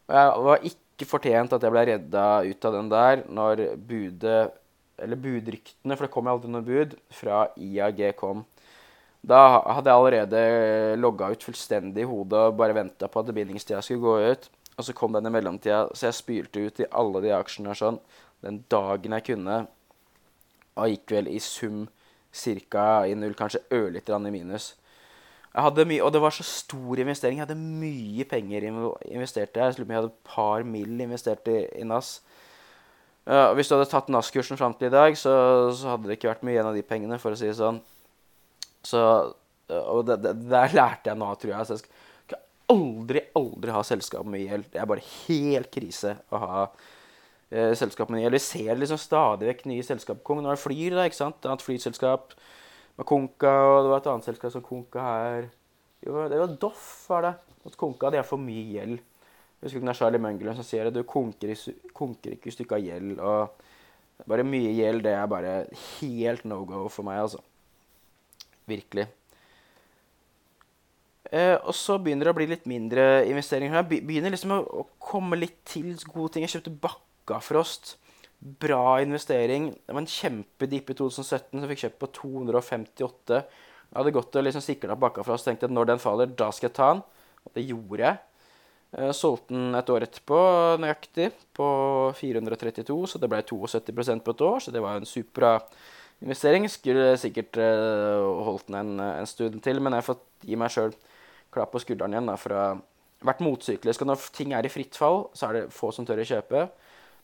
Og 0.08 0.16
jeg 0.16 0.32
var 0.46 0.66
ikke 0.66 1.06
fortjent 1.06 1.54
at 1.54 1.62
jeg 1.62 1.70
ble 1.70 1.84
redda 1.86 2.24
ut 2.42 2.66
av 2.66 2.74
den 2.74 2.90
der 2.90 3.22
når 3.28 3.62
budet 3.78 4.58
Eller 5.02 5.16
budryktene, 5.16 5.96
for 5.96 6.04
det 6.04 6.12
kom 6.12 6.26
jo 6.28 6.32
aldri 6.36 6.50
noe 6.52 6.62
bud, 6.62 6.92
fra 7.10 7.48
IAG 7.56 8.12
kom. 8.14 8.44
Da 9.24 9.62
hadde 9.72 9.90
jeg 9.90 9.98
allerede 9.98 11.00
logga 11.00 11.30
ut 11.32 11.42
fullstendig 11.42 12.04
i 12.04 12.06
hodet 12.06 12.38
og 12.38 12.58
bare 12.60 12.76
venta 12.76 13.08
på 13.08 13.18
at 13.18 13.32
bindingstida 13.34 13.80
skulle 13.82 14.04
gå 14.04 14.30
ut. 14.30 14.48
Og 14.76 14.84
så 14.84 14.94
kom 14.94 15.16
den 15.16 15.26
i 15.26 15.32
mellomtida, 15.32 15.88
så 15.94 16.06
jeg 16.06 16.18
spylte 16.20 16.66
ut 16.66 16.84
i 16.84 16.90
alle 16.92 17.22
de 17.24 17.32
aksjene 17.34 17.74
sånn 17.74 17.98
den 18.44 18.60
dagen 18.70 19.16
jeg 19.16 19.26
kunne. 19.32 19.66
Og 20.76 20.92
gikk 20.92 21.16
vel 21.16 21.28
i 21.28 21.40
sum 21.42 21.86
ca. 22.32 23.04
i 23.04 23.14
null, 23.14 23.34
kanskje 23.36 23.60
ørlite 23.72 24.08
grann 24.08 24.26
i 24.26 24.32
minus. 24.32 24.72
Jeg 25.52 25.66
hadde 25.66 25.84
mye, 25.84 26.02
Og 26.02 26.12
det 26.12 26.20
var 26.20 26.32
så 26.32 26.42
stor 26.42 26.98
investering. 26.98 27.38
Jeg 27.38 27.46
hadde 27.46 27.60
mye 27.60 28.24
penger 28.24 28.64
investert 28.64 29.56
i. 29.56 29.60
Jeg 29.60 29.86
hadde 29.86 30.08
et 30.08 30.24
par 30.24 30.64
mill. 30.64 31.00
investert 31.00 31.48
i, 31.48 31.66
i 31.76 31.84
NAS. 31.84 32.20
Uh, 33.26 33.52
hvis 33.54 33.68
du 33.68 33.76
hadde 33.76 33.90
tatt 33.90 34.08
NAS-kursen 34.08 34.58
fram 34.58 34.74
til 34.74 34.88
i 34.88 34.90
dag, 34.90 35.14
så, 35.16 35.70
så 35.76 35.92
hadde 35.92 36.08
det 36.08 36.16
ikke 36.16 36.32
vært 36.32 36.42
mye 36.42 36.56
igjen 36.56 36.66
av 36.66 36.74
de 36.74 36.82
pengene, 36.82 37.18
for 37.22 37.36
å 37.36 37.38
si 37.38 37.46
det 37.46 37.58
sånn. 37.60 37.78
Så, 38.82 39.02
og 39.70 40.00
det, 40.08 40.16
der 40.24 40.74
lærte 40.74 41.12
jeg 41.12 41.20
nå, 41.20 41.28
tror 41.38 41.52
jeg. 41.52 41.68
Så 41.68 41.76
jeg 41.76 41.84
skal 41.84 42.40
aldri, 42.72 43.22
aldri 43.38 43.76
ha 43.76 43.84
selskap 43.86 44.26
med 44.26 44.42
gjeld. 44.42 44.66
Det 44.72 44.80
er 44.80 44.90
bare 44.90 45.06
helt 45.28 45.70
krise 45.70 46.16
å 46.32 46.40
ha 46.42 46.64
eh, 47.52 47.72
selskap 47.78 48.10
med 48.10 48.24
gjeld. 48.24 48.38
Vi 48.38 48.42
ser 48.44 48.80
liksom 48.80 49.00
stadig 49.00 49.50
vekk 49.50 49.64
nye 49.70 49.84
selskap. 49.86 50.24
Kong 50.26 50.42
nå 50.42 50.50
er 50.52 50.60
Flyr, 50.60 50.96
da, 50.96 51.06
ikke 51.08 51.20
sant? 51.20 51.38
Et 51.40 51.48
annet 51.50 51.64
flyselskap 51.64 52.34
med 52.98 53.08
Konka, 53.08 53.52
og 53.68 53.84
det 53.84 53.92
var 53.92 54.02
et 54.02 54.10
annet 54.12 54.28
selskap 54.28 54.54
som 54.54 54.64
Konka 54.66 55.06
her. 55.06 55.48
Jo, 56.02 56.26
det 56.28 56.40
var 56.40 56.58
Doff, 56.60 56.86
var 57.12 57.28
det. 57.28 57.34
At 57.68 57.78
Konka 57.78 58.10
de 58.10 58.20
har 58.20 58.26
for 58.26 58.42
mye 58.42 58.66
gjeld. 58.74 58.98
Jeg 59.62 59.68
husker 59.68 59.78
ikke 59.78 59.86
det 59.86 59.94
er 59.94 60.00
Charlie 60.00 60.18
Mungelen 60.18 60.56
som 60.58 60.66
sier 60.66 60.88
det. 60.88 60.96
Du 60.96 61.06
konker, 61.06 61.52
konker 61.94 62.32
ikke 62.34 62.50
ikke 62.50 62.80
har 62.80 62.82
gjeld. 62.82 63.20
Og 63.22 64.26
bare 64.26 64.46
mye 64.46 64.72
gjeld, 64.74 65.04
det 65.04 65.12
er 65.14 65.28
bare 65.30 65.52
helt 66.00 66.44
no 66.50 66.64
go 66.66 66.88
for 66.90 67.06
meg, 67.06 67.20
altså. 67.22 67.38
Virkelig. 68.66 69.06
Eh, 71.30 71.54
og 71.62 71.70
så 71.78 71.94
begynner 72.02 72.26
det 72.26 72.34
å 72.34 72.36
bli 72.40 72.48
litt 72.50 72.66
mindre 72.66 73.22
investeringer. 73.30 73.78
Jeg 73.78 74.02
begynner 74.02 74.34
liksom 74.34 74.56
å, 74.56 74.60
å 74.82 74.84
komme 74.98 75.38
litt 75.38 75.62
til 75.70 75.94
gode 76.10 76.34
ting. 76.34 76.44
Jeg 76.44 76.56
kjøpte 76.56 76.74
Bakkafrost. 77.22 77.96
Bra 78.38 79.00
investering. 79.00 79.70
Det 79.86 79.94
var 79.94 80.02
en 80.02 80.06
kjempedipp 80.06 80.90
i 80.90 80.94
2017 80.98 81.60
som 81.60 81.68
fikk 81.70 81.84
kjøpt 81.84 82.00
på 82.00 82.08
258. 82.18 83.38
Jeg 83.38 83.98
hadde 83.98 84.14
gått 84.16 84.36
og 84.36 84.44
liksom 84.44 84.64
sikla 84.64 84.96
Bakkafrost 84.98 85.46
tenkte 85.46 85.68
at 85.68 85.74
når 85.74 85.92
den 85.92 86.02
faller, 86.02 86.26
da 86.26 86.50
skal 86.50 86.68
jeg 86.68 86.76
ta 86.76 86.90
den. 86.94 87.02
Og 87.46 87.54
det 87.54 87.66
gjorde 87.68 88.02
jeg. 88.02 88.18
Eh, 88.98 89.12
solgte 89.14 89.54
den 89.54 89.78
et 89.78 89.90
år 89.94 90.06
etterpå 90.08 90.40
nøyaktig 90.82 91.30
på 91.54 91.66
432, 92.18 92.98
så 93.06 93.20
det 93.22 93.30
ble 93.30 93.42
72% 93.46 94.26
på 94.26 94.34
et 94.34 94.46
år. 94.48 94.58
Så 94.60 94.74
det 94.74 94.82
var 94.82 94.98
en 94.98 95.06
superbra 95.06 95.54
investering. 96.20 96.66
Skulle 96.70 97.14
sikkert 97.20 97.56
eh, 97.62 98.26
holdt 98.48 98.66
den 98.72 98.80
en, 98.80 99.06
en 99.22 99.30
stund 99.30 99.62
til, 99.62 99.78
men 99.78 99.94
jeg 99.94 100.02
har 100.02 100.10
fått 100.10 100.26
gi 100.42 100.58
meg 100.58 100.74
sjøl 100.74 100.96
klapp 101.52 101.70
på 101.70 101.82
skulderen 101.84 102.16
igjen 102.16 102.30
da, 102.32 102.38
for 102.40 102.56
å 102.56 102.62
ha 102.62 102.70
vært 103.22 103.42
motsyklisk. 103.44 104.02
Og 104.02 104.10
når 104.10 104.30
ting 104.34 104.54
er 104.56 104.66
i 104.66 104.72
fritt 104.72 104.98
fall, 104.98 105.28
så 105.36 105.48
er 105.48 105.60
det 105.60 105.66
få 105.74 105.92
som 105.94 106.08
tør 106.08 106.22
å 106.22 106.26
kjøpe. 106.26 106.66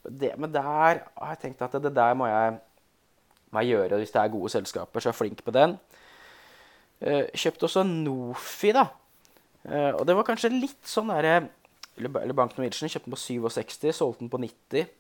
Det, 0.05 0.33
men 0.39 0.53
der 0.55 0.65
har 0.65 1.01
jeg 1.33 1.41
tenkt 1.43 1.63
at 1.65 1.75
det, 1.77 1.83
det 1.89 1.95
der 1.99 2.15
må 2.17 2.29
jeg, 2.31 2.59
må 3.51 3.65
jeg 3.65 3.75
gjøre 3.75 3.99
hvis 4.01 4.15
det 4.15 4.23
er 4.23 4.33
gode 4.33 4.53
selskaper, 4.53 5.01
så 5.01 5.11
jeg 5.11 5.17
er 5.17 5.19
flink 5.19 5.43
på 5.45 5.55
den. 5.57 5.77
Uh, 6.99 7.25
kjøpte 7.35 7.69
også 7.69 7.85
Nofi, 7.87 8.73
da. 8.75 8.89
Uh, 9.67 9.93
og 9.99 10.07
det 10.09 10.17
var 10.17 10.27
kanskje 10.27 10.55
litt 10.55 10.87
sånn 10.87 11.11
derre 11.13 11.49
Eller 11.99 12.23
eller 12.23 12.35
Bank 12.35 12.55
Norwegian 12.55 12.91
kjøpte 12.91 13.11
den 13.11 13.15
på 13.17 13.21
67, 13.21 13.91
solgte 13.95 14.23
den 14.23 14.31
på 14.33 14.41
90. 14.43 14.91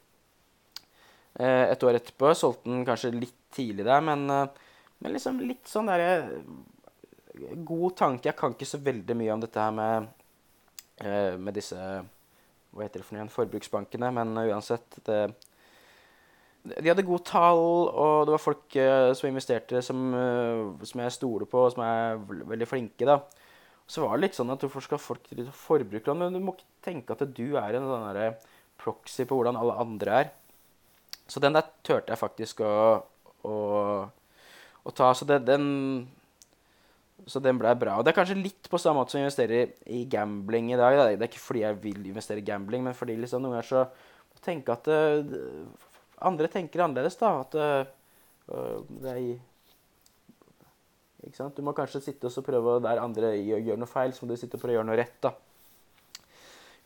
Uh, 1.38 1.66
et 1.70 1.84
år 1.86 1.98
etterpå 1.98 2.32
solgte 2.34 2.70
den 2.70 2.86
kanskje 2.86 3.14
litt 3.14 3.38
tidlig 3.54 3.86
der, 3.86 4.00
men, 4.00 4.30
eh, 4.30 4.48
men 4.98 5.14
liksom 5.14 5.40
litt 5.40 5.68
sånn 5.68 5.88
derre 5.90 6.42
God 7.38 7.96
tanke. 7.98 8.28
Jeg 8.28 8.38
kan 8.38 8.54
ikke 8.54 8.68
så 8.68 8.80
veldig 8.82 9.16
mye 9.18 9.34
om 9.34 9.42
dette 9.42 9.62
her 9.62 9.74
med, 9.74 10.08
eh, 10.98 11.36
med 11.38 11.54
disse 11.54 11.78
Hva 12.78 12.86
heter 12.86 13.02
det 13.02 13.08
for 13.08 13.18
noe? 13.18 13.32
Forbruksbankene. 13.34 14.10
Men 14.14 14.36
eh, 14.38 14.52
uansett 14.52 15.00
det, 15.08 15.18
De 16.68 16.90
hadde 16.90 17.06
gode 17.06 17.26
tall, 17.26 17.60
og 17.90 18.28
det 18.28 18.34
var 18.34 18.42
folk 18.42 18.76
uh, 18.76 19.10
som 19.16 19.28
investerte 19.30 19.82
som, 19.84 20.08
uh, 20.14 20.86
som 20.86 21.00
jeg 21.04 21.14
stoler 21.14 21.48
på, 21.48 21.62
og 21.64 21.74
som 21.74 21.84
er 21.86 22.18
veldig 22.52 22.68
flinke. 22.68 23.08
da. 23.08 23.20
Så 23.88 24.04
var 24.04 24.18
det 24.18 24.26
litt 24.26 24.36
sånn 24.36 24.52
at 24.52 24.62
hvorfor 24.66 24.84
skal 24.84 25.00
folk 25.00 25.30
til 25.30 25.46
forbrukslån? 25.48 26.20
Men 26.20 26.36
du 26.36 26.42
må 26.44 26.54
ikke 26.54 26.68
tenke 26.90 27.14
at 27.16 27.24
du 27.32 27.56
er 27.56 27.78
en 27.78 27.88
sånn 27.88 28.36
proxy 28.78 29.24
på 29.24 29.38
hvordan 29.38 29.56
alle 29.58 29.78
andre 29.80 30.20
er. 30.22 30.30
Så 31.28 31.40
den 31.40 31.56
der 31.56 31.66
turte 31.84 32.12
jeg 32.12 32.20
faktisk 32.20 32.60
å, 32.64 32.74
å, 33.48 33.54
å 34.84 34.92
ta. 34.96 35.10
Så 35.16 35.28
det, 35.28 35.40
den 35.48 35.66
så 37.28 37.42
den 37.44 37.58
ble 37.60 37.74
bra. 37.76 37.98
Og 37.98 38.06
det 38.06 38.12
er 38.12 38.16
kanskje 38.16 38.38
litt 38.40 38.70
på 38.70 38.80
samme 38.80 39.02
måte 39.02 39.12
som 39.12 39.20
å 39.20 39.26
investere 39.26 39.60
i 39.92 40.04
gambling 40.10 40.72
i 40.72 40.78
dag. 40.80 40.96
da. 40.96 41.08
Det 41.12 41.26
er 41.26 41.30
ikke 41.30 41.44
fordi 41.44 41.64
jeg 41.64 41.76
vil 41.82 42.06
investere 42.08 42.40
i 42.40 42.46
gambling, 42.46 42.86
men 42.86 42.96
fordi 42.96 43.18
liksom 43.20 43.44
noen 43.44 43.58
ganger 43.58 43.68
så 43.68 43.84
tenker 44.44 44.76
at 44.78 44.88
uh, 44.88 45.66
andre 46.24 46.48
tenker 46.52 46.84
annerledes, 46.84 47.18
da. 47.20 47.32
At 47.42 47.58
uh, 47.58 48.80
det 49.02 49.12
er 49.12 49.20
Ikke 51.26 51.36
sant? 51.36 51.56
Du 51.58 51.66
må 51.66 51.74
kanskje 51.76 52.00
sitte 52.00 52.30
og 52.30 52.32
så 52.32 52.44
prøve 52.46 52.78
der 52.84 53.02
andre 53.02 53.34
gjør, 53.36 53.64
gjør 53.66 53.80
noe 53.82 53.90
feil, 53.90 54.14
så 54.14 54.24
må 54.24 54.32
du 54.32 54.40
sitte 54.40 54.56
og 54.56 54.62
prøve 54.62 54.76
å 54.76 54.78
gjøre 54.78 54.88
noe 54.88 55.00
rett, 55.00 55.18
da. 55.26 55.34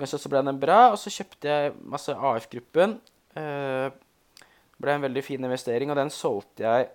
Men 0.00 0.10
så 0.10 0.18
ble 0.32 0.40
den 0.42 0.58
bra, 0.58 0.80
og 0.90 0.98
så 0.98 1.12
kjøpte 1.12 1.52
jeg 1.52 1.74
masse 1.86 2.14
AF-gruppen. 2.16 2.96
Det 3.36 3.92
ble 4.82 4.96
en 4.96 5.04
veldig 5.04 5.22
fin 5.22 5.44
investering, 5.44 5.92
og 5.92 6.00
den 6.00 6.10
solgte 6.10 6.64
jeg 6.64 6.88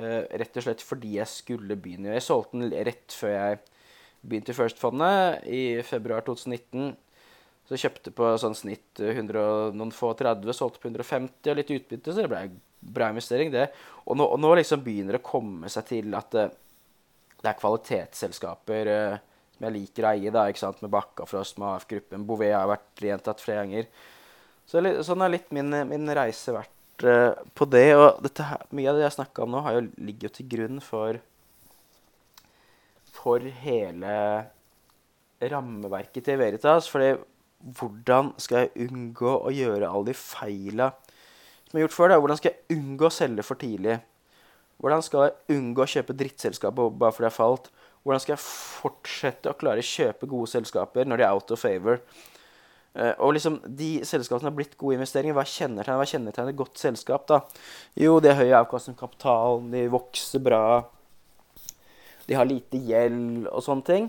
eh, 0.00 0.24
rett 0.40 0.58
og 0.60 0.66
slett 0.66 0.84
fordi 0.84 1.16
jeg 1.18 1.30
skulle 1.30 1.78
begynne. 1.80 2.14
Jeg 2.16 2.26
solgte 2.26 2.60
den 2.60 2.74
rett 2.88 3.14
før 3.14 3.34
jeg 3.34 3.62
begynte 4.24 4.54
i 4.54 4.58
First-fondet 4.58 5.48
i 5.52 5.62
februar 5.86 6.24
2019. 6.26 6.94
Så 7.64 7.80
kjøpte 7.80 8.12
på 8.12 8.28
sånn 8.40 8.56
snitt 8.56 9.00
100 9.00 9.40
og 9.40 9.76
noen 9.76 9.92
få 9.94 10.12
30, 10.18 10.52
solgte 10.56 10.82
på 10.82 10.90
150 10.90 11.52
og 11.52 11.60
litt 11.60 11.72
utbytte, 11.72 12.12
så 12.12 12.24
det 12.24 12.32
ble 12.32 12.42
en 12.48 12.58
bra 12.84 13.08
investering, 13.12 13.52
det. 13.54 13.70
Og 14.04 14.18
nå, 14.20 14.26
og 14.28 14.40
nå 14.40 14.50
liksom 14.58 14.82
begynner 14.84 15.16
det 15.16 15.22
å 15.22 15.30
komme 15.30 15.70
seg 15.72 15.86
til 15.88 16.16
at 16.18 16.36
eh, 16.36 16.52
det 17.40 17.50
er 17.50 17.60
kvalitetsselskaper 17.60 18.88
uh, 18.88 19.16
som 19.54 19.66
jeg 19.66 19.74
liker 19.74 20.06
å 20.06 20.10
eie, 20.14 20.30
da, 20.32 20.46
ikke 20.48 20.62
sant, 20.62 20.80
med 20.82 20.92
Bakkafrost, 20.94 21.58
med 21.60 21.76
AF-gruppen, 21.76 22.24
Bouvet 22.26 22.54
har 22.56 22.70
vært 22.70 23.02
gjentatt 23.04 23.42
flere 23.44 23.66
ganger. 23.66 23.90
Så 24.64 24.80
sånn 25.04 25.20
har 25.20 25.32
litt 25.32 25.52
min, 25.52 25.68
min 25.90 26.08
reise 26.16 26.54
vært 26.56 26.73
eh, 27.02 27.34
på 27.54 27.66
det. 27.66 27.86
Og 27.98 28.28
her, 28.38 28.66
mye 28.70 28.90
av 28.90 28.98
det 28.98 29.06
jeg 29.08 29.16
snakka 29.18 29.42
om 29.44 29.54
nå, 29.54 29.62
har 29.66 29.78
jo, 29.78 29.86
ligger 29.98 30.28
jo 30.28 30.34
til 30.38 30.50
grunn 30.54 30.82
for 30.84 31.22
for 33.14 33.40
hele 33.64 34.14
rammeverket 35.40 36.26
til 36.26 36.38
Veritas. 36.38 36.88
fordi 36.90 37.14
hvordan 37.64 38.34
skal 38.38 38.66
jeg 38.66 38.88
unngå 38.90 39.30
å 39.40 39.52
gjøre 39.54 39.88
alle 39.88 40.10
de 40.10 40.16
feila 40.18 40.90
som 41.64 41.78
jeg 41.78 41.78
har 41.78 41.86
gjort 41.86 41.96
før? 41.96 42.10
Da? 42.12 42.18
Hvordan 42.20 42.40
skal 42.40 42.52
jeg 42.52 42.78
unngå 42.78 43.06
å 43.08 43.14
selge 43.14 43.46
for 43.46 43.60
tidlig? 43.60 43.96
Hvordan 44.82 45.04
skal 45.06 45.24
jeg 45.24 45.56
unngå 45.56 45.84
å 45.84 45.88
kjøpe 45.88 46.16
drittselskaper 46.18 46.90
bare 47.00 47.16
fordi 47.16 47.30
jeg 47.30 47.38
falt? 47.38 47.70
Hvordan 48.04 48.20
skal 48.20 48.34
jeg 48.34 48.44
fortsette 48.44 49.48
å 49.48 49.56
klare 49.56 49.80
å 49.80 49.88
kjøpe 49.88 50.28
gode 50.28 50.50
selskaper 50.52 51.08
når 51.08 51.22
de 51.22 51.24
er 51.24 51.32
out 51.32 51.54
of 51.54 51.62
favor? 51.62 52.02
Uh, 52.94 53.10
og 53.26 53.32
liksom, 53.34 53.58
De 53.66 53.88
selskapene 54.06 54.50
har 54.50 54.56
blitt 54.56 54.76
gode 54.78 54.98
investeringer. 54.98 55.34
Hva 55.34 55.46
kjennetegner, 55.48 55.98
hva 55.98 56.06
kjennetegner 56.08 56.54
et 56.54 56.60
godt 56.60 56.78
selskap? 56.78 57.26
da? 57.30 57.40
Jo, 57.98 58.20
de 58.22 58.30
har 58.30 58.38
høy 58.38 58.54
avkastning 58.60 58.98
på 58.98 59.08
kapitalen, 59.08 59.72
de 59.74 59.88
vokser 59.92 60.42
bra, 60.44 60.84
de 62.28 62.36
har 62.38 62.48
lite 62.48 62.78
gjeld 62.80 63.48
og 63.50 63.64
sånne 63.66 63.88
ting. 63.88 64.06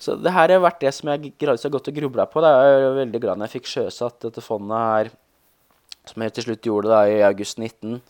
Så 0.00 0.16
det 0.18 0.32
her 0.34 0.50
har 0.50 0.64
vært 0.64 0.82
det 0.82 0.90
som 0.96 1.08
jeg 1.12 1.34
gradvis 1.40 1.64
har 1.64 1.72
gått 1.72 1.92
og 1.92 2.00
grubla 2.00 2.26
på. 2.28 2.42
Da. 2.42 2.54
Jeg 2.64 2.80
er 2.80 2.98
veldig 2.98 3.20
glad 3.22 3.38
når 3.38 3.48
jeg 3.48 3.60
fikk 3.60 3.70
sjøsatt 3.70 4.18
dette 4.26 4.42
fondet 4.44 4.88
her, 4.88 5.12
som 6.10 6.24
jeg 6.24 6.34
til 6.34 6.48
slutt 6.48 6.66
gjorde 6.68 6.90
da 6.90 7.04
i 7.08 7.22
august 7.24 7.60
19. 7.60 8.00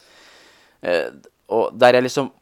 Uh, 0.84 1.10
og 1.54 1.76
der 1.78 1.98
jeg 1.98 2.06
liksom 2.06 2.32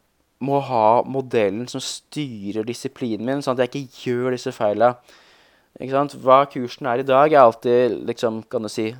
må 0.42 0.58
ha 0.66 1.02
modellen 1.06 1.66
som 1.70 1.82
styrer 1.82 2.66
disiplinen 2.66 3.26
min, 3.28 3.42
sånn 3.44 3.58
at 3.58 3.66
jeg 3.66 3.86
ikke 3.86 4.06
gjør 4.06 4.34
disse 4.34 4.52
feila. 4.54 4.94
Hva 5.82 6.44
kursen 6.46 6.86
er 6.86 7.02
i 7.02 7.06
dag, 7.06 7.32
er 7.32 7.42
alltid 7.42 7.96
liksom, 8.06 8.42
kan 8.50 8.62
du 8.62 8.70
si, 8.70 8.92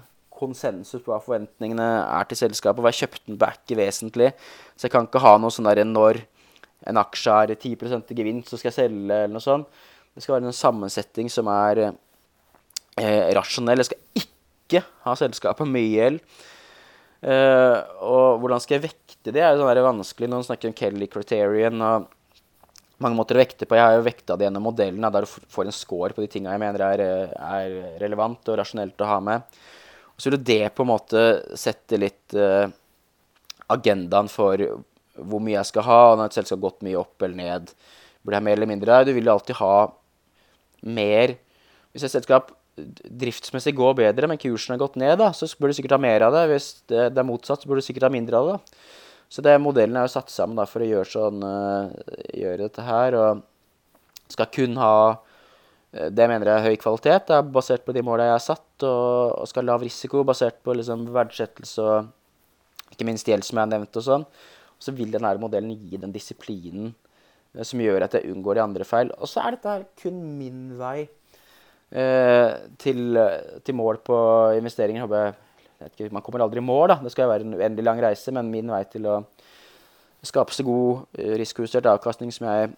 konsensus 0.42 1.02
på 1.04 1.12
hva 1.12 1.20
forventningene 1.22 1.86
er 2.02 2.26
til 2.26 2.40
selskapet. 2.40 2.82
Hva 2.82 2.90
jeg 2.90 3.04
kjøpte 3.04 3.28
den 3.28 3.38
back 3.38 3.70
er 3.70 3.78
vesentlig. 3.78 4.32
Så 4.74 4.88
jeg 4.88 4.94
kan 4.94 5.06
ikke 5.06 5.22
ha 5.22 5.36
noe 5.38 5.54
sånn 5.54 5.68
der 5.70 5.84
når 5.86 6.24
en 6.90 6.98
aksje 6.98 7.34
har 7.36 7.52
10 7.54 7.76
i 8.10 8.16
gevinst, 8.18 8.50
så 8.50 8.58
skal 8.58 8.72
jeg 8.72 8.78
selge, 8.80 9.06
eller 9.06 9.36
noe 9.36 9.44
sånt. 9.44 9.68
Det 10.12 10.24
skal 10.24 10.36
være 10.36 10.50
en 10.50 10.56
sammensetning 10.56 11.30
som 11.30 11.48
er 11.52 11.84
eh, 11.86 13.28
rasjonell. 13.36 13.80
Jeg 13.80 13.92
skal 13.92 14.24
ikke 14.24 14.82
ha 15.06 15.14
selskapet 15.16 15.70
mye 15.70 15.92
gjeld. 15.92 16.18
Eh, 17.22 17.78
og 18.02 18.42
hvordan 18.42 18.60
skal 18.60 18.80
jeg 18.80 18.88
vekte 18.88 19.30
det, 19.30 19.44
er 19.44 19.54
jo 19.54 19.62
sånn 19.62 19.86
vanskelig. 19.86 20.32
Noen 20.32 20.46
snakker 20.46 20.72
om 20.72 20.76
Kelly 20.76 21.08
Criterion 21.12 21.86
og 21.86 22.10
mange 23.04 23.18
måter 23.18 23.36
å 23.36 23.42
vekte 23.42 23.66
på. 23.68 23.76
Jeg 23.78 23.84
har 23.84 23.96
jo 23.96 24.06
vekta 24.06 24.36
det 24.38 24.46
gjennom 24.46 24.66
modellen, 24.66 25.06
der 25.14 25.26
du 25.26 25.30
får 25.52 25.68
en 25.68 25.76
score 25.76 26.14
på 26.16 26.24
de 26.24 26.30
tinga 26.30 26.54
jeg 26.54 26.62
mener 26.62 26.84
er, 26.86 27.02
er, 27.32 27.76
relevant 28.02 28.52
og 28.52 28.58
rasjonelt 28.60 29.04
å 29.04 29.10
ha 29.10 29.18
med. 29.24 29.58
Og 30.12 30.22
så 30.22 30.32
vil 30.32 30.42
det 30.46 30.62
på 30.76 30.84
en 30.84 30.92
måte 30.92 31.24
sette 31.58 31.98
litt 32.00 32.36
uh, 32.36 32.70
agendaen 33.72 34.30
for 34.30 34.60
hvor 35.12 35.42
mye 35.44 35.58
jeg 35.58 35.70
skal 35.72 35.86
ha, 35.86 36.00
når 36.16 36.30
et 36.30 36.38
selskap 36.38 36.58
har 36.58 36.66
gått 36.68 36.86
mye 36.86 37.00
opp 37.00 37.24
eller 37.24 37.38
ned. 37.38 37.72
Burde 38.22 38.38
jeg 38.38 38.46
mer 38.48 38.58
eller 38.58 38.70
mindre? 38.70 39.02
Du 39.04 39.12
vil 39.12 39.28
jo 39.28 39.34
alltid 39.34 39.58
ha 39.58 39.76
mer. 40.88 41.36
Hvis 41.92 42.06
et 42.06 42.14
selskap 42.14 42.52
driftsmessig 42.76 43.74
går 43.76 43.96
bedre, 43.98 44.28
men 44.30 44.40
kursen 44.40 44.74
har 44.74 44.80
gått 44.80 44.96
ned, 45.00 45.18
da, 45.20 45.30
så 45.36 45.48
burde 45.58 45.74
du 45.74 45.80
sikkert 45.80 45.98
ha 45.98 46.02
mer 46.02 46.24
av 46.26 46.36
det. 46.36 46.46
Hvis 46.52 46.68
det, 46.88 47.10
det 47.12 47.20
er 47.20 47.28
motsatt, 47.28 47.62
så 47.62 47.68
burde 47.68 47.84
du 47.84 47.88
sikkert 47.88 48.08
ha 48.08 48.12
mindre 48.14 48.40
av 48.40 48.48
det. 48.48 48.58
Så 49.32 49.44
det 49.44 49.54
modellen 49.64 49.96
er 49.96 50.04
jo 50.04 50.12
satt 50.12 50.32
sammen 50.32 50.58
da, 50.58 50.66
for 50.68 50.84
å 50.84 50.88
gjøre, 50.88 51.08
sånn, 51.08 51.44
uh, 51.44 51.92
gjøre 52.36 52.66
dette 52.66 52.84
her. 52.84 53.16
Og 53.16 54.32
skal 54.34 54.50
kun 54.52 54.76
ha 54.80 54.94
uh, 55.12 56.08
det 56.12 56.26
jeg 56.26 56.32
mener 56.32 56.50
er 56.52 56.66
høy 56.66 56.76
kvalitet, 56.80 57.30
det 57.30 57.38
er 57.38 57.52
basert 57.54 57.86
på 57.86 57.94
de 57.96 58.04
måla 58.04 58.28
jeg 58.28 58.36
har 58.36 58.44
satt, 58.44 58.66
og, 58.84 59.38
og 59.40 59.48
skal 59.48 59.64
ha 59.64 59.72
lav 59.72 59.86
risiko 59.86 60.24
basert 60.28 60.60
på 60.64 60.76
liksom, 60.76 61.06
verdsettelse 61.14 61.86
og 61.86 62.92
ikke 62.92 63.08
minst 63.08 63.28
gjeld, 63.28 63.46
som 63.48 63.56
jeg 63.56 63.64
har 63.64 63.72
nevnt, 63.72 63.96
og 63.96 64.04
sånn. 64.04 64.28
Og 64.76 64.84
så 64.84 64.92
vil 64.96 65.14
denne 65.14 65.32
modellen 65.40 65.72
gi 65.72 66.02
den 66.02 66.12
disiplinen 66.12 66.92
uh, 66.92 67.64
som 67.64 67.80
gjør 67.80 68.04
at 68.04 68.18
jeg 68.18 68.28
unngår 68.34 68.60
de 68.60 68.66
andre 68.66 68.88
feil. 68.88 69.16
Og 69.16 69.32
så 69.32 69.46
er 69.46 69.56
dette 69.56 69.80
kun 70.04 70.20
min 70.36 70.70
vei 70.76 71.08
Eh, 71.92 72.52
til, 72.80 73.18
til, 73.60 73.74
mål 73.76 73.98
på 74.00 74.16
investeringer. 74.56 75.04
Ikke, 75.88 76.10
man 76.14 76.24
kommer 76.24 76.44
aldri 76.44 76.62
i 76.62 76.64
mål, 76.64 76.92
da. 76.92 76.98
Det 77.02 77.12
skal 77.14 77.30
være 77.30 77.46
en 77.46 77.56
uendelig 77.58 77.86
lang 77.86 78.02
reise, 78.04 78.34
men 78.34 78.50
min 78.52 78.70
vei 78.72 78.82
til 78.90 79.08
å 79.10 79.20
skape 80.22 80.54
så 80.54 80.64
god 80.66 81.18
eh, 81.18 81.34
risikojustert 81.40 81.88
avkastning 81.90 82.32
som 82.34 82.46
jeg, 82.48 82.74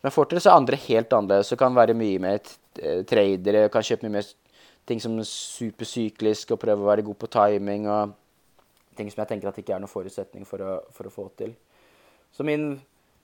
som 0.00 0.08
jeg, 0.08 0.14
får 0.16 0.30
til, 0.30 0.42
så 0.42 0.52
er 0.52 0.60
andre 0.60 0.80
helt 0.86 1.18
annerledes. 1.18 1.52
Så 1.52 1.58
kan 1.60 1.76
være 1.76 1.96
mye 1.98 2.22
mer 2.22 2.40
eh, 2.80 3.02
tradere, 3.08 3.66
kan 3.72 3.84
kjøpe 3.86 4.08
mye 4.08 4.18
mer 4.20 4.30
ting 4.88 5.02
som 5.02 5.18
er 5.20 5.28
supersyklisk 5.28 6.54
og 6.54 6.62
prøve 6.62 6.82
å 6.82 6.90
være 6.90 7.04
god 7.06 7.20
på 7.20 7.30
timing 7.30 7.86
og 7.90 8.16
ting 8.98 9.10
som 9.12 9.22
jeg 9.22 9.30
tenker 9.30 9.48
at 9.48 9.56
det 9.56 9.64
ikke 9.64 9.76
er 9.76 9.82
noen 9.82 9.92
forutsetning 9.92 10.46
for 10.48 10.64
å, 10.64 10.78
for 10.92 11.08
å 11.08 11.12
få 11.12 11.28
til. 11.38 11.54
Så 12.32 12.44
min 12.46 12.74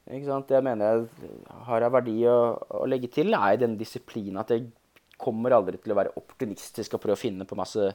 ikke 0.08 0.24
sant, 0.24 0.48
Det 0.48 0.62
mener 0.64 0.88
jeg 0.88 1.42
har 1.68 1.84
av 1.84 1.92
verdi 1.92 2.22
å, 2.24 2.56
å 2.80 2.86
legge 2.88 3.10
til, 3.12 3.34
er 3.36 3.58
den 3.60 3.74
disiplinen 3.76 4.40
at 4.40 4.54
jeg 4.54 4.70
kommer 5.20 5.52
aldri 5.52 5.76
til 5.82 5.92
å 5.92 5.98
være 5.98 6.14
optimistisk 6.16 6.94
og 6.96 7.02
prøve 7.02 7.18
å 7.18 7.20
finne 7.20 7.44
på 7.44 7.58
masse, 7.58 7.90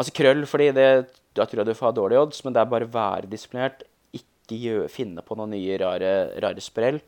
masse 0.00 0.14
krøll. 0.16 0.46
fordi 0.48 0.70
det, 0.76 0.88
da 1.36 1.46
tror 1.46 1.62
jeg 1.62 1.70
du 1.70 1.76
får 1.78 1.90
ha 1.90 1.96
dårlige 1.96 2.24
odds, 2.24 2.42
men 2.44 2.56
det 2.56 2.62
er 2.62 2.72
bare 2.72 2.90
være 2.90 3.30
disiplinert. 3.30 3.84
Ikke 4.16 4.88
finne 4.90 5.22
på 5.22 5.36
noen 5.38 5.54
nye 5.54 5.76
rare, 5.78 6.14
rare 6.42 6.64
sprell. 6.64 6.98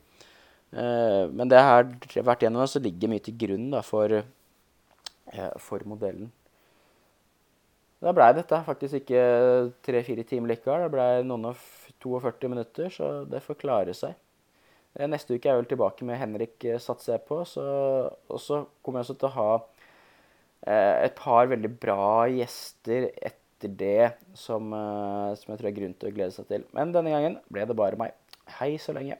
Uh, 0.73 1.29
men 1.29 1.49
det 1.51 1.59
har 1.61 1.85
vært 2.25 2.45
gjennom, 2.45 2.65
så 2.69 2.81
ligger 2.81 3.11
mye 3.11 3.21
til 3.21 3.35
grunn 3.37 3.67
da, 3.75 3.83
for, 3.85 4.23
uh, 4.23 5.51
for 5.61 5.85
modellen. 5.89 6.31
Da 8.03 8.11
blei 8.11 8.33
dette 8.35 8.57
faktisk 8.65 8.99
ikke 8.99 9.19
tre-fire 9.85 10.25
timer 10.27 10.51
likevel. 10.51 10.85
Det 10.85 10.91
blei 10.91 11.09
noen 11.27 11.51
og 11.53 11.61
42 12.03 12.49
minutter, 12.51 12.89
så 12.91 13.11
det 13.29 13.43
får 13.45 13.61
klare 13.61 13.93
seg. 13.95 14.17
Eh, 14.97 15.07
neste 15.07 15.37
uke 15.37 15.47
er 15.47 15.53
jeg 15.53 15.61
vel 15.61 15.69
tilbake 15.71 16.07
med 16.07 16.19
Henrik, 16.19 16.57
satser 16.83 17.15
jeg 17.15 17.23
på. 17.29 17.39
Så, 17.47 17.63
og 18.27 18.41
så 18.43 18.65
kommer 18.83 18.99
jeg 18.99 19.07
også 19.07 19.19
til 19.21 19.29
å 19.29 19.37
ha 19.37 19.47
et 20.71 21.15
par 21.17 21.49
veldig 21.51 21.71
bra 21.81 22.27
gjester 22.31 23.09
etter 23.19 23.71
det 23.79 24.13
som, 24.37 24.73
eh, 24.73 25.35
som 25.39 25.53
jeg 25.53 25.59
tror 25.59 25.69
er 25.69 25.77
grunn 25.77 25.95
til 25.99 26.11
å 26.11 26.15
glede 26.15 26.35
seg 26.35 26.47
til. 26.49 26.65
Men 26.75 26.91
denne 26.95 27.13
gangen 27.13 27.39
ble 27.51 27.65
det 27.67 27.77
bare 27.79 27.99
meg. 27.99 28.15
Hei 28.59 28.75
så 28.81 28.95
lenge. 28.95 29.17